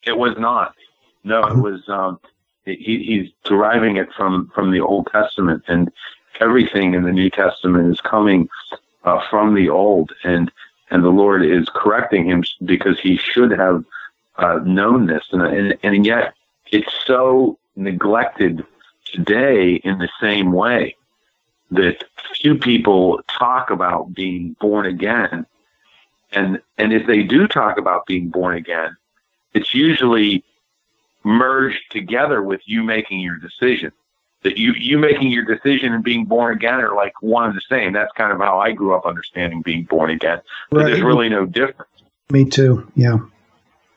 It 0.04 0.16
was 0.16 0.36
not. 0.38 0.74
No, 1.24 1.42
it 1.42 1.56
was. 1.56 1.88
Um, 1.88 2.20
he, 2.64 2.74
he's 2.74 3.30
deriving 3.44 3.96
it 3.96 4.12
from 4.16 4.50
from 4.54 4.70
the 4.70 4.80
Old 4.80 5.08
Testament, 5.12 5.64
and 5.68 5.90
everything 6.40 6.94
in 6.94 7.04
the 7.04 7.12
New 7.12 7.30
Testament 7.30 7.90
is 7.92 8.00
coming 8.00 8.48
uh, 9.04 9.20
from 9.28 9.54
the 9.54 9.68
Old, 9.68 10.12
and 10.24 10.50
and 10.90 11.04
the 11.04 11.10
Lord 11.10 11.44
is 11.44 11.68
correcting 11.74 12.26
him 12.26 12.44
because 12.64 12.98
he 13.00 13.16
should 13.16 13.50
have 13.50 13.84
uh, 14.36 14.60
known 14.64 15.06
this, 15.06 15.26
and, 15.32 15.42
and 15.42 15.78
and 15.82 16.06
yet 16.06 16.34
it's 16.70 16.92
so 17.04 17.58
neglected 17.76 18.64
today 19.04 19.76
in 19.76 19.98
the 19.98 20.08
same 20.20 20.52
way 20.52 20.94
that 21.70 22.04
few 22.40 22.56
people 22.56 23.20
talk 23.28 23.70
about 23.70 24.14
being 24.14 24.56
born 24.60 24.86
again. 24.86 25.46
And, 26.32 26.60
and 26.76 26.92
if 26.92 27.06
they 27.06 27.22
do 27.22 27.46
talk 27.48 27.78
about 27.78 28.06
being 28.06 28.28
born 28.28 28.56
again, 28.56 28.96
it's 29.54 29.74
usually 29.74 30.44
merged 31.24 31.90
together 31.90 32.42
with 32.42 32.60
you 32.64 32.82
making 32.82 33.20
your 33.20 33.36
decision. 33.36 33.92
That 34.44 34.56
you, 34.56 34.72
you 34.72 34.98
making 34.98 35.32
your 35.32 35.44
decision 35.44 35.92
and 35.92 36.04
being 36.04 36.24
born 36.24 36.54
again 36.54 36.74
are 36.74 36.94
like 36.94 37.20
one 37.20 37.48
and 37.48 37.56
the 37.56 37.62
same. 37.68 37.92
That's 37.92 38.12
kind 38.12 38.32
of 38.32 38.38
how 38.38 38.60
I 38.60 38.70
grew 38.70 38.94
up 38.94 39.04
understanding 39.04 39.62
being 39.62 39.82
born 39.82 40.10
again. 40.10 40.40
But 40.70 40.78
right. 40.78 40.86
there's 40.86 41.02
really 41.02 41.28
no 41.28 41.44
difference. 41.44 41.90
Me 42.30 42.44
too. 42.44 42.90
Yeah. 42.94 43.18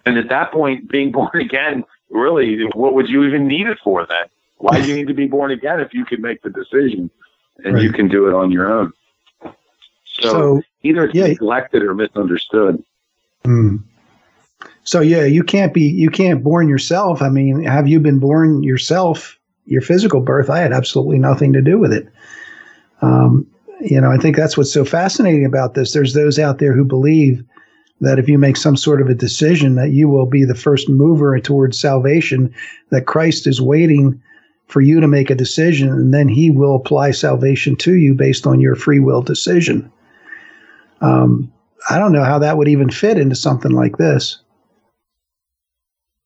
And 0.05 0.17
at 0.17 0.29
that 0.29 0.51
point, 0.51 0.89
being 0.89 1.11
born 1.11 1.29
again, 1.33 1.83
really, 2.09 2.63
what 2.73 2.95
would 2.95 3.07
you 3.07 3.23
even 3.25 3.47
need 3.47 3.67
it 3.67 3.77
for 3.83 4.05
then? 4.07 4.25
Why 4.57 4.81
do 4.81 4.87
you 4.87 4.95
need 4.95 5.07
to 5.07 5.13
be 5.13 5.27
born 5.27 5.51
again 5.51 5.79
if 5.79 5.93
you 5.93 6.05
can 6.05 6.21
make 6.21 6.41
the 6.41 6.49
decision 6.49 7.09
and 7.63 7.75
right. 7.75 7.83
you 7.83 7.91
can 7.91 8.07
do 8.07 8.27
it 8.27 8.33
on 8.33 8.51
your 8.51 8.71
own? 8.71 8.93
So, 10.05 10.21
so 10.21 10.61
either 10.83 11.05
it's 11.05 11.15
yeah. 11.15 11.27
neglected 11.27 11.83
or 11.83 11.95
misunderstood. 11.95 12.83
Mm. 13.43 13.83
So 14.83 14.99
yeah, 14.99 15.25
you 15.25 15.43
can't 15.43 15.73
be 15.73 15.83
you 15.83 16.09
can't 16.09 16.43
born 16.43 16.67
yourself. 16.67 17.21
I 17.21 17.29
mean, 17.29 17.63
have 17.63 17.87
you 17.87 17.99
been 17.99 18.19
born 18.19 18.63
yourself? 18.63 19.37
your 19.65 19.81
physical 19.81 20.21
birth, 20.21 20.49
I 20.49 20.59
had 20.59 20.73
absolutely 20.73 21.17
nothing 21.17 21.53
to 21.53 21.61
do 21.61 21.77
with 21.77 21.93
it. 21.93 22.07
Um, 23.01 23.47
you 23.79 23.99
know, 23.99 24.11
I 24.11 24.17
think 24.17 24.35
that's 24.35 24.57
what's 24.57 24.73
so 24.73 24.85
fascinating 24.85 25.45
about 25.45 25.73
this. 25.73 25.93
There's 25.93 26.13
those 26.13 26.37
out 26.37 26.59
there 26.59 26.73
who 26.73 26.83
believe 26.83 27.43
that 28.01 28.19
if 28.19 28.27
you 28.27 28.37
make 28.37 28.57
some 28.57 28.75
sort 28.75 29.01
of 29.01 29.07
a 29.07 29.15
decision, 29.15 29.75
that 29.75 29.91
you 29.91 30.09
will 30.09 30.25
be 30.25 30.43
the 30.43 30.55
first 30.55 30.89
mover 30.89 31.39
towards 31.39 31.79
salvation, 31.79 32.53
that 32.89 33.05
Christ 33.05 33.47
is 33.47 33.61
waiting 33.61 34.21
for 34.67 34.81
you 34.81 34.99
to 34.99 35.07
make 35.07 35.29
a 35.29 35.35
decision, 35.35 35.89
and 35.89 36.13
then 36.13 36.27
He 36.27 36.49
will 36.49 36.75
apply 36.75 37.11
salvation 37.11 37.75
to 37.77 37.95
you 37.95 38.13
based 38.13 38.47
on 38.47 38.59
your 38.59 38.75
free 38.75 38.99
will 38.99 39.21
decision. 39.21 39.91
Um, 41.01 41.51
I 41.89 41.97
don't 41.97 42.11
know 42.11 42.23
how 42.23 42.39
that 42.39 42.57
would 42.57 42.67
even 42.67 42.89
fit 42.89 43.17
into 43.17 43.35
something 43.35 43.71
like 43.71 43.97
this. 43.97 44.41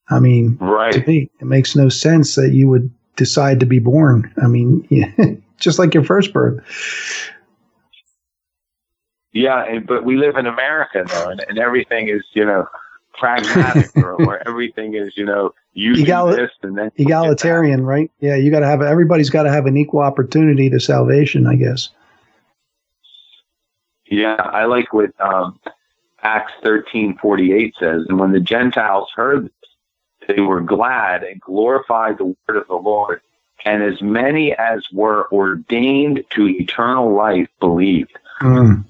I 0.10 0.20
mean, 0.20 0.58
right. 0.62 0.94
to 0.94 1.06
me, 1.06 1.30
it 1.40 1.46
makes 1.46 1.76
no 1.76 1.90
sense 1.90 2.36
that 2.36 2.52
you 2.52 2.70
would 2.70 2.92
decide 3.16 3.60
to 3.60 3.66
be 3.66 3.80
born. 3.80 4.32
I 4.42 4.48
mean, 4.48 5.44
just 5.58 5.80
like 5.80 5.94
your 5.94 6.04
first 6.04 6.34
birth. 6.34 6.64
Yeah, 9.32 9.80
but 9.86 10.06
we 10.06 10.16
live 10.16 10.38
in 10.38 10.46
America 10.46 11.04
though, 11.06 11.30
and, 11.30 11.44
and 11.50 11.60
everything 11.60 12.08
is 12.08 12.24
you 12.34 12.46
know 12.46 12.68
pragmatic, 13.14 13.96
or, 13.98 14.14
or 14.26 14.48
everything 14.48 14.96
is 14.96 15.14
you 15.18 15.26
know 15.26 15.54
you 15.74 15.94
Egal- 15.94 16.28
this 16.28 16.52
and 16.64 16.78
then 16.78 16.90
egalitarian, 16.96 17.84
right? 17.86 18.10
Yeah, 18.22 18.36
you 18.36 18.50
got 18.50 18.62
to 18.62 18.68
have 18.68 18.82
everybody's 18.82 19.30
got 19.30 19.44
to 19.44 19.52
have 19.52 19.66
an 19.66 19.76
equal 19.76 20.00
opportunity 20.00 20.70
to 20.70 20.80
salvation, 20.80 21.48
I 21.48 21.56
guess. 21.56 21.90
Yeah, 24.06 24.36
I 24.36 24.66
like 24.66 24.94
what 24.94 25.10
um, 25.20 25.60
Acts 26.22 26.54
thirteen 26.64 27.18
forty 27.22 27.52
eight 27.52 27.74
says, 27.78 28.06
and 28.08 28.18
when 28.18 28.32
the 28.32 28.40
Gentiles 28.40 29.10
heard 29.14 29.50
they 30.28 30.42
were 30.42 30.62
glad 30.62 31.24
and 31.24 31.40
glorified 31.42 32.18
the 32.18 32.26
word 32.26 32.58
of 32.58 32.68
the 32.68 32.76
Lord, 32.76 33.22
and 33.64 33.84
as 33.84 34.02
many 34.02 34.54
as 34.54 34.86
were 34.92 35.28
ordained 35.32 36.24
to 36.32 36.48
eternal 36.48 37.14
life 37.14 37.48
believed. 37.60 38.18
Mm. 38.42 38.86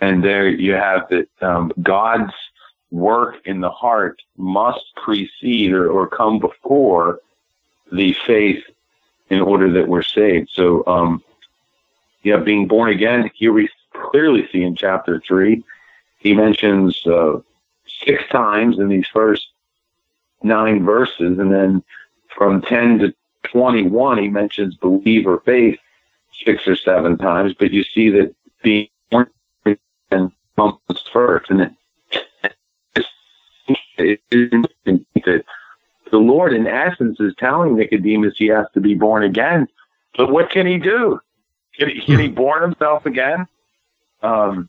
And 0.00 0.22
there 0.22 0.48
you 0.48 0.74
have 0.74 1.08
that 1.08 1.28
um, 1.40 1.72
God's 1.82 2.32
work 2.90 3.36
in 3.44 3.60
the 3.60 3.70
heart 3.70 4.22
must 4.36 4.84
precede 4.96 5.72
or, 5.72 5.90
or 5.90 6.06
come 6.06 6.38
before 6.38 7.20
the 7.90 8.14
faith 8.26 8.62
in 9.30 9.40
order 9.40 9.70
that 9.72 9.88
we're 9.88 10.02
saved. 10.02 10.50
So, 10.52 10.86
um, 10.86 11.22
yeah, 12.22 12.36
being 12.36 12.68
born 12.68 12.90
again, 12.90 13.30
here 13.34 13.52
we 13.52 13.68
clearly 13.92 14.48
see 14.52 14.62
in 14.62 14.76
chapter 14.76 15.20
three, 15.26 15.64
he 16.18 16.34
mentions 16.34 17.06
uh, 17.06 17.40
six 17.86 18.22
times 18.30 18.78
in 18.78 18.88
these 18.88 19.06
first 19.12 19.48
nine 20.44 20.84
verses, 20.84 21.38
and 21.38 21.52
then 21.52 21.82
from 22.36 22.62
10 22.62 22.98
to 23.00 23.14
21, 23.44 24.18
he 24.18 24.28
mentions 24.28 24.76
believe 24.76 25.26
or 25.26 25.40
faith 25.40 25.78
six 26.44 26.66
or 26.66 26.76
seven 26.76 27.16
times, 27.16 27.54
but 27.58 27.70
you 27.70 27.84
see 27.84 28.10
that 28.10 28.34
being 28.62 28.88
born 29.10 29.30
again 29.64 30.32
comes 30.56 30.78
first. 31.12 31.50
And 31.50 31.60
that 31.60 31.74
the 36.10 36.18
Lord, 36.18 36.52
in 36.52 36.66
essence, 36.66 37.18
is 37.20 37.34
telling 37.38 37.76
Nicodemus 37.76 38.36
he 38.36 38.46
has 38.48 38.66
to 38.74 38.80
be 38.80 38.94
born 38.94 39.22
again. 39.22 39.68
But 40.16 40.30
what 40.30 40.50
can 40.50 40.66
he 40.66 40.78
do? 40.78 41.20
Can 41.78 41.88
he, 41.88 42.00
can 42.00 42.18
he 42.18 42.28
born 42.28 42.62
himself 42.62 43.06
again? 43.06 43.46
Um, 44.22 44.68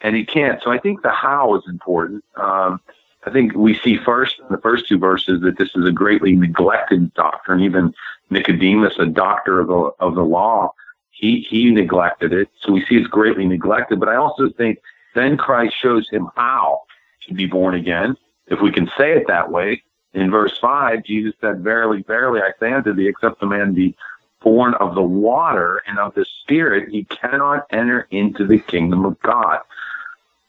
and 0.00 0.14
he 0.14 0.24
can't. 0.24 0.62
So 0.62 0.70
I 0.70 0.78
think 0.78 1.02
the 1.02 1.10
how 1.10 1.56
is 1.56 1.64
important. 1.68 2.24
Um, 2.36 2.80
I 3.24 3.30
think 3.30 3.54
we 3.54 3.74
see 3.74 3.96
first 3.96 4.38
in 4.38 4.46
the 4.50 4.60
first 4.60 4.88
two 4.88 4.98
verses 4.98 5.40
that 5.42 5.58
this 5.58 5.70
is 5.74 5.86
a 5.86 5.92
greatly 5.92 6.36
neglected 6.36 7.12
doctrine. 7.14 7.60
Even 7.60 7.94
Nicodemus, 8.30 8.98
a 8.98 9.06
doctor 9.06 9.60
of 9.60 9.68
the 9.68 9.90
of 10.00 10.14
the 10.14 10.24
law, 10.24 10.72
he 11.10 11.40
he 11.40 11.70
neglected 11.70 12.32
it. 12.32 12.48
So 12.60 12.72
we 12.72 12.84
see 12.84 12.96
it's 12.96 13.08
greatly 13.08 13.46
neglected. 13.46 13.98
But 14.00 14.08
I 14.08 14.16
also 14.16 14.50
think 14.50 14.78
then 15.14 15.36
Christ 15.36 15.74
shows 15.76 16.08
him 16.08 16.28
how 16.36 16.82
to 17.26 17.34
be 17.34 17.46
born 17.46 17.74
again 17.74 18.16
if 18.46 18.60
we 18.60 18.70
can 18.70 18.90
say 18.96 19.12
it 19.12 19.26
that 19.26 19.50
way. 19.50 19.82
In 20.14 20.30
verse 20.30 20.56
5, 20.58 21.04
Jesus 21.04 21.34
said, 21.40 21.60
Verily, 21.60 22.02
verily, 22.02 22.40
I 22.40 22.52
say 22.58 22.72
unto 22.72 22.94
thee, 22.94 23.08
except 23.08 23.42
a 23.42 23.46
man 23.46 23.74
be 23.74 23.94
born 24.40 24.74
of 24.74 24.94
the 24.94 25.02
water 25.02 25.82
and 25.86 25.98
of 25.98 26.14
the 26.14 26.24
Spirit, 26.24 26.88
he 26.88 27.04
cannot 27.04 27.66
enter 27.70 28.06
into 28.10 28.46
the 28.46 28.58
kingdom 28.58 29.04
of 29.04 29.20
God. 29.20 29.60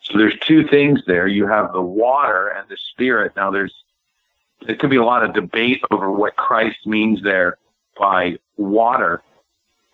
So 0.09 0.17
there's 0.17 0.37
two 0.39 0.67
things 0.67 1.01
there. 1.05 1.27
You 1.27 1.47
have 1.47 1.71
the 1.71 1.81
water 1.81 2.47
and 2.49 2.67
the 2.67 2.77
Spirit. 2.91 3.33
Now, 3.35 3.51
there's 3.51 3.73
there 4.65 4.75
could 4.75 4.89
be 4.89 4.97
a 4.97 5.05
lot 5.05 5.23
of 5.23 5.33
debate 5.33 5.81
over 5.89 6.11
what 6.11 6.35
Christ 6.35 6.85
means 6.85 7.23
there 7.23 7.57
by 7.97 8.37
water, 8.57 9.21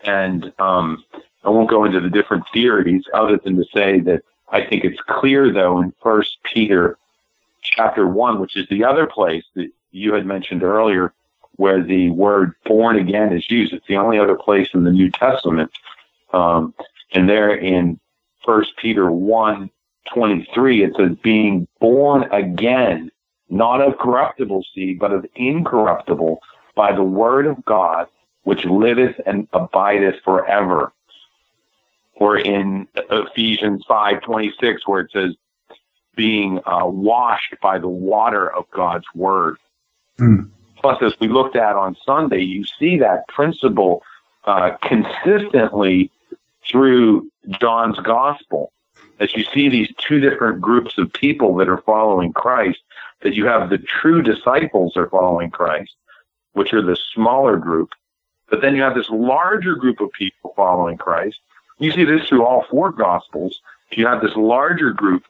and 0.03 0.51
um, 0.57 1.03
I 1.43 1.49
won't 1.49 1.69
go 1.69 1.85
into 1.85 1.99
the 1.99 2.09
different 2.09 2.45
theories 2.51 3.03
other 3.13 3.37
than 3.37 3.57
to 3.57 3.65
say 3.73 3.99
that 4.01 4.23
I 4.49 4.65
think 4.65 4.83
it's 4.83 4.99
clear, 5.07 5.51
though, 5.51 5.79
in 5.79 5.93
First 6.01 6.37
Peter 6.51 6.97
chapter 7.61 8.07
1, 8.07 8.39
which 8.39 8.57
is 8.57 8.67
the 8.69 8.83
other 8.83 9.05
place 9.05 9.43
that 9.55 9.69
you 9.91 10.13
had 10.13 10.25
mentioned 10.25 10.63
earlier 10.63 11.13
where 11.57 11.81
the 11.81 12.09
word 12.11 12.53
born 12.65 12.97
again 12.97 13.33
is 13.33 13.49
used. 13.49 13.73
It's 13.73 13.87
the 13.87 13.97
only 13.97 14.19
other 14.19 14.35
place 14.35 14.69
in 14.73 14.83
the 14.83 14.91
New 14.91 15.09
Testament. 15.09 15.71
Um, 16.33 16.73
and 17.13 17.29
there 17.29 17.55
in 17.55 17.99
First 18.45 18.75
Peter 18.77 19.09
1 19.11 19.69
23, 20.13 20.83
it 20.83 20.93
says, 20.97 21.17
being 21.23 21.67
born 21.79 22.23
again, 22.31 23.11
not 23.49 23.81
of 23.81 23.97
corruptible 23.97 24.65
seed, 24.73 24.99
but 24.99 25.11
of 25.11 25.25
incorruptible 25.35 26.39
by 26.75 26.93
the 26.93 27.03
word 27.03 27.47
of 27.47 27.63
God, 27.65 28.07
which 28.43 28.65
liveth 28.65 29.15
and 29.25 29.47
abideth 29.53 30.15
forever. 30.23 30.91
Or 32.15 32.37
in 32.37 32.87
Ephesians 32.95 33.83
5 33.87 34.21
26, 34.21 34.87
where 34.87 35.01
it 35.01 35.11
says, 35.11 35.35
being 36.15 36.59
uh, 36.65 36.85
washed 36.85 37.55
by 37.61 37.77
the 37.77 37.89
water 37.89 38.49
of 38.49 38.65
God's 38.71 39.05
word. 39.13 39.57
Mm. 40.17 40.49
Plus, 40.77 41.01
as 41.01 41.13
we 41.19 41.27
looked 41.27 41.55
at 41.55 41.75
on 41.75 41.97
Sunday, 42.05 42.41
you 42.41 42.63
see 42.79 42.97
that 42.99 43.27
principle 43.27 44.03
uh, 44.45 44.77
consistently 44.81 46.11
through 46.69 47.29
John's 47.59 47.99
gospel. 47.99 48.71
As 49.19 49.35
you 49.35 49.43
see 49.45 49.69
these 49.69 49.91
two 49.97 50.19
different 50.19 50.61
groups 50.61 50.97
of 50.97 51.11
people 51.13 51.55
that 51.55 51.69
are 51.69 51.81
following 51.81 52.33
Christ, 52.33 52.79
that 53.21 53.35
you 53.35 53.45
have 53.45 53.69
the 53.69 53.77
true 53.77 54.21
disciples 54.21 54.97
are 54.97 55.09
following 55.09 55.49
Christ, 55.49 55.95
which 56.53 56.73
are 56.73 56.81
the 56.81 56.97
smaller 57.13 57.57
group, 57.57 57.91
but 58.49 58.61
then 58.61 58.75
you 58.75 58.81
have 58.81 58.95
this 58.95 59.09
larger 59.09 59.75
group 59.75 59.99
of 59.99 60.11
people 60.11 60.53
following 60.55 60.97
Christ. 60.97 61.39
You 61.79 61.91
see 61.91 62.03
this 62.03 62.27
through 62.27 62.45
all 62.45 62.65
four 62.69 62.91
gospels. 62.91 63.61
You 63.91 64.07
have 64.07 64.21
this 64.21 64.35
larger 64.35 64.91
group 64.91 65.23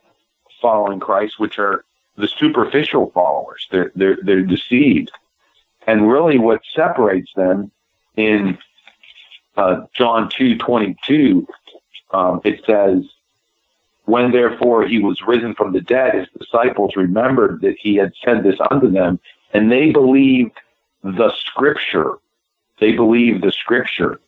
following 0.62 1.00
Christ, 1.00 1.40
which 1.40 1.60
are 1.60 1.86
the 2.18 2.28
superficial 2.28 3.12
followers. 3.12 3.68
They're 3.72 3.92
they're 3.96 4.18
they're 4.22 4.42
deceived, 4.42 5.12
and 5.86 6.10
really 6.12 6.38
what 6.38 6.62
separates 6.74 7.32
them 7.36 7.72
in 8.16 8.58
uh, 9.58 9.86
John 9.94 10.30
two 10.30 10.58
twenty 10.58 10.96
two, 11.04 11.48
um, 12.12 12.42
it 12.44 12.64
says, 12.66 13.06
"When 14.06 14.32
therefore 14.32 14.88
he 14.88 14.99
was 14.99 15.22
risen 15.26 15.56
from 15.56 15.74
the 15.74 15.82
dead, 15.82 16.16
his 16.16 16.28
disciples 16.39 16.95
remembered 16.95 17.62
that 17.62 17.78
he 17.80 17.95
had 17.95 18.14
said 18.24 18.43
this 18.43 18.60
unto 18.72 18.89
them, 18.89 19.20
and 19.53 19.72
they 19.72 19.91
believed 19.91 20.58
the 21.03 21.32
Scripture. 21.45 22.18
They 22.80 22.93
believed 22.93 23.43
the 23.43 23.51
Scripture." 23.51 24.20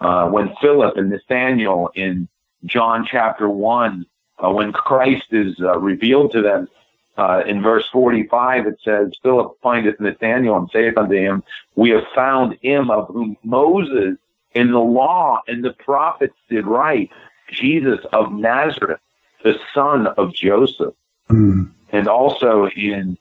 Uh, 0.00 0.28
when 0.28 0.54
Philip 0.60 0.96
and 0.96 1.10
Nathanael 1.10 1.90
in 1.94 2.28
John 2.66 3.06
chapter 3.10 3.48
one 3.48 4.06
uh, 4.42 4.50
when 4.50 4.72
Christ 4.72 5.26
is 5.32 5.56
uh, 5.60 5.78
revealed 5.78 6.32
to 6.32 6.42
them, 6.42 6.68
uh, 7.16 7.42
in 7.46 7.62
verse 7.62 7.88
45, 7.92 8.66
it 8.66 8.78
says, 8.84 9.12
Philip 9.22 9.56
findeth 9.62 9.98
Nathanael 9.98 10.56
and 10.56 10.70
saith 10.70 10.98
unto 10.98 11.14
him, 11.14 11.42
We 11.74 11.90
have 11.90 12.04
found 12.14 12.58
him 12.60 12.90
of 12.90 13.08
whom 13.08 13.36
Moses 13.42 14.18
in 14.54 14.70
the 14.70 14.78
law 14.78 15.40
and 15.48 15.64
the 15.64 15.72
prophets 15.72 16.36
did 16.50 16.66
write, 16.66 17.10
Jesus 17.50 18.00
of 18.12 18.32
Nazareth, 18.32 19.00
the 19.46 19.58
son 19.72 20.08
of 20.08 20.34
Joseph. 20.34 20.94
Mm. 21.30 21.70
And 21.90 22.08
also 22.08 22.66
in 22.66 23.16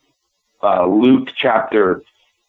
uh, 0.63 0.87
Luke 0.87 1.29
chapter 1.37 2.01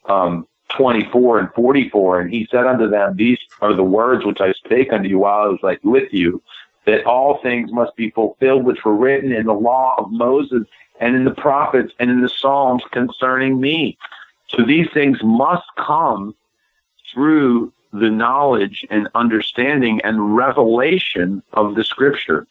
um, 0.06 0.48
24 0.70 1.40
and 1.40 1.52
44, 1.52 2.20
and 2.20 2.30
he 2.32 2.48
said 2.50 2.66
unto 2.66 2.88
them, 2.88 3.16
These 3.16 3.38
are 3.60 3.74
the 3.74 3.84
words 3.84 4.24
which 4.24 4.40
I 4.40 4.52
spake 4.52 4.92
unto 4.94 5.08
you 5.10 5.18
while 5.18 5.42
I 5.42 5.48
was 5.48 5.60
like 5.62 5.80
with 5.84 6.10
you, 6.10 6.42
that 6.86 7.04
all 7.04 7.38
things 7.42 7.70
must 7.70 7.94
be 7.96 8.10
fulfilled 8.10 8.64
which 8.64 8.82
were 8.82 8.96
written 8.96 9.30
in 9.30 9.44
the 9.44 9.52
law 9.52 9.94
of 9.98 10.10
Moses 10.10 10.62
and 10.98 11.14
in 11.14 11.24
the 11.24 11.34
prophets 11.34 11.92
and 11.98 12.10
in 12.10 12.22
the 12.22 12.30
Psalms 12.30 12.82
concerning 12.92 13.60
me. 13.60 13.98
So 14.48 14.64
these 14.64 14.88
things 14.94 15.18
must 15.22 15.66
come 15.76 16.34
through 17.12 17.74
the 17.92 18.10
knowledge 18.10 18.86
and 18.88 19.08
understanding 19.14 20.00
and 20.02 20.34
revelation 20.34 21.42
of 21.52 21.74
the 21.74 21.84
scripture, 21.84 22.46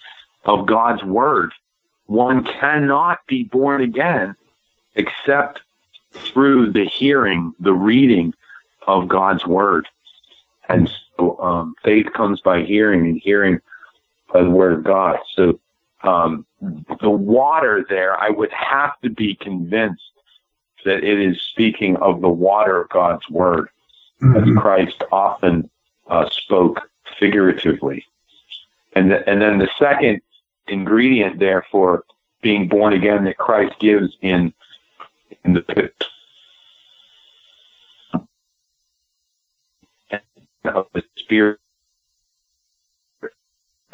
of 0.46 0.66
God's 0.66 1.04
word. 1.04 1.52
One 2.06 2.44
cannot 2.44 3.20
be 3.28 3.44
born 3.44 3.82
again 3.82 4.36
except 4.96 5.62
through 6.12 6.72
the 6.72 6.86
hearing, 6.86 7.54
the 7.60 7.74
reading 7.74 8.34
of 8.88 9.08
God's 9.08 9.46
word. 9.46 9.88
And 10.70 10.90
so 11.18 11.40
um, 11.40 11.76
faith 11.84 12.08
comes 12.14 12.42
by 12.42 12.64
hearing 12.64 13.02
and 13.02 13.20
hearing 13.20 13.60
by 14.32 14.44
the 14.44 14.50
word 14.50 14.74
of 14.74 14.84
God. 14.84 15.20
So 15.34 15.60
um, 16.04 16.46
the 17.02 17.10
water 17.10 17.86
there, 17.90 18.20
I 18.20 18.30
would 18.30 18.52
have 18.52 19.00
to 19.02 19.10
be 19.10 19.36
convinced 19.36 20.02
that 20.86 21.04
it 21.04 21.20
is 21.20 21.42
speaking 21.42 21.98
of 21.98 22.22
the 22.22 22.30
water 22.30 22.82
of 22.82 22.90
God's 22.90 23.28
word, 23.30 23.70
mm-hmm. 24.22 24.58
as 24.58 24.58
Christ 24.58 25.04
often 25.12 25.70
uh, 26.08 26.30
spoke 26.30 26.90
figuratively. 27.20 28.06
And, 28.94 29.12
the, 29.12 29.28
and 29.28 29.42
then 29.42 29.58
the 29.58 29.70
second 29.78 30.22
ingredient 30.68 31.40
there 31.40 31.66
for 31.72 32.04
being 32.42 32.68
born 32.68 32.94
again 32.94 33.24
that 33.26 33.38
Christ 33.38 33.76
gives 33.80 34.16
in 34.22 34.54
in 35.44 35.54
the 35.54 35.62
pit. 35.62 35.94
of 40.66 40.88
the 40.94 41.04
Spirit. 41.18 41.60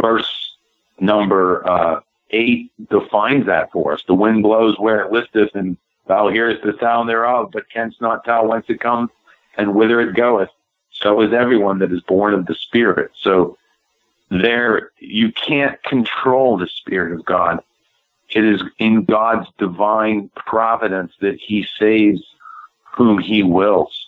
Verse 0.01 0.55
number 0.99 1.67
uh, 1.69 1.99
eight 2.32 2.72
defines 2.89 3.45
that 3.45 3.72
for 3.72 3.93
us. 3.93 4.03
The 4.07 4.13
wind 4.13 4.43
blows 4.43 4.80
where 4.80 5.01
it 5.01 5.11
listeth, 5.11 5.53
and 5.55 5.78
thou 6.07 6.30
hearest 6.30 6.63
the 6.63 6.76
sound 6.80 7.09
thereof, 7.09 7.49
but 7.51 7.69
canst 7.69 8.01
not 8.01 8.24
tell 8.24 8.47
whence 8.47 8.65
it 8.69 8.80
comes 8.80 9.09
and 9.57 9.76
whither 9.76 10.01
it 10.01 10.15
goeth. 10.15 10.49
So 10.91 11.22
is 11.22 11.34
everyone 11.34 11.80
that 11.80 11.91
is 11.91 12.01
born 12.01 12.34
of 12.34 12.45
the 12.45 12.55
Spirit. 12.55 13.11
So 13.22 13.57
there, 14.32 14.91
you 14.99 15.32
can't 15.34 15.82
control 15.84 16.57
the 16.57 16.67
Spirit 16.67 17.11
of 17.13 17.25
God. 17.25 17.59
It 18.29 18.45
is 18.45 18.63
in 18.79 19.03
God's 19.03 19.47
divine 19.57 20.32
providence 20.36 21.11
that 21.19 21.36
He 21.36 21.67
saves 21.77 22.21
whom 22.95 23.19
He 23.19 23.43
wills. 23.43 24.07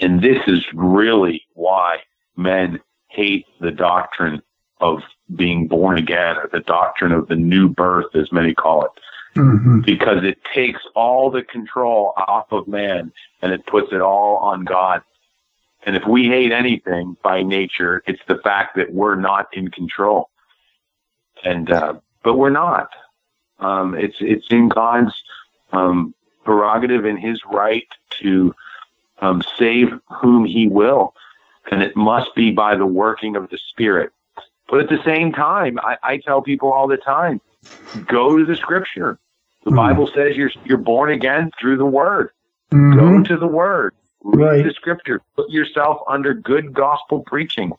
And 0.00 0.20
this 0.20 0.42
is 0.48 0.66
really 0.74 1.44
why 1.54 1.98
men 2.36 2.80
hate 3.08 3.46
the 3.60 3.70
doctrine 3.70 4.42
of 4.80 5.02
being 5.36 5.68
born 5.68 5.96
again 5.96 6.36
or 6.36 6.48
the 6.52 6.60
doctrine 6.60 7.12
of 7.12 7.28
the 7.28 7.36
new 7.36 7.68
birth, 7.68 8.16
as 8.16 8.32
many 8.32 8.52
call 8.54 8.84
it. 8.84 8.90
Mm-hmm. 9.36 9.80
Because 9.82 10.24
it 10.24 10.38
takes 10.52 10.80
all 10.96 11.30
the 11.30 11.42
control 11.42 12.14
off 12.16 12.50
of 12.50 12.66
man 12.66 13.12
and 13.40 13.52
it 13.52 13.64
puts 13.66 13.92
it 13.92 14.00
all 14.00 14.38
on 14.38 14.64
God. 14.64 15.02
And 15.84 15.96
if 15.96 16.04
we 16.06 16.26
hate 16.26 16.52
anything 16.52 17.16
by 17.22 17.42
nature, 17.42 18.02
it's 18.06 18.22
the 18.28 18.38
fact 18.38 18.76
that 18.76 18.92
we're 18.92 19.16
not 19.16 19.48
in 19.52 19.68
control. 19.68 20.30
And, 21.44 21.70
uh, 21.70 21.94
but 22.22 22.36
we're 22.36 22.50
not. 22.50 22.90
Um, 23.58 23.94
it's, 23.94 24.16
it's 24.20 24.46
in 24.50 24.68
God's, 24.68 25.12
um, 25.72 26.14
prerogative 26.44 27.04
and 27.04 27.18
his 27.18 27.40
right 27.50 27.86
to, 28.20 28.54
um, 29.20 29.42
save 29.58 29.88
whom 30.20 30.44
he 30.44 30.68
will. 30.68 31.14
And 31.70 31.82
it 31.82 31.96
must 31.96 32.34
be 32.34 32.50
by 32.50 32.76
the 32.76 32.86
working 32.86 33.36
of 33.36 33.50
the 33.50 33.58
Spirit. 33.58 34.12
But 34.68 34.80
at 34.80 34.88
the 34.88 35.02
same 35.04 35.32
time, 35.32 35.78
I, 35.80 35.96
I 36.02 36.16
tell 36.18 36.42
people 36.42 36.72
all 36.72 36.88
the 36.88 36.96
time, 36.96 37.40
go 38.06 38.38
to 38.38 38.44
the 38.44 38.56
scripture. 38.56 39.18
The 39.64 39.70
mm. 39.70 39.76
Bible 39.76 40.08
says 40.14 40.36
you're, 40.36 40.50
you're 40.64 40.78
born 40.78 41.10
again 41.10 41.50
through 41.60 41.76
the 41.76 41.86
word. 41.86 42.30
Mm-hmm. 42.72 42.98
Go 42.98 43.22
to 43.22 43.36
the 43.36 43.46
word. 43.46 43.94
Read 44.24 44.44
right. 44.44 44.64
the 44.64 44.72
scripture. 44.72 45.20
Put 45.36 45.50
yourself 45.50 45.98
under 46.08 46.34
good 46.34 46.72
gospel 46.72 47.20
preaching. 47.26 47.72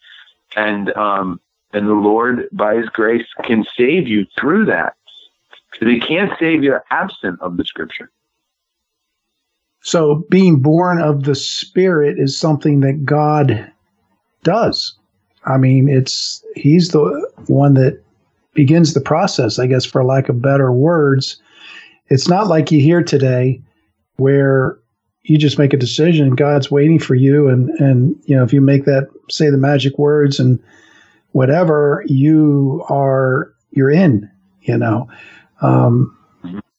And, 0.56 0.92
um, 0.94 1.40
and 1.72 1.88
the 1.88 1.94
Lord, 1.94 2.48
by 2.52 2.76
his 2.76 2.90
grace, 2.90 3.26
can 3.44 3.66
save 3.76 4.08
you 4.08 4.26
through 4.40 4.66
that. 4.66 4.96
Because 5.72 5.88
he 5.88 6.00
can't 6.00 6.32
save 6.40 6.64
you 6.64 6.78
absent 6.92 7.42
of 7.42 7.58
the 7.58 7.66
scripture. 7.66 8.12
So 9.82 10.24
being 10.30 10.62
born 10.62 11.02
of 11.02 11.24
the 11.24 11.36
Spirit 11.36 12.18
is 12.20 12.38
something 12.38 12.80
that 12.82 13.04
God 13.06 13.70
does. 14.44 14.96
I 15.46 15.58
mean, 15.58 15.90
it's 15.90 16.44
he's 16.56 16.90
the 16.90 17.30
one 17.48 17.74
that 17.74 18.02
begins 18.54 18.94
the 18.94 19.02
process, 19.02 19.60
I 19.60 19.68
guess, 19.68 19.84
for 19.84 20.04
lack 20.04 20.30
of 20.30 20.42
better 20.42 20.72
words. 20.72 21.42
It's 22.08 22.28
not 22.28 22.48
like 22.48 22.72
you 22.72 22.80
hear 22.80 23.04
today 23.04 23.62
where 24.18 24.78
you 25.24 25.38
just 25.38 25.58
make 25.58 25.74
a 25.74 25.78
decision, 25.78 26.36
God's 26.36 26.70
waiting 26.70 27.00
for 27.00 27.16
you, 27.16 27.48
and 27.48 27.70
and 27.80 28.16
you 28.26 28.36
know 28.36 28.44
if 28.44 28.54
you 28.54 28.62
make 28.62 28.86
that 28.86 29.08
say 29.30 29.50
the 29.50 29.58
magic 29.58 29.98
words 29.98 30.40
and 30.40 30.62
whatever, 31.32 32.04
you 32.08 32.84
are 32.90 33.54
you're 33.72 33.92
in. 33.92 34.30
You 34.62 34.78
know, 34.78 35.10
um, 35.62 36.18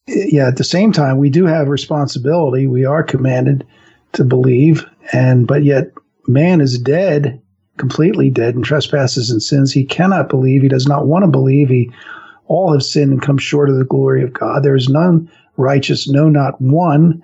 yeah, 0.07 0.49
at 0.49 0.57
the 0.57 0.64
same 0.64 0.92
time, 0.92 1.18
we 1.18 1.30
do 1.30 1.45
have 1.47 1.68
responsibility. 1.68 2.66
We 2.66 2.84
are 2.84 3.03
commanded 3.03 3.66
to 4.12 4.24
believe, 4.24 4.84
and 5.12 5.47
but 5.47 5.64
yet 5.64 5.92
man 6.28 6.61
is 6.61 6.78
dead, 6.78 7.40
completely 7.78 8.30
dead 8.30 8.55
in 8.55 8.62
trespasses 8.62 9.30
and 9.30 9.42
sins. 9.42 9.72
He 9.72 9.84
cannot 9.84 10.28
believe. 10.28 10.62
He 10.62 10.68
does 10.68 10.86
not 10.86 11.07
want 11.07 11.24
to 11.24 11.30
believe. 11.30 11.68
He 11.68 11.90
all 12.47 12.72
have 12.72 12.82
sinned 12.82 13.12
and 13.12 13.22
come 13.22 13.38
short 13.38 13.70
of 13.70 13.76
the 13.76 13.84
glory 13.84 14.22
of 14.22 14.34
God. 14.34 14.62
There 14.62 14.76
is 14.76 14.88
none 14.88 15.30
righteous, 15.57 16.09
no, 16.09 16.28
not 16.28 16.61
one. 16.61 17.22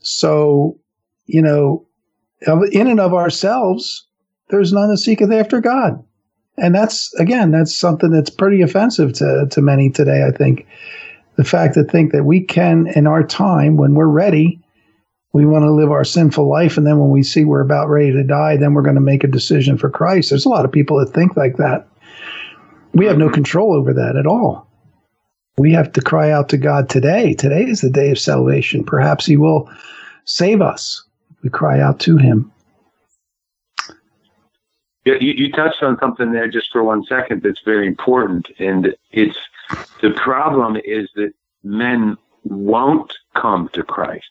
So, 0.00 0.78
you 1.26 1.42
know, 1.42 1.86
in 2.72 2.86
and 2.86 3.00
of 3.00 3.14
ourselves, 3.14 4.06
there's 4.50 4.72
none 4.72 4.90
that 4.90 4.98
seeketh 4.98 5.32
after 5.32 5.60
God. 5.60 6.02
And 6.56 6.74
that's 6.74 7.12
again, 7.14 7.50
that's 7.50 7.76
something 7.76 8.10
that's 8.10 8.30
pretty 8.30 8.62
offensive 8.62 9.12
to, 9.14 9.46
to 9.50 9.60
many 9.60 9.90
today, 9.90 10.24
I 10.26 10.30
think 10.30 10.66
the 11.38 11.44
fact 11.44 11.76
that 11.76 11.88
think 11.88 12.10
that 12.10 12.24
we 12.24 12.40
can, 12.40 12.88
in 12.96 13.06
our 13.06 13.22
time, 13.22 13.76
when 13.76 13.94
we're 13.94 14.08
ready, 14.08 14.60
we 15.32 15.46
want 15.46 15.62
to 15.62 15.70
live 15.70 15.92
our 15.92 16.02
sinful 16.02 16.48
life, 16.48 16.76
and 16.76 16.84
then 16.84 16.98
when 16.98 17.10
we 17.10 17.22
see 17.22 17.44
we're 17.44 17.60
about 17.60 17.88
ready 17.88 18.10
to 18.10 18.24
die, 18.24 18.56
then 18.56 18.74
we're 18.74 18.82
going 18.82 18.96
to 18.96 19.00
make 19.00 19.22
a 19.22 19.28
decision 19.28 19.78
for 19.78 19.88
Christ. 19.88 20.30
There's 20.30 20.46
a 20.46 20.48
lot 20.48 20.64
of 20.64 20.72
people 20.72 20.98
that 20.98 21.12
think 21.12 21.36
like 21.36 21.56
that. 21.58 21.86
We 22.92 23.06
have 23.06 23.18
no 23.18 23.30
control 23.30 23.72
over 23.72 23.92
that 23.94 24.16
at 24.16 24.26
all. 24.26 24.67
We 25.58 25.72
have 25.72 25.92
to 25.92 26.00
cry 26.00 26.30
out 26.30 26.48
to 26.50 26.56
God 26.56 26.88
today. 26.88 27.34
Today 27.34 27.64
is 27.64 27.80
the 27.80 27.90
day 27.90 28.10
of 28.10 28.18
salvation. 28.18 28.84
Perhaps 28.84 29.26
He 29.26 29.36
will 29.36 29.70
save 30.24 30.62
us. 30.62 31.02
We 31.42 31.50
cry 31.50 31.80
out 31.80 31.98
to 32.00 32.16
Him. 32.16 32.50
You, 35.04 35.16
you 35.20 35.50
touched 35.50 35.82
on 35.82 35.98
something 35.98 36.32
there 36.32 36.48
just 36.48 36.70
for 36.70 36.84
one 36.84 37.02
second 37.04 37.42
that's 37.42 37.62
very 37.62 37.86
important, 37.86 38.48
and 38.58 38.94
it's 39.10 39.38
the 40.02 40.10
problem 40.10 40.76
is 40.84 41.08
that 41.16 41.32
men 41.64 42.16
won't 42.44 43.12
come 43.34 43.68
to 43.72 43.82
Christ. 43.82 44.28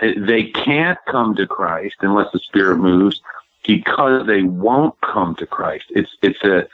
They 0.00 0.44
can't 0.44 0.98
come 1.08 1.34
to 1.36 1.46
Christ 1.46 1.96
unless 2.00 2.32
the 2.32 2.38
Spirit 2.38 2.78
moves 2.78 3.20
because 3.66 4.26
they 4.26 4.42
won't 4.42 4.98
come 5.02 5.34
to 5.36 5.46
Christ. 5.46 5.86
It's 5.90 6.16
it's 6.22 6.42
a 6.44 6.66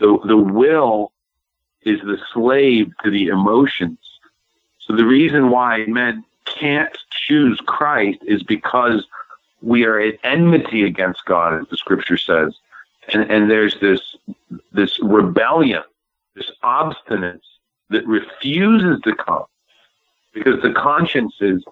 the 0.00 0.18
the 0.24 0.36
will 0.36 1.12
is 1.84 2.00
the 2.00 2.18
slave 2.32 2.92
to 3.02 3.10
the 3.10 3.28
emotions. 3.28 3.98
So 4.78 4.96
the 4.96 5.06
reason 5.06 5.50
why 5.50 5.84
men 5.86 6.24
can't 6.44 6.96
choose 7.10 7.60
Christ 7.66 8.18
is 8.26 8.42
because 8.42 9.06
we 9.62 9.84
are 9.84 9.98
at 10.00 10.18
enmity 10.24 10.84
against 10.84 11.24
God, 11.26 11.60
as 11.60 11.68
the 11.68 11.76
Scripture 11.76 12.16
says, 12.16 12.56
and 13.12 13.30
and 13.30 13.50
there's 13.50 13.78
this 13.80 14.16
this 14.72 14.98
rebellion 15.02 15.82
this 16.34 16.50
obstinance 16.62 17.44
that 17.90 18.06
refuses 18.06 19.00
to 19.02 19.14
come 19.14 19.44
because 20.32 20.62
the 20.62 20.72
consciences 20.72 21.64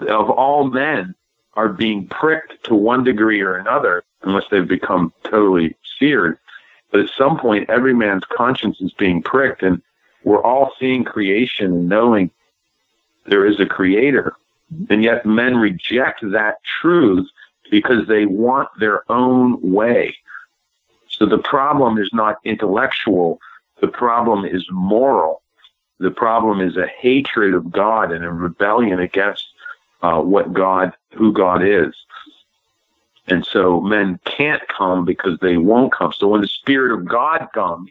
of 0.00 0.30
all 0.30 0.64
men 0.64 1.14
are 1.54 1.68
being 1.68 2.06
pricked 2.08 2.62
to 2.64 2.74
one 2.74 3.04
degree 3.04 3.40
or 3.40 3.56
another 3.56 4.04
unless 4.22 4.44
they've 4.50 4.68
become 4.68 5.12
totally 5.24 5.76
seared. 5.98 6.38
But 6.94 7.02
at 7.02 7.10
some 7.18 7.40
point, 7.40 7.68
every 7.68 7.92
man's 7.92 8.22
conscience 8.24 8.80
is 8.80 8.92
being 8.92 9.20
pricked, 9.20 9.64
and 9.64 9.82
we're 10.22 10.44
all 10.44 10.74
seeing 10.78 11.02
creation 11.02 11.66
and 11.72 11.88
knowing 11.88 12.30
there 13.26 13.44
is 13.44 13.58
a 13.58 13.66
creator. 13.66 14.36
And 14.88 15.02
yet, 15.02 15.26
men 15.26 15.56
reject 15.56 16.20
that 16.30 16.58
truth 16.80 17.28
because 17.68 18.06
they 18.06 18.26
want 18.26 18.68
their 18.78 19.10
own 19.10 19.58
way. 19.60 20.14
So 21.08 21.26
the 21.26 21.38
problem 21.38 21.98
is 21.98 22.10
not 22.12 22.36
intellectual, 22.44 23.40
the 23.80 23.88
problem 23.88 24.44
is 24.44 24.64
moral. 24.70 25.42
The 25.98 26.12
problem 26.12 26.60
is 26.60 26.76
a 26.76 26.86
hatred 26.86 27.54
of 27.54 27.72
God 27.72 28.12
and 28.12 28.24
a 28.24 28.30
rebellion 28.30 29.00
against 29.00 29.44
uh, 30.02 30.20
what 30.20 30.52
God, 30.52 30.92
who 31.16 31.32
God 31.32 31.64
is. 31.64 31.92
And 33.26 33.46
so 33.46 33.80
men 33.80 34.20
can't 34.24 34.62
come 34.68 35.04
because 35.04 35.38
they 35.40 35.56
won't 35.56 35.92
come. 35.92 36.12
So 36.12 36.28
when 36.28 36.42
the 36.42 36.48
Spirit 36.48 36.92
of 36.92 37.06
God 37.06 37.48
comes 37.54 37.90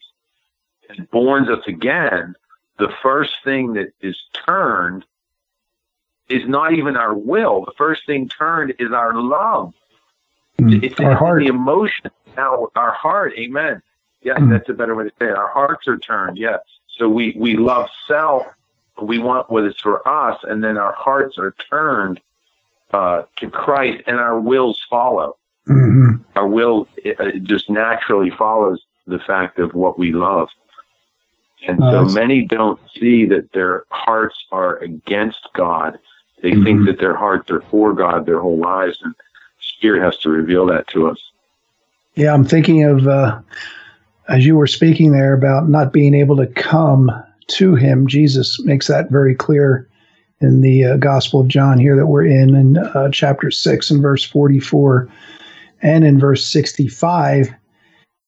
and 0.89 1.09
borns 1.09 1.49
us 1.49 1.65
again, 1.67 2.35
the 2.77 2.93
first 3.01 3.33
thing 3.43 3.73
that 3.73 3.93
is 4.01 4.19
turned 4.45 5.05
is 6.29 6.47
not 6.47 6.73
even 6.73 6.95
our 6.95 7.13
will. 7.13 7.65
The 7.65 7.73
first 7.77 8.05
thing 8.05 8.29
turned 8.29 8.75
is 8.79 8.91
our 8.91 9.13
love. 9.13 9.73
Mm, 10.59 10.83
it's, 10.83 10.99
our 10.99 11.15
heart. 11.15 11.41
the 11.41 11.47
emotion. 11.47 12.11
Now, 12.37 12.69
our 12.75 12.91
heart. 12.91 13.33
Amen. 13.37 13.81
Yeah, 14.21 14.37
mm. 14.37 14.49
that's 14.49 14.69
a 14.69 14.73
better 14.73 14.95
way 14.95 15.05
to 15.05 15.11
say 15.19 15.27
it. 15.27 15.35
Our 15.35 15.49
hearts 15.49 15.87
are 15.87 15.97
turned. 15.97 16.37
Yes. 16.37 16.59
So 16.87 17.09
we, 17.09 17.35
we 17.37 17.57
love 17.57 17.89
self. 18.07 18.45
We 19.01 19.17
want 19.17 19.49
what 19.49 19.65
is 19.65 19.75
for 19.79 20.07
us. 20.07 20.39
And 20.43 20.63
then 20.63 20.77
our 20.77 20.93
hearts 20.93 21.37
are 21.37 21.55
turned 21.69 22.21
uh, 22.93 23.23
to 23.37 23.49
Christ, 23.49 24.03
and 24.07 24.17
our 24.17 24.39
wills 24.39 24.81
follow. 24.89 25.35
Mm-hmm. 25.67 26.21
Our 26.35 26.47
will 26.47 26.87
it, 26.97 27.19
it 27.19 27.43
just 27.43 27.69
naturally 27.69 28.29
follows 28.29 28.81
the 29.07 29.19
fact 29.19 29.59
of 29.59 29.73
what 29.73 29.97
we 29.99 30.11
love. 30.11 30.49
And 31.67 31.81
Oh, 31.81 32.07
so 32.07 32.13
many 32.13 32.45
don't 32.45 32.79
see 32.99 33.25
that 33.27 33.51
their 33.53 33.83
hearts 33.89 34.45
are 34.51 34.77
against 34.77 35.47
God. 35.53 35.97
They 36.41 36.51
Mhm. 36.51 36.63
think 36.63 36.85
that 36.87 36.99
their 36.99 37.15
hearts 37.15 37.49
are 37.51 37.61
for 37.71 37.93
God 37.93 38.25
their 38.25 38.39
whole 38.39 38.57
lives, 38.59 38.99
and 39.03 39.13
Spirit 39.59 40.01
has 40.01 40.17
to 40.19 40.29
reveal 40.29 40.65
that 40.67 40.87
to 40.89 41.07
us. 41.07 41.17
Yeah, 42.15 42.33
I'm 42.33 42.43
thinking 42.43 42.83
of 42.83 43.07
uh, 43.07 43.39
as 44.27 44.45
you 44.45 44.55
were 44.55 44.67
speaking 44.67 45.11
there 45.13 45.33
about 45.33 45.69
not 45.69 45.93
being 45.93 46.13
able 46.13 46.35
to 46.37 46.47
come 46.47 47.09
to 47.47 47.75
Him. 47.75 48.07
Jesus 48.07 48.61
makes 48.63 48.87
that 48.87 49.09
very 49.09 49.35
clear 49.35 49.87
in 50.43 50.61
the 50.61 50.83
uh, 50.83 50.97
Gospel 50.97 51.41
of 51.41 51.47
John 51.47 51.79
here 51.79 51.95
that 51.95 52.07
we're 52.07 52.25
in, 52.25 52.55
in 52.55 52.77
uh, 52.77 53.09
chapter 53.11 53.49
six 53.49 53.89
and 53.89 54.01
verse 54.01 54.23
44, 54.23 55.09
and 55.81 56.03
in 56.03 56.19
verse 56.19 56.45
65. 56.47 57.53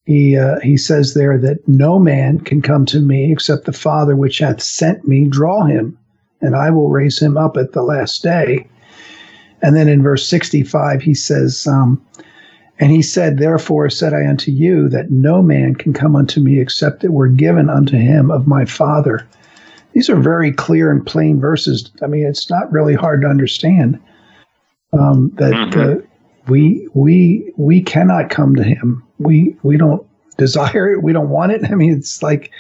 He 0.06 0.38
uh, 0.38 0.60
he 0.60 0.78
says 0.78 1.14
there 1.14 1.38
that 1.40 1.68
no 1.68 1.98
man 1.98 2.40
can 2.40 2.62
come 2.62 2.86
to 2.88 3.00
me 3.00 3.32
except 3.32 3.66
the 3.66 3.74
Father 3.74 4.16
which 4.16 4.38
hath 4.38 4.62
sent 4.62 5.08
me 5.08 5.28
draw 5.28 5.66
him, 5.66 5.98
and 6.42 6.56
I 6.56 6.70
will 6.70 6.90
raise 6.90 7.20
him 7.20 7.38
up 7.38 7.58
at 7.58 7.74
the 7.74 7.82
last 7.82 8.22
day. 8.22 8.68
And 9.62 9.76
then 9.76 9.88
in 9.88 10.04
verse 10.04 10.28
65, 10.28 11.02
he 11.02 11.14
says. 11.14 11.68
Um, 11.68 12.06
and 12.78 12.92
he 12.92 13.02
said, 13.02 13.38
Therefore 13.38 13.90
said 13.90 14.14
I 14.14 14.28
unto 14.28 14.52
you 14.52 14.90
that 14.90 15.10
no 15.10 15.42
man 15.42 15.76
can 15.76 15.94
come 15.94 16.16
unto 16.16 16.42
me 16.42 16.60
except 16.60 17.06
it 17.06 17.14
were 17.14 17.30
given 17.30 17.70
unto 17.70 17.98
him 17.98 18.30
of 18.30 18.48
my 18.48 18.66
Father. 18.66 19.26
These 19.96 20.10
are 20.10 20.18
very 20.18 20.52
clear 20.52 20.92
and 20.92 21.04
plain 21.06 21.40
verses. 21.40 21.90
I 22.04 22.08
mean, 22.08 22.26
it's 22.26 22.50
not 22.50 22.72
really 22.72 22.94
hard 22.96 23.22
to 23.22 23.28
understand 23.28 23.98
um, 24.94 25.32
that 25.38 25.54
Mhm. 25.54 25.98
uh, 25.98 26.02
we 26.48 26.88
we 26.94 27.52
we 27.58 27.82
cannot 27.82 28.30
come 28.30 28.56
to 28.56 28.64
him. 28.64 29.02
We 29.20 29.56
we 29.64 29.78
don't 29.78 30.06
desire 30.38 30.92
it. 30.94 31.02
We 31.02 31.14
don't 31.14 31.30
want 31.30 31.54
it. 31.54 31.72
I 31.72 31.76
mean, 31.76 31.94
it's 31.94 32.22
like 32.22 32.52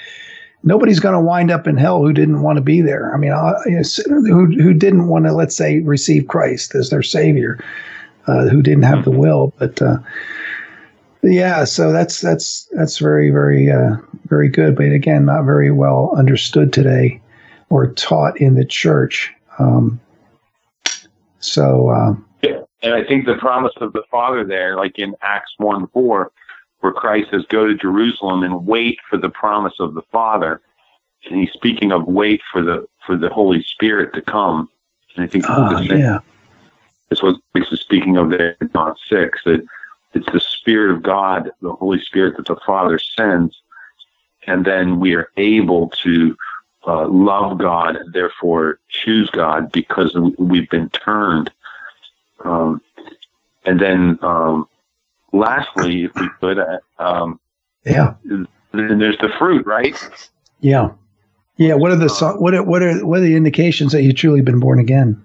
nobody's 0.63 1.01
going 1.01 1.13
to 1.13 1.19
wind 1.19 1.51
up 1.51 1.67
in 1.67 1.75
hell 1.77 2.01
who 2.01 2.13
didn't 2.13 2.41
want 2.41 2.55
to 2.55 2.61
be 2.61 2.81
there. 2.81 3.13
I 3.13 3.17
mean, 3.17 3.33
yes, 3.67 3.97
who 3.97 4.45
who 4.45 4.73
didn't 4.73 5.07
want 5.09 5.25
to, 5.25 5.33
let's 5.33 5.55
say, 5.57 5.81
receive 5.81 6.27
Christ 6.29 6.73
as 6.73 6.89
their 6.89 7.03
Savior 7.03 7.59
uh, 8.27 8.47
who 8.47 8.61
didn't 8.61 8.83
have 8.83 9.03
the 9.03 9.11
will. 9.11 9.53
But 9.59 9.81
uh, 9.81 9.97
yeah, 11.21 11.65
so 11.65 11.91
that's 11.91 12.21
that's 12.21 12.67
that's 12.71 12.97
very 12.97 13.29
very 13.29 13.69
uh, 13.69 13.97
very 14.27 14.47
good. 14.47 14.75
But 14.77 14.93
again, 14.93 15.25
not 15.25 15.43
very 15.43 15.71
well 15.71 16.13
understood 16.17 16.71
today 16.71 17.19
or 17.70 17.91
taught 17.93 18.39
in 18.39 18.55
the 18.55 18.66
church. 18.66 19.34
Um, 19.59 19.99
so 21.39 21.89
uh, 21.89 22.16
And 22.82 22.93
I 22.93 23.03
think 23.03 23.26
the 23.26 23.36
promise 23.36 23.74
of 23.78 23.93
the 23.93 24.03
Father 24.11 24.43
there, 24.43 24.78
like 24.78 24.99
in 24.99 25.16
Acts 25.22 25.53
1 25.57 25.88
4, 25.88 26.32
where 26.80 26.93
Christ 26.93 27.32
says, 27.32 27.43
Go 27.49 27.66
to 27.66 27.76
Jerusalem 27.76 28.43
and 28.43 28.66
wait 28.66 28.99
for 29.09 29.18
the 29.18 29.30
promise 29.30 29.74
of 29.80 29.95
the 29.95 30.03
Father. 30.11 30.61
And 31.26 31.39
he's 31.39 31.51
speaking 31.51 31.91
of 31.91 32.05
wait 32.07 32.41
for 32.51 32.61
the 32.61 32.88
for 33.05 33.18
the 33.18 33.30
Holy 33.30 33.63
Spirit 33.63 34.13
to 34.13 34.22
come. 34.22 34.70
And 35.16 35.24
I 35.24 35.28
think 35.28 35.45
the 35.45 35.97
yeah, 35.97 36.20
that's 37.09 37.24
what 37.24 37.38
Christ 37.53 37.74
is 37.74 37.82
speaking 37.82 38.18
of 38.18 38.30
there 38.30 38.55
in 38.61 38.70
John 38.72 38.95
6, 39.07 39.43
that 39.45 39.66
it's 40.13 40.32
the 40.32 40.39
Spirit 40.39 40.95
of 40.95 41.01
God, 41.01 41.51
the 41.61 41.74
Holy 41.74 41.99
Spirit 41.99 42.38
that 42.38 42.45
the 42.45 42.57
Father 42.66 42.99
sends. 42.99 43.59
And 44.47 44.66
then 44.66 44.99
we 44.99 45.16
are 45.16 45.30
able 45.38 45.89
to 46.03 46.36
uh, 46.88 47.07
love 47.07 47.57
God 47.57 47.95
and 47.95 48.13
therefore 48.13 48.79
choose 48.89 49.29
God 49.29 49.71
because 49.71 50.15
we've 50.38 50.69
been 50.69 50.89
turned. 50.89 51.51
Um, 52.43 52.81
and 53.65 53.79
then, 53.79 54.19
um, 54.21 54.67
lastly, 55.33 56.05
if 56.05 56.11
we 56.15 56.29
could, 56.39 56.59
uh, 56.59 56.77
um, 56.99 57.39
yeah, 57.86 58.15
then 58.23 58.99
there's 58.99 59.17
the 59.17 59.29
fruit, 59.38 59.65
right? 59.65 59.95
yeah, 60.59 60.91
yeah. 61.57 61.73
What 61.73 61.91
are 61.91 61.95
the 61.95 62.36
what 62.39 62.53
are, 62.53 62.63
what 62.63 62.83
are 62.83 63.05
what 63.05 63.19
are 63.19 63.23
the 63.23 63.36
indications 63.36 63.91
that 63.91 64.03
you've 64.03 64.15
truly 64.15 64.41
been 64.41 64.59
born 64.59 64.79
again? 64.79 65.23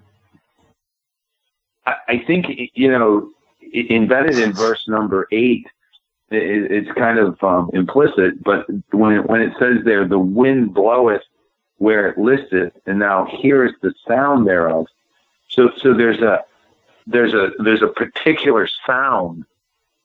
I, 1.85 1.95
I 2.07 2.17
think 2.25 2.71
you 2.73 2.91
know 2.91 3.29
embedded 3.73 4.39
in 4.39 4.53
verse 4.53 4.87
number 4.87 5.27
eight. 5.31 5.67
It's 6.33 6.89
kind 6.93 7.19
of 7.19 7.43
um, 7.43 7.69
implicit, 7.73 8.41
but 8.41 8.65
when 8.91 9.17
it, 9.17 9.29
when 9.29 9.41
it 9.41 9.53
says 9.59 9.83
there, 9.83 10.07
the 10.07 10.17
wind 10.17 10.73
bloweth 10.73 11.23
where 11.81 12.07
it 12.07 12.15
listeth, 12.15 12.71
and 12.85 12.99
now 12.99 13.25
hearest 13.25 13.73
the 13.81 13.91
sound 14.07 14.45
thereof. 14.45 14.85
So 15.47 15.71
so 15.77 15.95
there's 15.95 16.21
a 16.21 16.45
there's 17.07 17.33
a 17.33 17.49
there's 17.57 17.81
a 17.81 17.87
particular 17.87 18.69
sound. 18.85 19.45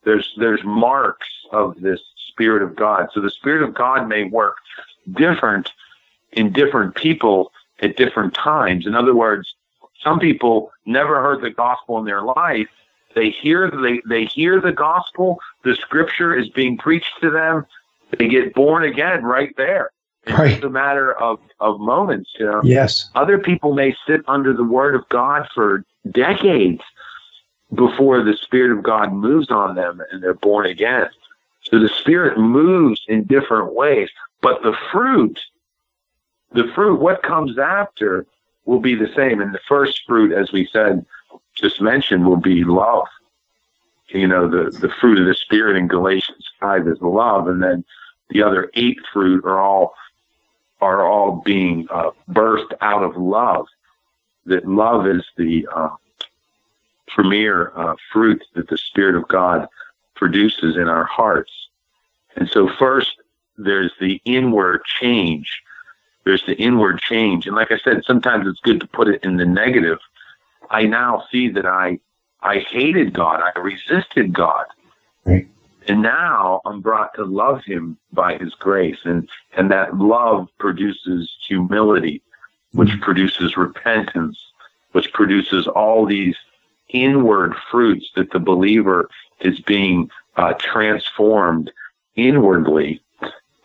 There's 0.03 0.33
there's 0.39 0.65
marks 0.65 1.29
of 1.53 1.79
this 1.83 2.01
Spirit 2.29 2.63
of 2.63 2.77
God. 2.77 3.09
So 3.13 3.21
the 3.21 3.31
Spirit 3.31 3.63
of 3.63 3.75
God 3.75 4.09
may 4.09 4.25
work 4.25 4.57
different 5.13 5.71
in 6.33 6.51
different 6.51 6.95
people 6.95 7.53
at 7.83 7.99
different 7.99 8.33
times. 8.33 8.87
In 8.87 8.95
other 8.95 9.15
words, 9.15 9.55
some 10.03 10.19
people 10.19 10.73
never 10.87 11.21
heard 11.21 11.43
the 11.43 11.51
gospel 11.51 11.99
in 11.99 12.07
their 12.07 12.23
life. 12.23 12.69
They 13.15 13.29
hear 13.29 13.71
they 13.71 14.01
they 14.09 14.25
hear 14.25 14.63
the 14.63 14.73
gospel. 14.73 15.41
The 15.63 15.75
scripture 15.75 16.35
is 16.35 16.49
being 16.49 16.79
preached 16.79 17.21
to 17.21 17.29
them. 17.29 17.67
They 18.19 18.29
get 18.29 18.55
born 18.55 18.85
again 18.85 19.25
right 19.25 19.55
there. 19.59 19.91
It's 20.27 20.39
Right. 20.39 20.65
a 20.65 20.71
matter 20.71 21.13
of 21.21 21.39
of 21.61 21.79
moments. 21.81 22.31
You 22.39 22.47
know. 22.47 22.61
Yes, 22.65 23.09
Other 23.15 23.39
people 23.39 23.75
may 23.75 23.97
sit 24.07 24.23
under 24.27 24.53
the 24.53 24.65
word 24.65 24.95
of 24.95 25.09
God 25.09 25.49
for 25.55 25.85
decades 26.11 26.83
before 27.75 28.23
the 28.23 28.37
Spirit 28.37 28.77
of 28.77 28.83
God 28.83 29.13
moves 29.13 29.51
on 29.51 29.75
them 29.75 30.01
and 30.11 30.23
they're 30.23 30.35
born 30.35 30.67
again. 30.67 31.09
So 31.63 31.79
the 31.79 31.89
Spirit 31.89 32.39
moves 32.39 33.01
in 33.09 33.25
different 33.25 33.75
ways, 33.75 34.09
but 34.41 34.63
the 34.63 34.77
fruit, 34.93 35.41
the 36.53 36.71
fruit, 36.75 37.01
what 37.01 37.23
comes 37.23 37.59
after 37.59 38.27
will 38.67 38.81
be 38.81 38.95
the 38.95 39.13
same. 39.15 39.41
And 39.41 39.53
the 39.55 39.61
first 39.69 40.03
fruit, 40.07 40.33
as 40.33 40.53
we 40.53 40.69
said, 40.73 41.05
just 41.55 41.81
mentioned, 41.81 42.27
will 42.27 42.37
be 42.37 42.63
love. 42.65 43.07
You 44.09 44.29
know, 44.29 44.49
the, 44.49 44.71
the 44.71 44.89
fruit 45.01 45.19
of 45.19 45.27
the 45.27 45.35
Spirit 45.35 45.77
in 45.77 45.89
Galatians 45.89 46.49
5 46.61 46.87
is 46.89 47.01
love. 47.01 47.49
And 47.49 47.63
then 47.63 47.85
the 48.31 48.43
other 48.43 48.71
eight 48.75 48.99
fruit 49.13 49.45
are 49.45 49.59
all 49.59 49.95
are 50.81 51.07
all 51.07 51.43
being 51.45 51.87
uh, 51.91 52.11
birthed 52.31 52.75
out 52.81 53.03
of 53.03 53.17
love. 53.17 53.67
That 54.45 54.69
love 54.69 55.07
is 55.07 55.25
the 55.37 55.67
uh, 55.75 55.91
premier 57.09 57.73
uh, 57.77 57.97
fruit 58.13 58.45
that 58.55 58.69
the 58.69 58.79
Spirit 58.79 59.17
of 59.17 59.27
God 59.29 59.67
produces 60.15 60.77
in 60.77 60.89
our 60.89 61.05
hearts. 61.05 61.53
And 62.37 62.49
so, 62.49 62.69
first, 62.79 63.17
there's 63.57 63.93
the 64.01 64.21
inward 64.25 64.83
change. 65.01 65.63
There's 66.25 66.45
the 66.47 66.55
inward 66.55 67.01
change. 67.01 67.47
And 67.47 67.57
like 67.57 67.73
I 67.73 67.79
said, 67.79 68.05
sometimes 68.05 68.47
it's 68.47 68.61
good 68.61 68.81
to 68.81 68.87
put 68.87 69.09
it 69.09 69.25
in 69.25 69.37
the 69.37 69.47
negative. 69.47 69.99
I 70.71 70.85
now 70.85 71.25
see 71.31 71.49
that 71.51 71.67
I 71.67 71.99
I 72.43 72.59
hated 72.59 73.13
God. 73.13 73.41
I 73.41 73.59
resisted 73.59 74.33
God. 74.33 74.67
Right. 75.25 75.49
And 75.89 76.03
now 76.03 76.61
I'm 76.65 76.81
brought 76.81 77.15
to 77.15 77.25
love 77.25 77.63
him 77.65 77.97
by 78.13 78.39
his 78.39 78.55
grace. 78.55 78.99
And, 79.05 79.29
and 79.57 79.71
that 79.71 79.97
love 79.97 80.49
produces 80.59 81.35
humility, 81.47 82.23
which 82.73 83.01
produces 83.01 83.57
repentance, 83.57 84.39
which 84.93 85.13
produces 85.13 85.67
all 85.69 86.05
these 86.07 86.37
inward 86.89 87.55
fruits 87.71 88.11
that 88.17 88.31
the 88.31 88.39
believer 88.39 89.09
is 89.41 89.61
being 89.61 90.11
uh, 90.37 90.55
transformed 90.59 91.71
inwardly. 92.17 93.01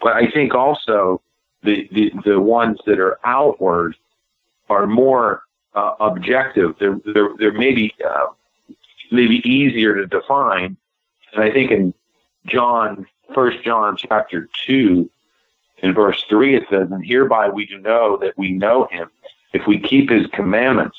But 0.01 0.13
I 0.13 0.29
think 0.29 0.53
also 0.53 1.21
the, 1.63 1.87
the, 1.91 2.11
the 2.25 2.39
ones 2.39 2.79
that 2.85 2.99
are 2.99 3.19
outward 3.23 3.95
are 4.69 4.87
more 4.87 5.43
uh, 5.73 5.95
objective. 5.99 6.75
They're, 6.79 6.99
they're, 7.13 7.29
they're 7.37 7.51
maybe, 7.51 7.93
uh, 8.05 8.27
maybe 9.11 9.47
easier 9.47 9.95
to 9.95 10.07
define. 10.07 10.77
And 11.33 11.43
I 11.43 11.51
think 11.51 11.71
in 11.71 11.93
John, 12.45 13.05
First 13.33 13.63
John 13.63 13.95
chapter 13.97 14.49
two, 14.65 15.09
in 15.77 15.93
verse 15.93 16.23
three, 16.29 16.55
it 16.55 16.63
says, 16.69 16.91
"And 16.91 17.05
hereby 17.05 17.49
we 17.49 17.65
do 17.65 17.77
know 17.79 18.17
that 18.17 18.37
we 18.37 18.51
know 18.51 18.87
Him, 18.91 19.09
if 19.53 19.65
we 19.67 19.79
keep 19.79 20.09
His 20.09 20.27
commandments." 20.27 20.97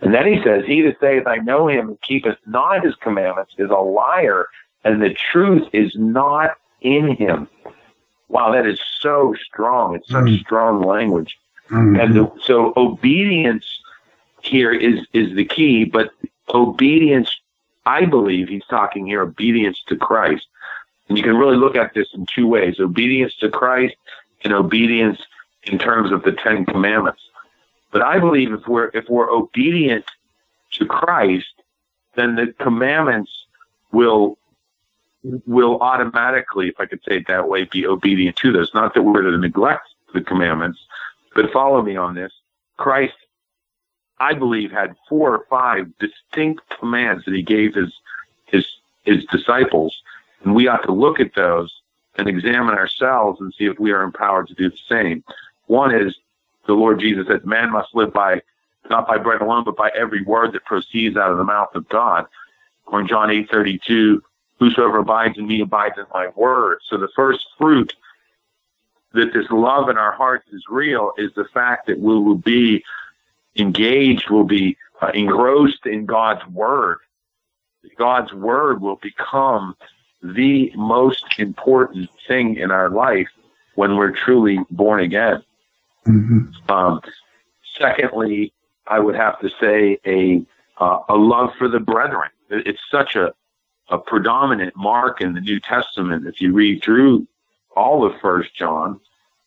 And 0.00 0.12
then 0.12 0.26
he 0.26 0.42
says, 0.42 0.64
"He 0.66 0.82
that 0.82 0.98
saith, 0.98 1.26
I 1.26 1.36
know 1.36 1.68
Him, 1.68 1.88
and 1.88 2.00
keepeth 2.02 2.36
not 2.46 2.84
His 2.84 2.96
commandments, 2.96 3.54
is 3.58 3.70
a 3.70 3.76
liar, 3.76 4.48
and 4.84 5.00
the 5.00 5.14
truth 5.14 5.68
is 5.72 5.94
not 5.94 6.56
in 6.80 7.14
him." 7.16 7.48
Wow, 8.28 8.50
that 8.52 8.66
is 8.66 8.80
so 8.98 9.34
strong. 9.34 9.94
It's 9.94 10.08
such 10.08 10.24
Mm. 10.24 10.40
strong 10.40 10.82
language. 10.82 11.38
Mhm. 11.68 12.02
And 12.02 12.14
the, 12.14 12.32
so 12.40 12.72
obedience 12.76 13.66
here 14.40 14.72
is 14.72 15.06
is 15.12 15.34
the 15.34 15.44
key, 15.44 15.84
but 15.84 16.10
obedience, 16.52 17.30
I 17.86 18.04
believe 18.06 18.48
he's 18.48 18.64
talking 18.66 19.06
here 19.06 19.22
obedience 19.22 19.82
to 19.86 19.96
Christ. 19.96 20.48
And 21.12 21.18
you 21.18 21.24
can 21.24 21.36
really 21.36 21.58
look 21.58 21.76
at 21.76 21.92
this 21.92 22.08
in 22.14 22.24
two 22.24 22.46
ways: 22.46 22.80
obedience 22.80 23.34
to 23.40 23.50
Christ 23.50 23.96
and 24.44 24.54
obedience 24.54 25.20
in 25.64 25.78
terms 25.78 26.10
of 26.10 26.22
the 26.22 26.32
Ten 26.32 26.64
Commandments. 26.64 27.20
But 27.90 28.00
I 28.00 28.18
believe 28.18 28.50
if 28.50 28.66
we're 28.66 28.90
if 28.94 29.10
we're 29.10 29.30
obedient 29.30 30.06
to 30.78 30.86
Christ, 30.86 31.52
then 32.14 32.36
the 32.36 32.54
commandments 32.58 33.30
will 33.92 34.38
will 35.22 35.82
automatically, 35.82 36.68
if 36.68 36.80
I 36.80 36.86
could 36.86 37.00
say 37.06 37.18
it 37.18 37.26
that 37.26 37.46
way, 37.46 37.64
be 37.64 37.86
obedient 37.86 38.36
to 38.36 38.50
those. 38.50 38.72
Not 38.72 38.94
that 38.94 39.02
we're 39.02 39.20
to 39.20 39.36
neglect 39.36 39.86
the 40.14 40.22
commandments, 40.22 40.78
but 41.34 41.52
follow 41.52 41.82
me 41.82 41.94
on 41.94 42.14
this. 42.14 42.32
Christ, 42.78 43.12
I 44.18 44.32
believe, 44.32 44.72
had 44.72 44.96
four 45.10 45.34
or 45.34 45.44
five 45.50 45.92
distinct 45.98 46.62
commands 46.80 47.26
that 47.26 47.34
he 47.34 47.42
gave 47.42 47.74
his 47.74 47.92
his 48.46 48.66
his 49.04 49.26
disciples, 49.26 50.02
and 50.42 50.54
we 50.54 50.68
ought 50.68 50.82
to 50.84 50.92
look 50.92 51.20
at 51.20 51.34
those 51.34 51.72
and 52.16 52.28
examine 52.28 52.74
ourselves 52.74 53.40
and 53.40 53.54
see 53.54 53.64
if 53.64 53.78
we 53.78 53.92
are 53.92 54.02
empowered 54.02 54.48
to 54.48 54.54
do 54.54 54.70
the 54.70 54.76
same. 54.88 55.24
One 55.66 55.94
is 55.94 56.14
the 56.66 56.74
Lord 56.74 57.00
Jesus 57.00 57.26
said, 57.26 57.44
"Man 57.46 57.70
must 57.70 57.94
live 57.94 58.12
by 58.12 58.42
not 58.90 59.06
by 59.06 59.18
bread 59.18 59.40
alone, 59.40 59.64
but 59.64 59.76
by 59.76 59.90
every 59.90 60.22
word 60.22 60.52
that 60.52 60.64
proceeds 60.64 61.16
out 61.16 61.30
of 61.30 61.38
the 61.38 61.44
mouth 61.44 61.74
of 61.74 61.88
God." 61.88 62.26
Or 62.86 63.00
in 63.00 63.06
John 63.06 63.30
eight 63.30 63.50
thirty 63.50 63.78
two, 63.78 64.22
"Whosoever 64.58 64.98
abides 64.98 65.38
in 65.38 65.46
me 65.46 65.60
abides 65.60 65.96
in 65.98 66.06
my 66.12 66.28
word." 66.34 66.80
So 66.84 66.96
the 66.98 67.08
first 67.16 67.46
fruit 67.56 67.94
that 69.12 69.32
this 69.32 69.50
love 69.50 69.88
in 69.88 69.98
our 69.98 70.12
hearts 70.12 70.48
is 70.52 70.64
real 70.68 71.12
is 71.18 71.32
the 71.34 71.44
fact 71.44 71.86
that 71.86 71.98
we 71.98 72.18
will 72.18 72.34
be 72.34 72.82
engaged, 73.56 74.30
will 74.30 74.44
be 74.44 74.76
uh, 75.00 75.10
engrossed 75.14 75.86
in 75.86 76.06
God's 76.06 76.46
word. 76.48 76.98
God's 77.98 78.32
word 78.32 78.80
will 78.80 78.96
become 78.96 79.76
the 80.22 80.72
most 80.74 81.24
important 81.38 82.08
thing 82.28 82.56
in 82.56 82.70
our 82.70 82.88
life 82.88 83.28
when 83.74 83.96
we're 83.96 84.12
truly 84.12 84.58
born 84.70 85.00
again. 85.00 85.42
Mm-hmm. 86.06 86.70
Um, 86.70 87.00
secondly, 87.78 88.52
I 88.86 88.98
would 88.98 89.14
have 89.14 89.40
to 89.40 89.50
say 89.60 89.98
a 90.06 90.44
uh, 90.78 91.00
a 91.08 91.14
love 91.14 91.50
for 91.58 91.68
the 91.68 91.80
brethren. 91.80 92.30
It's 92.50 92.80
such 92.90 93.16
a 93.16 93.32
a 93.88 93.98
predominant 93.98 94.74
mark 94.76 95.20
in 95.20 95.34
the 95.34 95.40
New 95.40 95.60
Testament. 95.60 96.26
If 96.26 96.40
you 96.40 96.52
read 96.52 96.82
through 96.82 97.26
all 97.76 98.04
of 98.06 98.18
First 98.20 98.54
John, 98.54 99.00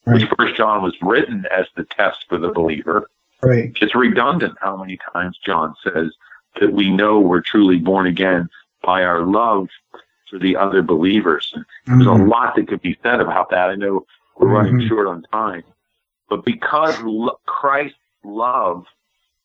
right. 0.05 0.21
which 0.21 0.29
First 0.37 0.55
John 0.55 0.83
was 0.83 0.95
written 1.01 1.45
as 1.51 1.65
the 1.75 1.83
test 1.83 2.25
for 2.29 2.37
the 2.37 2.51
believer, 2.51 3.09
right. 3.41 3.71
it's 3.81 3.95
redundant 3.95 4.57
how 4.61 4.77
many 4.77 4.99
times 5.13 5.39
John 5.43 5.73
says 5.83 6.11
that 6.59 6.73
we 6.73 6.91
know 6.91 7.19
we're 7.19 7.41
truly 7.41 7.77
born 7.77 8.05
again 8.07 8.49
by 8.83 9.03
our 9.03 9.21
love 9.21 9.67
for 10.29 10.39
the 10.39 10.55
other 10.55 10.81
believers. 10.81 11.53
Mm-hmm. 11.55 11.99
There's 11.99 12.07
a 12.07 12.09
mm-hmm. 12.11 12.29
lot 12.29 12.55
that 12.55 12.67
could 12.67 12.81
be 12.81 12.97
said 13.03 13.19
about 13.21 13.49
that. 13.51 13.69
I 13.69 13.75
know 13.75 14.05
we're 14.37 14.47
mm-hmm. 14.47 14.55
running 14.55 14.87
short 14.87 15.07
on 15.07 15.23
time, 15.31 15.63
but 16.29 16.45
because 16.45 16.99
lo- 17.01 17.39
Christ's 17.45 17.97
love 18.23 18.85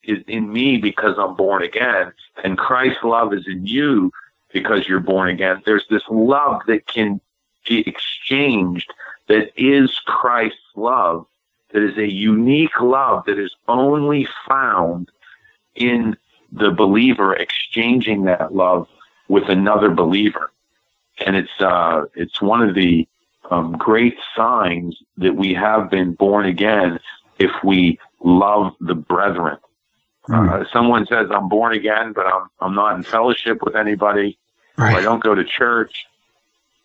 is 0.03 0.23
in 0.27 0.53
me 0.53 0.79
because 0.79 1.17
I'm 1.19 1.37
born 1.37 1.63
again, 1.63 2.13
and 2.43 2.57
Christ's 2.57 3.05
love 3.05 3.35
is 3.35 3.47
in 3.47 3.67
you 3.67 4.11
because 4.53 4.89
you're 4.89 5.01
born 5.01 5.29
again, 5.29 5.63
there's 5.65 5.87
this 5.91 6.03
love 6.11 6.63
that 6.67 6.87
can 6.87 7.21
be 7.69 7.81
exchanged 7.87 8.93
that 9.29 9.53
is 9.57 10.01
Christ's 10.07 10.59
love, 10.75 11.27
that 11.73 11.83
is 11.83 11.97
a 11.99 12.11
unique 12.11 12.81
love 12.81 13.25
that 13.27 13.39
is 13.39 13.55
only 13.69 14.27
found 14.49 15.11
in 15.77 16.17
the 16.51 16.71
believer 16.71 17.37
exchanging 17.37 18.25
that 18.25 18.55
love 18.55 18.89
with 19.29 19.49
another 19.49 19.91
believer 19.91 20.51
and 21.27 21.37
it's 21.37 21.61
uh, 21.61 22.03
it's 22.15 22.41
one 22.41 22.63
of 22.63 22.75
the 22.75 23.07
um, 23.51 23.73
great 23.73 24.17
signs 24.37 24.97
that 25.19 25.37
we 25.37 25.55
have 25.55 25.91
been 25.91 26.13
born 26.15 26.47
again 26.47 26.99
if 27.39 27.51
we 27.65 27.99
love 28.23 28.75
the 28.81 28.95
brethren. 28.95 29.59
Mm. 30.29 30.63
Uh, 30.63 30.65
someone 30.73 31.07
says 31.07 31.29
I'm 31.31 31.49
born 31.49 31.75
again, 31.75 32.13
but 32.13 32.27
I'm 32.27 32.49
I'm 32.61 32.75
not 32.75 32.97
in 32.97 33.03
fellowship 33.03 33.63
with 33.63 33.77
anybody. 33.77 34.39
Right. 34.77 34.97
I 34.97 35.03
don't 35.03 35.23
go 35.23 35.35
to 35.35 35.45
church. 35.45 36.07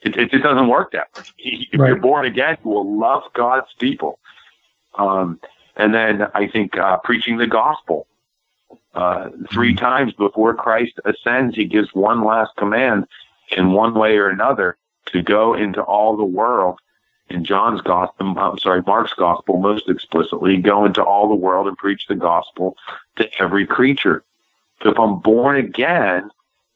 It, 0.02 0.18
it, 0.18 0.34
it 0.34 0.40
doesn't 0.40 0.68
work 0.68 0.92
that 0.92 1.08
way. 1.16 1.24
If 1.72 1.80
right. 1.80 1.88
you're 1.90 2.00
born 2.00 2.26
again, 2.26 2.58
you 2.64 2.70
will 2.72 2.98
love 3.00 3.24
God's 3.34 3.74
people. 3.80 4.20
Um, 4.98 5.40
and 5.76 5.94
then 5.94 6.24
I 6.34 6.48
think 6.48 6.78
uh, 6.78 6.98
preaching 6.98 7.38
the 7.38 7.48
gospel. 7.48 8.08
Uh, 8.94 9.30
three 9.52 9.74
mm. 9.74 9.80
times 9.80 10.14
before 10.14 10.54
Christ 10.54 10.94
ascends, 11.04 11.56
he 11.56 11.66
gives 11.66 11.90
one 11.94 12.24
last 12.24 12.52
command 12.56 13.06
in 13.52 13.72
one 13.72 13.94
way 13.94 14.18
or 14.18 14.30
another 14.30 14.78
to 15.08 15.22
go 15.22 15.54
into 15.54 15.82
all 15.82 16.18
the 16.18 16.24
world 16.24 16.80
in 17.30 17.44
John's 17.44 17.82
gospel, 17.82 18.38
I'm 18.38 18.60
sorry, 18.60 18.84
Mark's 18.86 19.14
gospel 19.14 19.58
most 19.58 19.90
explicitly, 19.90 20.58
go 20.58 20.86
into 20.86 21.04
all 21.04 21.28
the 21.28 21.36
world 21.36 21.68
and 21.68 21.78
preach 21.78 22.08
the 22.08 22.16
gospel 22.16 22.78
to 23.16 23.28
every 23.42 23.66
creature. 23.66 24.24
So 24.84 24.90
if 24.90 25.00
I'm 25.00 25.20
born 25.20 25.56
again, 25.58 26.30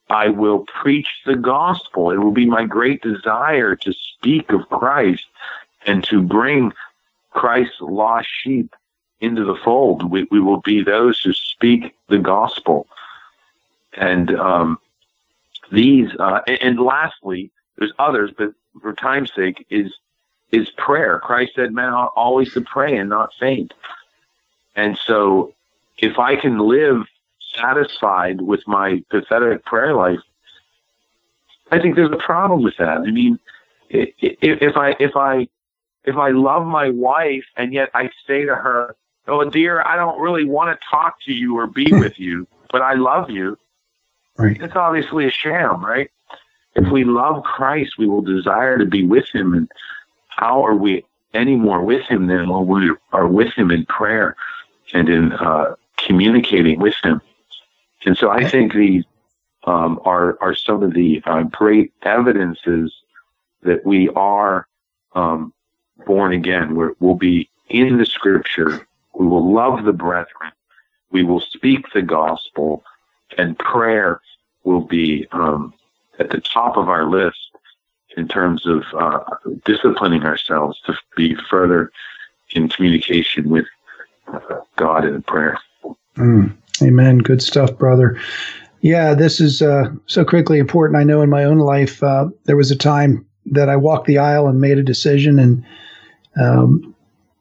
I 0.10 0.30
will 0.30 0.66
preach 0.66 1.08
the 1.26 1.36
gospel. 1.36 2.10
It 2.10 2.18
will 2.18 2.32
be 2.32 2.48
my 2.48 2.66
great 2.66 3.02
desire 3.02 3.76
to 3.76 3.94
speak 3.94 4.52
of 4.52 4.68
Christ 4.70 5.26
and 5.86 6.04
to 6.06 6.22
bring 6.22 6.74
Christ's 7.32 7.80
lost 7.80 8.28
sheep 8.42 8.76
into 9.22 9.44
the 9.44 9.56
fold. 9.56 10.10
We, 10.10 10.28
we 10.32 10.40
will 10.40 10.62
be 10.62 10.84
those 10.84 11.20
who 11.20 11.34
speak 11.34 11.96
the 12.08 12.18
gospel. 12.18 12.88
And 13.94 14.34
um, 14.36 14.80
these, 15.72 16.10
uh, 16.20 16.42
and, 16.48 16.62
and 16.62 16.80
lastly, 16.80 17.52
there's 17.78 17.94
others, 18.00 18.32
but 18.38 18.54
for 18.82 18.94
time's 18.94 19.34
sake, 19.34 19.66
is 19.70 19.94
is 20.52 20.70
prayer. 20.72 21.20
Christ 21.20 21.54
said, 21.56 21.74
"Man, 21.74 21.94
ought 21.94 22.14
always 22.16 22.54
to 22.54 22.62
pray 22.62 22.98
and 22.98 23.10
not 23.10 23.32
faint." 23.40 23.74
And 24.76 24.98
so, 25.06 25.54
if 25.98 26.18
I 26.20 26.36
can 26.36 26.60
live 26.60 27.04
satisfied 27.56 28.42
with 28.42 28.68
my 28.68 29.04
pathetic 29.10 29.66
prayer 29.66 29.94
life, 29.94 30.20
I 31.72 31.80
think 31.80 31.96
there's 31.96 32.12
a 32.12 32.18
problem 32.18 32.64
with 32.64 32.78
that. 32.78 33.00
I 33.00 33.12
mean, 33.12 33.40
if, 33.90 34.14
if 34.22 34.78
I 34.78 34.96
if 35.00 35.16
I 35.16 35.48
if 36.04 36.16
I 36.16 36.30
love 36.30 36.66
my 36.66 36.90
wife 36.90 37.46
and 37.56 37.74
yet 37.74 37.90
I 37.94 38.10
say 38.28 38.46
to 38.46 38.56
her, 38.56 38.96
"Oh, 39.28 39.50
dear, 39.50 39.82
I 39.82 39.96
don't 39.96 40.20
really 40.20 40.46
want 40.46 40.78
to 40.78 40.88
talk 40.90 41.22
to 41.26 41.34
you 41.34 41.58
or 41.58 41.68
be 41.68 41.88
with 41.92 42.20
you, 42.20 42.48
but 42.72 42.82
I 42.82 42.94
love 42.94 43.30
you," 43.30 43.58
Right. 44.40 44.62
It's 44.62 44.76
obviously 44.76 45.26
a 45.28 45.32
sham, 45.32 45.86
right? 45.86 46.10
If 46.76 46.90
we 46.92 47.04
love 47.04 47.44
Christ, 47.44 47.98
we 47.98 48.08
will 48.08 48.22
desire 48.22 48.78
to 48.78 48.86
be 48.86 49.06
with 49.06 49.28
Him. 49.34 49.54
And 49.54 49.70
how 50.30 50.66
are 50.66 50.76
we 50.76 51.04
any 51.34 51.56
more 51.56 51.84
with 51.84 52.04
Him 52.06 52.28
than 52.28 52.48
when 52.50 52.68
we 52.68 52.96
are 53.12 53.28
with 53.28 53.54
Him 53.54 53.70
in 53.70 53.86
prayer 53.86 54.36
and 54.94 55.10
in 55.10 55.34
uh, 55.34 55.76
communicating 55.98 56.80
with 56.80 56.96
Him? 57.04 57.22
And 58.06 58.18
so 58.18 58.30
I 58.30 58.50
think 58.50 58.74
these 58.74 59.04
um, 59.66 60.00
are 60.06 60.38
are 60.42 60.56
some 60.56 60.84
of 60.84 60.94
the 60.94 61.22
uh, 61.26 61.44
great 61.44 61.92
evidences 62.04 62.94
that 63.64 63.86
we 63.86 64.08
are 64.10 64.68
um, 65.16 65.54
born 66.06 66.32
again. 66.32 66.76
we 66.76 66.88
will 67.02 67.16
be 67.16 67.50
in 67.68 67.98
the 67.98 68.06
Scripture. 68.06 68.88
We 69.14 69.28
will 69.28 69.54
love 69.54 69.84
the 69.84 69.92
brethren. 69.92 70.54
We 71.12 71.24
will 71.24 71.42
speak 71.42 71.92
the 71.94 72.02
gospel, 72.02 72.84
and 73.38 73.58
prayer 73.58 74.22
will 74.64 74.82
be 74.82 75.28
um, 75.32 75.74
at 76.20 76.30
the 76.30 76.42
top 76.42 76.78
of 76.78 76.90
our 76.90 77.10
list 77.10 77.38
in 78.18 78.28
terms 78.28 78.66
of 78.66 78.84
uh, 78.98 79.24
disciplining 79.66 80.24
ourselves 80.24 80.80
to 80.86 80.94
be 81.16 81.36
further 81.50 81.92
in 82.52 82.68
communication 82.70 83.50
with 83.50 83.66
uh, 84.28 84.40
God 84.76 85.06
in 85.06 85.22
prayer. 85.24 85.58
Mm, 86.16 86.56
amen. 86.82 87.20
Good 87.20 87.42
stuff, 87.42 87.78
brother. 87.78 88.20
Yeah, 88.82 89.14
this 89.14 89.40
is 89.40 89.62
uh, 89.62 89.92
so 90.06 90.24
critically 90.24 90.60
important. 90.60 91.00
I 91.00 91.04
know 91.04 91.22
in 91.22 91.30
my 91.30 91.44
own 91.44 91.60
life, 91.60 92.02
uh, 92.02 92.30
there 92.46 92.56
was 92.56 92.72
a 92.72 92.76
time 92.76 93.26
that 93.48 93.70
I 93.70 93.76
walked 93.76 94.08
the 94.08 94.18
aisle 94.18 94.48
and 94.48 94.62
made 94.62 94.78
a 94.78 94.84
decision, 94.84 95.40
and 95.40 95.66
um, 96.42 96.96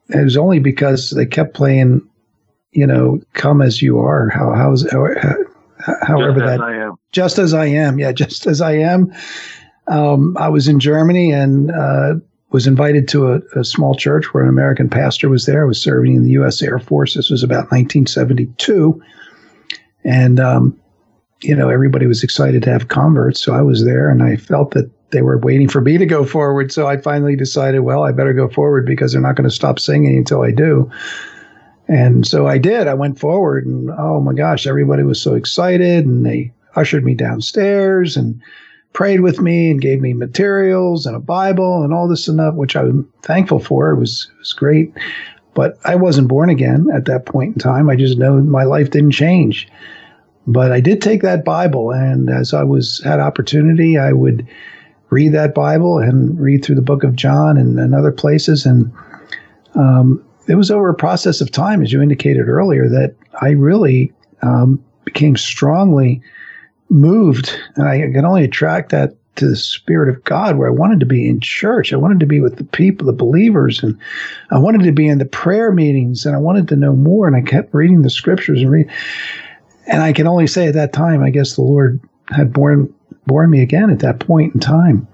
it 0.09 0.23
was 0.23 0.37
only 0.37 0.59
because 0.59 1.11
they 1.11 1.25
kept 1.25 1.53
playing, 1.53 2.07
you 2.71 2.85
know, 2.85 3.21
"Come 3.33 3.61
as 3.61 3.81
you 3.81 3.99
are." 3.99 4.29
How 4.29 4.53
how's 4.53 4.89
how, 4.91 5.07
however 5.79 6.39
just 6.39 6.59
that 6.59 6.97
just 7.11 7.39
as 7.39 7.53
I 7.53 7.65
am, 7.65 7.99
yeah, 7.99 8.11
just 8.11 8.47
as 8.47 8.61
I 8.61 8.73
am. 8.73 9.13
Um, 9.87 10.37
I 10.37 10.49
was 10.49 10.67
in 10.67 10.79
Germany 10.79 11.31
and 11.31 11.71
uh, 11.71 12.15
was 12.51 12.67
invited 12.67 13.07
to 13.09 13.33
a, 13.33 13.39
a, 13.55 13.63
small 13.63 13.95
church 13.95 14.33
where 14.33 14.43
an 14.43 14.49
American 14.49 14.87
pastor 14.87 15.29
was 15.29 15.45
there. 15.45 15.63
I 15.63 15.67
was 15.67 15.81
serving 15.81 16.15
in 16.15 16.23
the 16.23 16.31
U.S. 16.31 16.61
Air 16.61 16.77
Force. 16.79 17.15
This 17.15 17.29
was 17.31 17.41
about 17.41 17.71
1972, 17.71 19.01
and 20.03 20.39
um, 20.39 20.79
you 21.41 21.55
know 21.55 21.69
everybody 21.69 22.05
was 22.05 22.23
excited 22.23 22.63
to 22.63 22.71
have 22.71 22.87
converts, 22.87 23.41
so 23.41 23.53
I 23.53 23.61
was 23.61 23.83
there, 23.83 24.09
and 24.09 24.21
I 24.21 24.35
felt 24.35 24.71
that 24.71 24.91
they 25.11 25.21
were 25.21 25.39
waiting 25.39 25.67
for 25.67 25.81
me 25.81 25.97
to 25.97 26.05
go 26.05 26.23
forward. 26.23 26.71
So 26.71 26.87
I 26.87 26.97
finally 26.97 27.35
decided, 27.35 27.79
well, 27.79 28.03
I 28.03 28.11
better 28.11 28.33
go 28.33 28.47
forward 28.47 28.85
because 28.85 29.11
they're 29.11 29.21
not 29.21 29.35
going 29.35 29.49
to 29.49 29.55
stop 29.55 29.79
singing 29.79 30.17
until 30.17 30.43
I 30.43 30.51
do. 30.51 30.91
And 31.89 32.25
so 32.25 32.47
I 32.47 32.59
did. 32.59 32.87
I 32.87 32.93
went 32.93 33.19
forward, 33.19 33.65
and 33.65 33.89
oh 33.97 34.21
my 34.21 34.33
gosh, 34.33 34.67
everybody 34.67 35.03
was 35.03 35.19
so 35.19 35.33
excited, 35.33 36.05
and 36.05 36.25
they 36.25 36.53
ushered 36.75 37.03
me 37.03 37.15
downstairs 37.15 38.15
and 38.15 38.39
prayed 38.93 39.21
with 39.21 39.41
me 39.41 39.71
and 39.71 39.81
gave 39.81 39.99
me 39.99 40.13
materials 40.13 41.05
and 41.05 41.15
a 41.15 41.19
Bible 41.19 41.83
and 41.83 41.93
all 41.93 42.07
this 42.07 42.27
and 42.27 42.37
that, 42.39 42.55
which 42.55 42.75
I'm 42.75 43.11
thankful 43.23 43.59
for. 43.59 43.89
It 43.91 43.97
was 43.99 44.29
it 44.31 44.37
was 44.39 44.53
great, 44.53 44.93
but 45.55 45.79
I 45.83 45.95
wasn't 45.95 46.27
born 46.27 46.49
again 46.49 46.87
at 46.93 47.05
that 47.05 47.25
point 47.25 47.55
in 47.55 47.59
time. 47.59 47.89
I 47.89 47.95
just 47.95 48.19
know 48.19 48.39
my 48.39 48.63
life 48.63 48.91
didn't 48.91 49.11
change. 49.11 49.67
but 50.47 50.71
I 50.71 50.81
did 50.81 51.01
take 51.01 51.21
that 51.21 51.45
Bible, 51.45 51.91
and 51.91 52.29
as 52.29 52.53
I 52.53 52.63
was 52.63 53.01
had 53.03 53.19
opportunity, 53.19 53.97
I 53.97 54.13
would 54.13 54.47
read 55.09 55.33
that 55.33 55.53
Bible 55.55 55.97
and 55.99 56.39
read 56.39 56.63
through 56.63 56.75
the 56.75 56.81
Book 56.81 57.03
of 57.03 57.15
John 57.15 57.57
and, 57.57 57.79
and 57.79 57.93
other 57.95 58.11
places, 58.11 58.65
and 58.65 58.91
um, 59.75 60.23
it 60.49 60.55
was 60.55 60.71
over 60.71 60.89
a 60.89 60.95
process 60.95 61.41
of 61.41 61.51
time, 61.51 61.81
as 61.83 61.93
you 61.93 62.01
indicated 62.01 62.49
earlier, 62.49 62.89
that 62.89 63.15
I 63.41 63.51
really 63.51 64.11
um, 64.41 64.83
became 65.05 65.37
strongly 65.37 66.21
moved, 66.89 67.55
and 67.75 67.87
I 67.87 67.99
can 67.99 68.25
only 68.25 68.43
attract 68.43 68.89
that 68.89 69.15
to 69.35 69.47
the 69.47 69.55
Spirit 69.55 70.09
of 70.09 70.23
God, 70.23 70.57
where 70.57 70.67
I 70.67 70.73
wanted 70.73 70.99
to 70.99 71.05
be 71.05 71.29
in 71.29 71.39
church. 71.39 71.93
I 71.93 71.97
wanted 71.97 72.19
to 72.19 72.25
be 72.25 72.39
with 72.39 72.57
the 72.57 72.63
people, 72.63 73.05
the 73.05 73.13
believers, 73.13 73.81
and 73.81 73.97
I 74.51 74.57
wanted 74.57 74.83
to 74.83 74.91
be 74.91 75.07
in 75.07 75.19
the 75.19 75.25
prayer 75.25 75.71
meetings, 75.71 76.25
and 76.25 76.35
I 76.35 76.39
wanted 76.39 76.67
to 76.69 76.75
know 76.75 76.93
more. 76.93 77.27
And 77.27 77.35
I 77.35 77.41
kept 77.41 77.73
reading 77.73 78.01
the 78.01 78.09
scriptures 78.09 78.61
and 78.61 78.71
read. 78.71 78.89
And 79.87 80.01
I 80.01 80.13
can 80.13 80.27
only 80.27 80.47
say 80.47 80.67
at 80.67 80.73
that 80.73 80.93
time, 80.93 81.23
I 81.23 81.29
guess 81.29 81.55
the 81.55 81.61
Lord 81.61 82.01
had 82.31 82.51
born 82.51 82.93
born 83.27 83.51
me 83.51 83.61
again 83.61 83.89
at 83.91 83.99
that 83.99 84.19
point 84.19 84.53
in 84.55 84.59
time. 84.59 85.07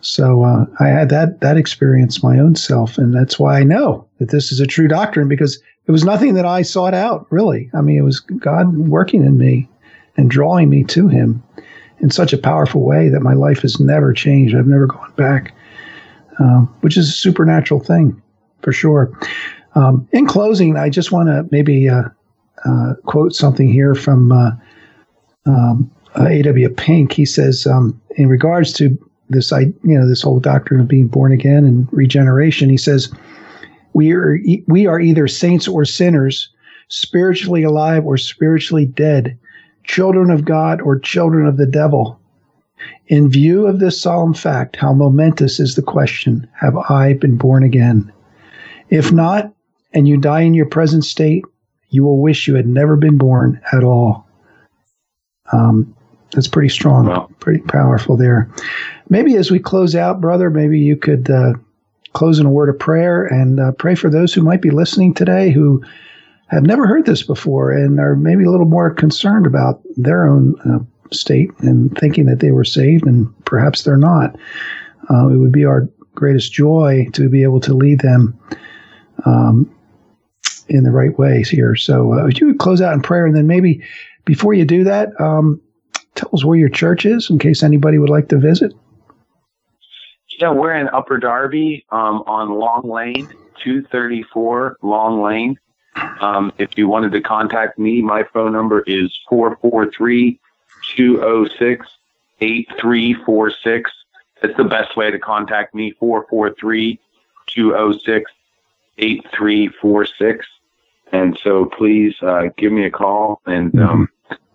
So 0.00 0.44
uh, 0.44 0.66
I 0.80 0.88
had 0.88 1.08
that 1.10 1.40
that 1.40 1.56
experience 1.56 2.22
my 2.22 2.38
own 2.38 2.54
self, 2.54 2.98
and 2.98 3.14
that's 3.14 3.38
why 3.38 3.60
I 3.60 3.64
know 3.64 4.06
that 4.18 4.30
this 4.30 4.52
is 4.52 4.60
a 4.60 4.66
true 4.66 4.88
doctrine 4.88 5.28
because 5.28 5.60
it 5.86 5.92
was 5.92 6.04
nothing 6.04 6.34
that 6.34 6.46
I 6.46 6.62
sought 6.62 6.94
out. 6.94 7.26
Really, 7.30 7.70
I 7.74 7.80
mean, 7.80 7.98
it 7.98 8.02
was 8.02 8.20
God 8.20 8.76
working 8.76 9.24
in 9.24 9.38
me 9.38 9.68
and 10.16 10.30
drawing 10.30 10.70
me 10.70 10.84
to 10.84 11.08
Him 11.08 11.42
in 12.00 12.10
such 12.10 12.32
a 12.32 12.38
powerful 12.38 12.82
way 12.82 13.08
that 13.08 13.20
my 13.20 13.34
life 13.34 13.62
has 13.62 13.80
never 13.80 14.12
changed. 14.12 14.54
I've 14.54 14.66
never 14.66 14.86
gone 14.86 15.12
back, 15.16 15.52
um, 16.38 16.72
which 16.80 16.96
is 16.96 17.08
a 17.08 17.12
supernatural 17.12 17.80
thing 17.80 18.20
for 18.62 18.72
sure. 18.72 19.10
Um, 19.74 20.08
in 20.12 20.26
closing, 20.26 20.76
I 20.76 20.90
just 20.90 21.12
want 21.12 21.28
to 21.28 21.46
maybe 21.50 21.88
uh, 21.88 22.04
uh, 22.64 22.94
quote 23.06 23.34
something 23.34 23.70
here 23.70 23.94
from 23.94 24.32
uh, 24.32 24.50
um, 25.46 25.90
A.W. 26.16 26.68
Pink. 26.70 27.12
He 27.12 27.24
says, 27.24 27.66
um, 27.66 28.00
in 28.16 28.28
regards 28.28 28.72
to 28.74 28.96
this, 29.30 29.52
I 29.52 29.60
you 29.60 29.98
know, 29.98 30.08
this 30.08 30.22
whole 30.22 30.40
doctrine 30.40 30.80
of 30.80 30.88
being 30.88 31.08
born 31.08 31.32
again 31.32 31.64
and 31.64 31.88
regeneration, 31.92 32.68
he 32.68 32.76
says, 32.76 33.12
we 33.94 34.12
are 34.12 34.38
we 34.66 34.86
are 34.86 35.00
either 35.00 35.26
saints 35.26 35.66
or 35.66 35.84
sinners, 35.84 36.48
spiritually 36.88 37.62
alive 37.62 38.04
or 38.04 38.16
spiritually 38.16 38.86
dead 38.86 39.38
children 39.84 40.30
of 40.30 40.44
God 40.44 40.80
or 40.80 40.98
children 40.98 41.46
of 41.46 41.56
the 41.56 41.66
devil. 41.66 42.20
In 43.08 43.28
view 43.28 43.66
of 43.66 43.80
this 43.80 44.00
solemn 44.00 44.34
fact, 44.34 44.76
how 44.76 44.92
momentous 44.92 45.58
is 45.58 45.74
the 45.74 45.82
question 45.82 46.48
Have 46.60 46.76
I 46.76 47.14
been 47.14 47.36
born 47.36 47.64
again? 47.64 48.12
If 48.90 49.10
not, 49.10 49.52
and 49.92 50.06
you 50.06 50.16
die 50.16 50.42
in 50.42 50.54
your 50.54 50.66
present 50.66 51.04
state, 51.04 51.44
you 51.90 52.04
will 52.04 52.20
wish 52.20 52.46
you 52.46 52.54
had 52.54 52.68
never 52.68 52.96
been 52.96 53.18
born 53.18 53.60
at 53.72 53.82
all. 53.82 54.26
Um, 55.52 55.94
that's 56.32 56.48
pretty 56.48 56.68
strong, 56.68 57.06
wow. 57.06 57.30
pretty 57.40 57.60
powerful 57.62 58.16
there. 58.16 58.50
Maybe 59.08 59.36
as 59.36 59.50
we 59.50 59.58
close 59.58 59.94
out, 59.94 60.20
brother, 60.20 60.50
maybe 60.50 60.78
you 60.78 60.96
could 60.96 61.30
uh, 61.30 61.54
close 62.12 62.38
in 62.38 62.46
a 62.46 62.50
word 62.50 62.68
of 62.68 62.78
prayer 62.78 63.24
and 63.24 63.60
uh, 63.60 63.72
pray 63.72 63.94
for 63.94 64.10
those 64.10 64.34
who 64.34 64.42
might 64.42 64.62
be 64.62 64.70
listening 64.70 65.14
today 65.14 65.50
who 65.50 65.82
have 66.48 66.64
never 66.64 66.86
heard 66.86 67.06
this 67.06 67.22
before 67.22 67.72
and 67.72 68.00
are 68.00 68.16
maybe 68.16 68.44
a 68.44 68.50
little 68.50 68.66
more 68.66 68.90
concerned 68.90 69.46
about 69.46 69.80
their 69.96 70.26
own 70.26 70.54
uh, 70.60 70.78
state 71.14 71.50
and 71.60 71.96
thinking 71.98 72.26
that 72.26 72.40
they 72.40 72.50
were 72.50 72.64
saved 72.64 73.06
and 73.06 73.32
perhaps 73.44 73.82
they're 73.82 73.96
not. 73.96 74.36
Uh, 75.10 75.28
it 75.28 75.36
would 75.36 75.52
be 75.52 75.64
our 75.64 75.88
greatest 76.14 76.52
joy 76.52 77.06
to 77.12 77.28
be 77.28 77.42
able 77.42 77.60
to 77.60 77.72
lead 77.72 78.00
them 78.00 78.38
um, 79.24 79.70
in 80.68 80.84
the 80.84 80.90
right 80.90 81.18
ways 81.18 81.48
here. 81.48 81.74
So, 81.76 82.12
uh, 82.12 82.24
would 82.24 82.38
you 82.38 82.54
close 82.54 82.80
out 82.80 82.92
in 82.92 83.00
prayer 83.00 83.24
and 83.24 83.34
then 83.34 83.46
maybe 83.46 83.82
before 84.24 84.52
you 84.52 84.64
do 84.64 84.84
that, 84.84 85.18
um, 85.20 85.60
tell 86.18 86.30
us 86.32 86.44
where 86.44 86.58
your 86.58 86.68
church 86.68 87.06
is 87.06 87.30
in 87.30 87.38
case 87.38 87.62
anybody 87.62 87.98
would 87.98 88.10
like 88.10 88.28
to 88.28 88.38
visit? 88.38 88.74
Yeah, 90.38 90.50
we're 90.50 90.74
in 90.74 90.88
Upper 90.90 91.18
Darby 91.18 91.84
um, 91.90 92.22
on 92.26 92.50
Long 92.50 92.88
Lane, 92.88 93.26
234 93.64 94.76
Long 94.82 95.22
Lane. 95.22 95.58
Um, 96.20 96.52
if 96.58 96.78
you 96.78 96.86
wanted 96.88 97.12
to 97.12 97.20
contact 97.20 97.78
me, 97.78 98.02
my 98.02 98.22
phone 98.32 98.52
number 98.52 98.82
is 98.86 99.16
443 99.28 100.38
206 100.96 101.86
8346. 102.40 103.90
That's 104.40 104.56
the 104.56 104.64
best 104.64 104.96
way 104.96 105.10
to 105.10 105.18
contact 105.18 105.74
me 105.74 105.92
443 105.98 107.00
206 107.46 108.30
8346. 108.98 110.46
And 111.10 111.38
so 111.42 111.64
please 111.64 112.14
uh, 112.22 112.50
give 112.56 112.70
me 112.70 112.84
a 112.84 112.90
call 112.90 113.40
and 113.46 113.72
mm-hmm. 113.72 113.88
um, 113.88 114.08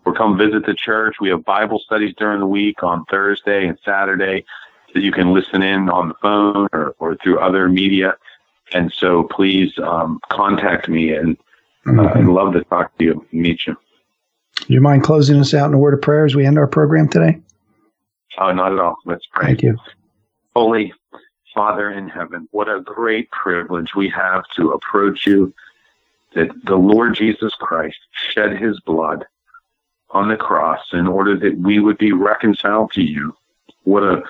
or 0.05 0.13
come 0.13 0.37
visit 0.37 0.65
the 0.65 0.73
church. 0.73 1.15
We 1.19 1.29
have 1.29 1.45
Bible 1.45 1.79
studies 1.79 2.13
during 2.17 2.39
the 2.39 2.47
week 2.47 2.83
on 2.83 3.05
Thursday 3.05 3.67
and 3.67 3.77
Saturday 3.83 4.45
that 4.93 5.01
you 5.01 5.11
can 5.11 5.33
listen 5.33 5.61
in 5.61 5.89
on 5.89 6.09
the 6.09 6.13
phone 6.15 6.67
or, 6.73 6.95
or 6.99 7.15
through 7.15 7.39
other 7.39 7.69
media. 7.69 8.15
And 8.73 8.91
so 8.91 9.23
please 9.23 9.77
um, 9.79 10.19
contact 10.29 10.87
me, 10.87 11.13
and 11.13 11.37
uh, 11.85 11.91
mm-hmm. 11.91 12.17
I'd 12.17 12.25
love 12.25 12.53
to 12.53 12.63
talk 12.63 12.97
to 12.97 13.03
you, 13.03 13.25
and 13.31 13.41
meet 13.41 13.67
you. 13.67 13.75
Do 14.55 14.73
you 14.73 14.81
mind 14.81 15.03
closing 15.03 15.39
us 15.39 15.53
out 15.53 15.67
in 15.67 15.73
a 15.73 15.77
word 15.77 15.93
of 15.93 16.01
prayer 16.01 16.25
as 16.25 16.35
we 16.35 16.45
end 16.45 16.57
our 16.57 16.67
program 16.67 17.07
today? 17.09 17.39
Oh, 18.37 18.51
not 18.51 18.71
at 18.71 18.79
all. 18.79 18.95
Let's 19.05 19.25
pray. 19.31 19.47
Thank 19.47 19.63
you. 19.63 19.77
Holy 20.55 20.93
Father 21.53 21.91
in 21.91 22.09
heaven, 22.09 22.47
what 22.51 22.67
a 22.67 22.81
great 22.81 23.29
privilege 23.31 23.93
we 23.95 24.09
have 24.09 24.43
to 24.55 24.71
approach 24.71 25.27
you 25.27 25.53
that 26.33 26.49
the 26.65 26.75
Lord 26.75 27.15
Jesus 27.15 27.53
Christ 27.53 27.97
shed 28.11 28.57
his 28.57 28.79
blood 28.79 29.25
on 30.13 30.29
the 30.29 30.37
cross 30.37 30.81
in 30.93 31.07
order 31.07 31.35
that 31.37 31.57
we 31.57 31.79
would 31.79 31.97
be 31.97 32.11
reconciled 32.11 32.91
to 32.93 33.01
you. 33.01 33.35
What 33.83 34.03
a 34.03 34.23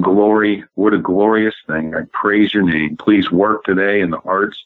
glory. 0.00 0.64
What 0.74 0.92
a 0.92 0.98
glorious 0.98 1.54
thing. 1.66 1.94
I 1.94 2.02
praise 2.12 2.52
your 2.52 2.64
name. 2.64 2.96
Please 2.96 3.30
work 3.30 3.64
today 3.64 4.00
in 4.00 4.10
the 4.10 4.18
hearts 4.18 4.62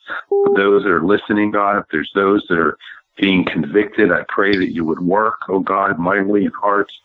of 0.47 0.55
those 0.55 0.83
that 0.83 0.91
are 0.91 1.05
listening, 1.05 1.51
God. 1.51 1.79
If 1.79 1.85
there's 1.93 2.13
those 2.15 2.47
that 2.49 2.59
are 2.59 2.79
being 3.17 3.45
convicted, 3.45 4.11
I 4.11 4.25
pray 4.29 4.57
that 4.57 4.73
you 4.73 4.85
would 4.85 5.01
work, 5.01 5.37
oh 5.49 5.61
God, 5.61 5.99
mightily 5.99 6.47
in 6.47 6.53
hearts. 6.53 6.99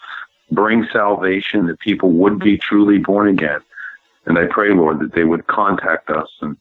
Bring 0.51 0.87
salvation 0.91 1.67
that 1.67 1.79
people 1.79 2.11
would 2.11 2.39
be 2.39 2.57
truly 2.57 2.99
born 2.99 3.27
again. 3.27 3.59
And 4.25 4.37
I 4.37 4.45
pray, 4.45 4.73
Lord, 4.73 4.99
that 4.99 5.13
they 5.13 5.23
would 5.23 5.47
contact 5.47 6.09
us 6.09 6.29
and 6.41 6.55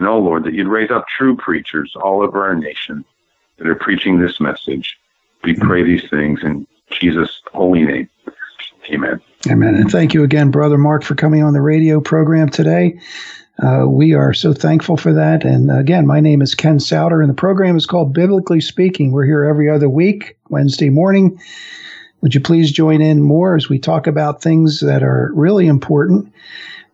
know, 0.00 0.18
Lord, 0.18 0.44
that 0.44 0.54
you'd 0.54 0.68
raise 0.68 0.90
up 0.90 1.06
true 1.08 1.36
preachers 1.36 1.94
all 1.96 2.22
over 2.22 2.44
our 2.44 2.54
nation 2.54 3.04
that 3.58 3.66
are 3.66 3.74
preaching 3.74 4.18
this 4.18 4.40
message. 4.40 4.98
We 5.44 5.54
pray 5.54 5.82
these 5.82 6.08
things 6.10 6.40
in 6.42 6.66
Jesus' 6.90 7.40
holy 7.52 7.82
name. 7.82 8.08
Amen. 8.90 9.20
Amen. 9.48 9.74
And 9.74 9.90
thank 9.90 10.14
you 10.14 10.22
again, 10.22 10.50
Brother 10.50 10.78
Mark, 10.78 11.02
for 11.02 11.14
coming 11.14 11.42
on 11.42 11.52
the 11.52 11.60
radio 11.60 12.00
program 12.00 12.48
today. 12.48 12.98
Uh, 13.62 13.86
we 13.88 14.12
are 14.12 14.34
so 14.34 14.52
thankful 14.52 14.96
for 14.96 15.12
that. 15.12 15.44
And 15.44 15.70
again, 15.70 16.06
my 16.06 16.20
name 16.20 16.42
is 16.42 16.54
Ken 16.54 16.78
Souter, 16.78 17.20
and 17.20 17.30
the 17.30 17.34
program 17.34 17.76
is 17.76 17.86
called 17.86 18.12
Biblically 18.12 18.60
Speaking. 18.60 19.12
We're 19.12 19.24
here 19.24 19.44
every 19.44 19.70
other 19.70 19.88
week, 19.88 20.36
Wednesday 20.50 20.90
morning. 20.90 21.40
Would 22.20 22.34
you 22.34 22.40
please 22.40 22.70
join 22.70 23.00
in 23.00 23.22
more 23.22 23.56
as 23.56 23.68
we 23.68 23.78
talk 23.78 24.06
about 24.06 24.42
things 24.42 24.80
that 24.80 25.02
are 25.02 25.30
really 25.34 25.66
important? 25.66 26.32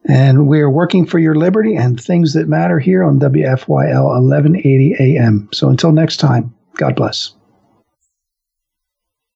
And 0.04 0.46
we 0.48 0.60
are 0.60 0.70
working 0.70 1.06
for 1.06 1.18
your 1.18 1.34
liberty 1.34 1.74
and 1.76 2.00
things 2.00 2.34
that 2.34 2.48
matter 2.48 2.78
here 2.78 3.04
on 3.04 3.20
WFYL 3.20 4.04
1180 4.04 4.96
AM. 4.98 5.48
So 5.52 5.68
until 5.68 5.92
next 5.92 6.18
time, 6.18 6.54
God 6.74 6.96
bless. 6.96 7.32